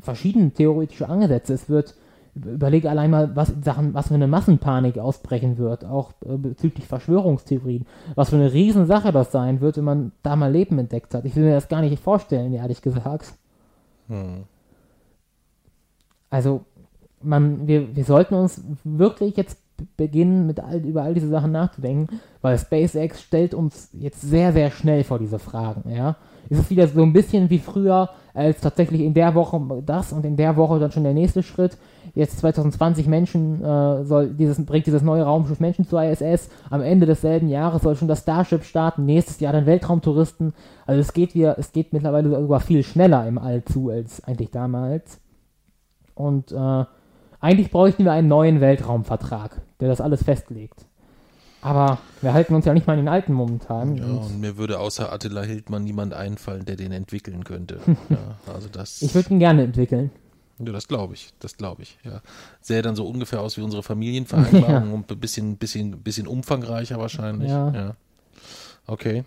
[0.01, 1.53] verschiedene theoretische Ansätze.
[1.53, 1.95] Es wird,
[2.35, 7.85] überlege allein mal, was Sachen, was für eine Massenpanik ausbrechen wird, auch äh, bezüglich Verschwörungstheorien.
[8.15, 11.25] Was für eine Riesensache das sein wird, wenn man da mal Leben entdeckt hat.
[11.25, 13.33] Ich will mir das gar nicht vorstellen, ehrlich gesagt.
[14.07, 14.43] Hm.
[16.29, 16.61] Also,
[17.21, 19.57] man, wir, wir sollten uns wirklich jetzt
[19.97, 24.71] beginnen, mit all, über all diese Sachen nachzudenken, weil SpaceX stellt uns jetzt sehr, sehr
[24.71, 26.15] schnell vor diese Fragen, ja.
[26.49, 30.25] Es ist wieder so ein bisschen wie früher, als tatsächlich in der Woche das und
[30.25, 31.77] in der Woche dann schon der nächste Schritt.
[32.13, 36.49] Jetzt 2020 Menschen äh, soll dieses, bringt dieses neue Raumschiff Menschen zur ISS.
[36.69, 39.05] Am Ende desselben Jahres soll schon das Starship starten.
[39.05, 40.53] Nächstes Jahr dann Weltraumtouristen.
[40.85, 44.51] Also es geht wieder, es geht mittlerweile sogar viel schneller im All zu als eigentlich
[44.51, 45.19] damals.
[46.15, 46.85] Und äh,
[47.41, 50.85] eigentlich bräuchten wir einen neuen Weltraumvertrag, der das alles festlegt.
[51.63, 53.97] Aber wir halten uns ja nicht mal in den alten momentan.
[53.97, 57.79] Ja, und, und mir würde außer Attila Hildmann niemand einfallen, der den entwickeln könnte.
[58.09, 58.17] ja,
[58.51, 60.11] also das, ich würde ihn gerne entwickeln.
[60.59, 62.21] Ja, das glaube ich, das glaube ich, ja.
[62.61, 64.93] Sähe dann so ungefähr aus wie unsere Familienvereinbarung ja.
[64.93, 67.49] und ein bisschen, bisschen, bisschen umfangreicher wahrscheinlich.
[67.49, 67.71] Ja.
[67.71, 67.95] ja.
[68.87, 69.23] Okay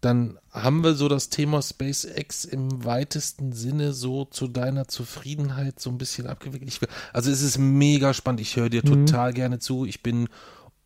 [0.00, 5.90] dann haben wir so das Thema SpaceX im weitesten Sinne so zu deiner Zufriedenheit so
[5.90, 6.68] ein bisschen abgewickelt.
[6.68, 6.80] Ich,
[7.12, 8.40] also es ist mega spannend.
[8.40, 9.06] Ich höre dir mhm.
[9.06, 9.84] total gerne zu.
[9.86, 10.28] Ich bin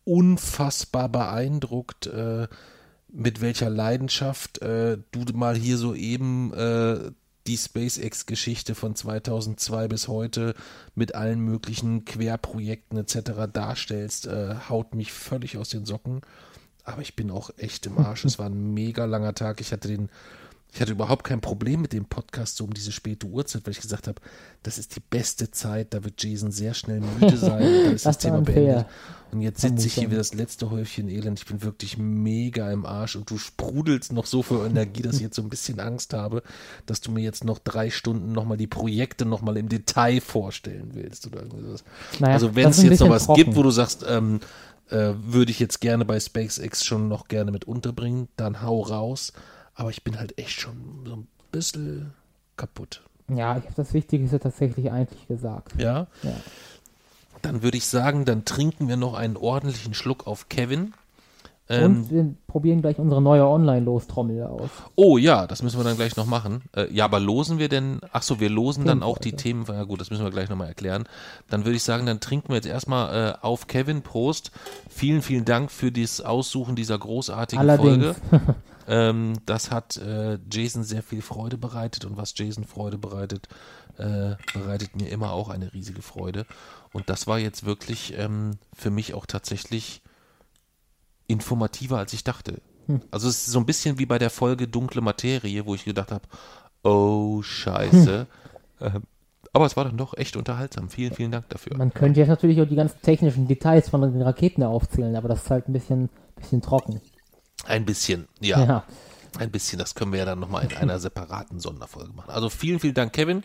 [0.03, 2.47] unfassbar beeindruckt, äh,
[3.09, 7.11] mit welcher Leidenschaft äh, du mal hier so eben äh,
[7.47, 10.53] die SpaceX-Geschichte von 2002 bis heute
[10.95, 13.51] mit allen möglichen Querprojekten etc.
[13.51, 16.21] darstellst, äh, haut mich völlig aus den Socken.
[16.91, 18.25] Aber ich bin auch echt im Arsch.
[18.25, 19.61] es war ein mega langer Tag.
[19.61, 20.09] Ich hatte den
[20.73, 23.81] ich hatte überhaupt kein Problem mit dem Podcast so um diese späte Uhrzeit, weil ich
[23.81, 24.21] gesagt habe,
[24.63, 28.05] das ist die beste Zeit, da wird Jason sehr schnell müde sein, und dann ist
[28.05, 28.53] das, Das Thema unfair.
[28.55, 28.85] beendet.
[29.33, 31.39] Und jetzt sitze ich hier wie das letzte Häufchen Elend.
[31.39, 35.21] Ich bin wirklich mega im Arsch und du sprudelst noch so viel Energie, dass ich
[35.21, 36.43] jetzt so ein bisschen Angst habe,
[36.85, 41.27] dass du mir jetzt noch drei Stunden nochmal die Projekte nochmal im Detail vorstellen willst
[41.27, 41.83] oder irgendwie sowas.
[42.19, 43.43] Naja, also wenn es jetzt noch was trocken.
[43.43, 44.41] gibt, wo du sagst, ähm,
[44.91, 49.33] äh, würde ich jetzt gerne bei SpaceX schon noch gerne mit unterbringen, dann hau raus.
[49.73, 52.13] Aber ich bin halt echt schon so ein bisschen
[52.57, 53.01] kaputt.
[53.29, 55.73] Ja, ich habe das Wichtigste tatsächlich eigentlich gesagt.
[55.79, 56.33] Ja, Ja.
[57.41, 60.93] dann würde ich sagen, dann trinken wir noch einen ordentlichen Schluck auf Kevin.
[61.71, 64.69] Ähm, Und wir probieren gleich unsere neue Online-Lostrommel aus.
[64.95, 66.63] oh ja, das müssen wir dann gleich noch machen.
[66.75, 69.41] Äh, ja, aber losen wir denn, ach so, wir losen dann auch die Themenfolge.
[69.41, 71.05] Themen, ja gut, das müssen wir gleich nochmal erklären.
[71.49, 74.51] Dann würde ich sagen, dann trinken wir jetzt erstmal äh, auf Kevin, Prost.
[74.89, 78.15] Vielen, vielen Dank für das Aussuchen dieser großartigen Allerdings.
[78.29, 78.55] Folge.
[78.87, 83.47] Ähm, das hat äh, Jason sehr viel Freude bereitet und was Jason Freude bereitet,
[83.97, 86.45] äh, bereitet mir immer auch eine riesige Freude.
[86.91, 90.01] Und das war jetzt wirklich ähm, für mich auch tatsächlich
[91.31, 92.61] informativer, als ich dachte.
[93.11, 96.11] Also es ist so ein bisschen wie bei der Folge Dunkle Materie, wo ich gedacht
[96.11, 96.27] habe,
[96.83, 98.27] oh Scheiße.
[98.81, 99.03] Ähm,
[99.53, 100.89] aber es war dann doch echt unterhaltsam.
[100.89, 101.77] Vielen, vielen Dank dafür.
[101.77, 105.43] Man könnte jetzt natürlich auch die ganzen technischen Details von den Raketen aufzählen, aber das
[105.43, 107.01] ist halt ein bisschen, bisschen trocken.
[107.65, 108.63] Ein bisschen, ja.
[108.63, 108.83] Ja.
[109.37, 112.31] Ein bisschen, das können wir ja dann nochmal in einer separaten Sonderfolge machen.
[112.31, 113.43] Also vielen, vielen Dank, Kevin,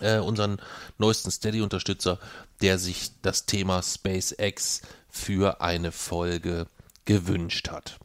[0.00, 0.60] äh, unseren
[0.98, 2.18] neuesten Steady-Unterstützer,
[2.60, 6.66] der sich das Thema SpaceX für eine Folge
[7.04, 7.98] gewünscht hat.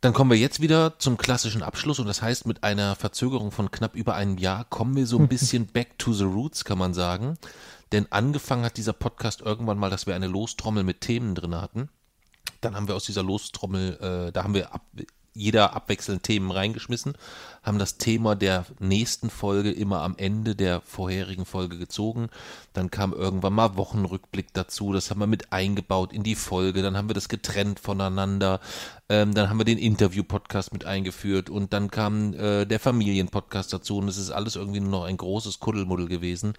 [0.00, 3.70] Dann kommen wir jetzt wieder zum klassischen Abschluss und das heißt, mit einer Verzögerung von
[3.70, 6.92] knapp über einem Jahr kommen wir so ein bisschen back to the roots, kann man
[6.92, 7.38] sagen.
[7.92, 11.88] Denn angefangen hat dieser Podcast irgendwann mal, dass wir eine Lostrommel mit Themen drin hatten.
[12.60, 14.82] Dann haben wir aus dieser Lostrommel, äh, da haben wir ab,
[15.34, 17.14] jeder abwechselnd Themen reingeschmissen,
[17.62, 22.28] haben das Thema der nächsten Folge immer am Ende der vorherigen Folge gezogen.
[22.72, 26.82] Dann kam irgendwann mal Wochenrückblick dazu, das haben wir mit eingebaut in die Folge.
[26.82, 28.60] Dann haben wir das getrennt voneinander.
[29.08, 33.98] Ähm, dann haben wir den Interview-Podcast mit eingeführt und dann kam äh, der Familien-Podcast dazu
[33.98, 36.54] und es ist alles irgendwie nur noch ein großes Kuddelmuddel gewesen,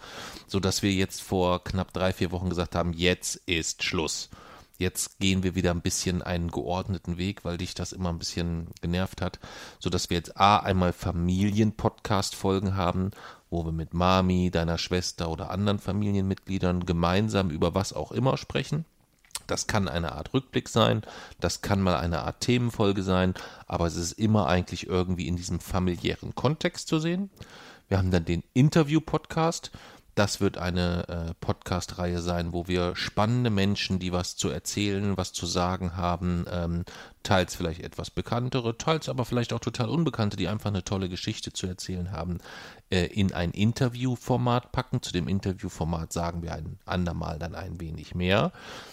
[0.48, 4.30] sodass wir jetzt vor knapp drei, vier Wochen gesagt haben, jetzt ist Schluss.
[4.78, 8.68] Jetzt gehen wir wieder ein bisschen einen geordneten Weg, weil dich das immer ein bisschen
[8.82, 9.40] genervt hat,
[9.80, 13.12] so dass wir jetzt A einmal Familien-Podcast-Folgen haben,
[13.50, 18.84] wo wir mit Mami, deiner Schwester oder anderen Familienmitgliedern gemeinsam über was auch immer sprechen.
[19.48, 21.04] Das kann eine Art Rückblick sein,
[21.40, 23.34] das kann mal eine Art Themenfolge sein,
[23.68, 27.30] aber es ist immer eigentlich irgendwie in diesem familiären Kontext zu sehen.
[27.88, 29.72] Wir haben dann den Interview-Podcast.
[30.16, 35.34] Das wird eine äh, Podcast-Reihe sein, wo wir spannende Menschen, die was zu erzählen, was
[35.34, 36.86] zu sagen haben, ähm,
[37.22, 41.52] teils vielleicht etwas bekanntere, teils aber vielleicht auch total unbekannte, die einfach eine tolle Geschichte
[41.52, 42.38] zu erzählen haben,
[43.00, 45.02] in ein Interviewformat packen.
[45.02, 48.52] Zu dem Interviewformat sagen wir ein andermal dann ein wenig mehr.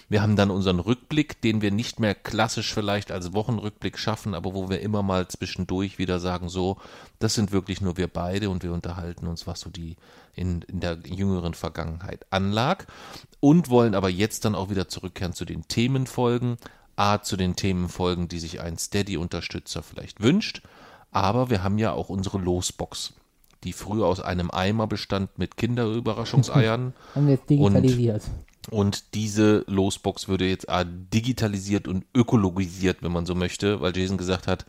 [0.08, 4.54] Wir haben dann unseren Rückblick, den wir nicht mehr klassisch vielleicht als Wochenrückblick schaffen, aber
[4.54, 6.76] wo wir immer mal zwischendurch wieder sagen, so,
[7.18, 9.96] das sind wirklich nur wir beide und wir unterhalten uns, was so die
[10.34, 12.86] in, in der jüngeren Vergangenheit anlag
[13.40, 16.56] und wollen aber jetzt dann auch wieder zurückkehren zu den Themenfolgen,
[16.96, 20.62] A, zu den Themenfolgen, die sich ein Steady-Unterstützer vielleicht wünscht,
[21.10, 23.14] aber wir haben ja auch unsere Losbox,
[23.64, 28.22] die früher aus einem Eimer bestand mit Kinderüberraschungseiern Haben wir jetzt digitalisiert.
[28.70, 34.18] und diese Losbox würde jetzt A, digitalisiert und ökologisiert, wenn man so möchte, weil Jason
[34.18, 34.66] gesagt hat,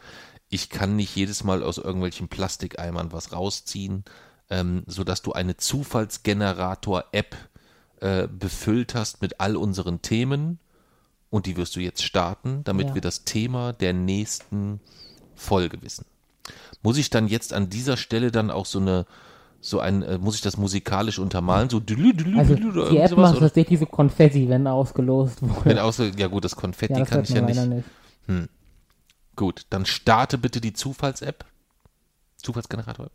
[0.49, 4.03] ich kann nicht jedes Mal aus irgendwelchen Plastikeimern was rausziehen,
[4.49, 7.36] ähm, sodass du eine Zufallsgenerator-App
[8.02, 10.60] äh, befüllt hast mit all unseren Themen
[11.30, 12.94] und die wirst du jetzt starten, damit Ja.
[12.95, 14.80] wir das Thema der nächsten
[15.34, 16.06] Folge wissen.
[16.84, 19.05] Muss ich dann jetzt an dieser Stelle dann auch so eine
[19.61, 23.10] so ein, äh, muss ich das musikalisch untermalen, so dülü, dülü, Also dülü die App
[23.11, 25.64] sowas, macht tatsächlich so Konfetti, wenn ausgelost wurde.
[25.64, 27.88] Wenn außer, ja gut, das Konfetti ja, das kann ich ja nicht.
[28.27, 28.49] nicht.
[29.38, 31.45] Gut, dann starte bitte die Zufalls-App.
[32.38, 33.10] Zufallsgenerator.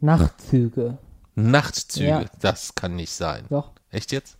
[0.00, 0.98] Nachtzüge.
[1.34, 2.24] Nachtzüge, Ja.
[2.40, 3.46] das kann nicht sein.
[3.48, 3.70] Doch.
[3.90, 4.36] Echt jetzt?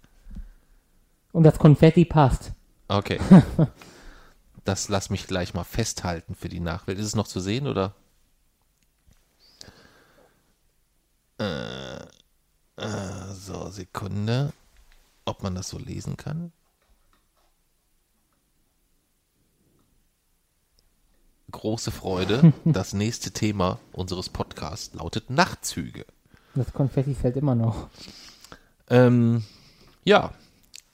[1.32, 2.52] Und das Konfetti passt.
[2.88, 3.18] Okay.
[4.64, 6.98] das lass mich gleich mal festhalten für die Nachwelt.
[6.98, 7.94] Ist es noch zu sehen oder?
[11.38, 11.96] Äh,
[12.76, 14.52] äh, so, Sekunde.
[15.24, 16.52] Ob man das so lesen kann?
[21.56, 22.52] große Freude.
[22.64, 26.04] Das nächste Thema unseres Podcasts lautet Nachtzüge.
[26.54, 27.88] Das Konfetti fällt immer noch.
[28.88, 29.44] Ähm,
[30.04, 30.32] ja,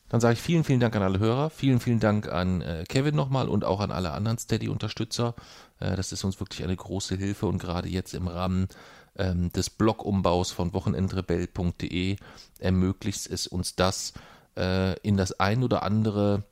[0.08, 1.50] dann sage ich vielen, vielen Dank an alle Hörer.
[1.50, 5.34] Vielen, vielen Dank an äh, Kevin nochmal und auch an alle anderen Steady-Unterstützer.
[5.80, 8.68] Äh, das ist uns wirklich eine große Hilfe und gerade jetzt im Rahmen
[9.16, 12.16] ähm, des Blogumbaus von wochenendrebell.de
[12.58, 14.12] ermöglicht es uns das,
[14.56, 16.44] äh, in das ein oder andere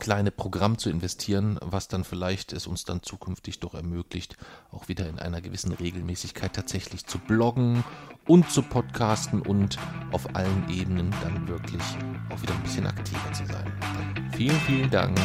[0.00, 4.36] kleine Programm zu investieren, was dann vielleicht es uns dann zukünftig doch ermöglicht,
[4.70, 7.84] auch wieder in einer gewissen Regelmäßigkeit tatsächlich zu bloggen
[8.26, 9.78] und zu podcasten und
[10.12, 11.82] auf allen Ebenen dann wirklich
[12.30, 13.72] auch wieder ein bisschen aktiver zu sein.
[14.32, 15.18] Vielen, vielen Dank.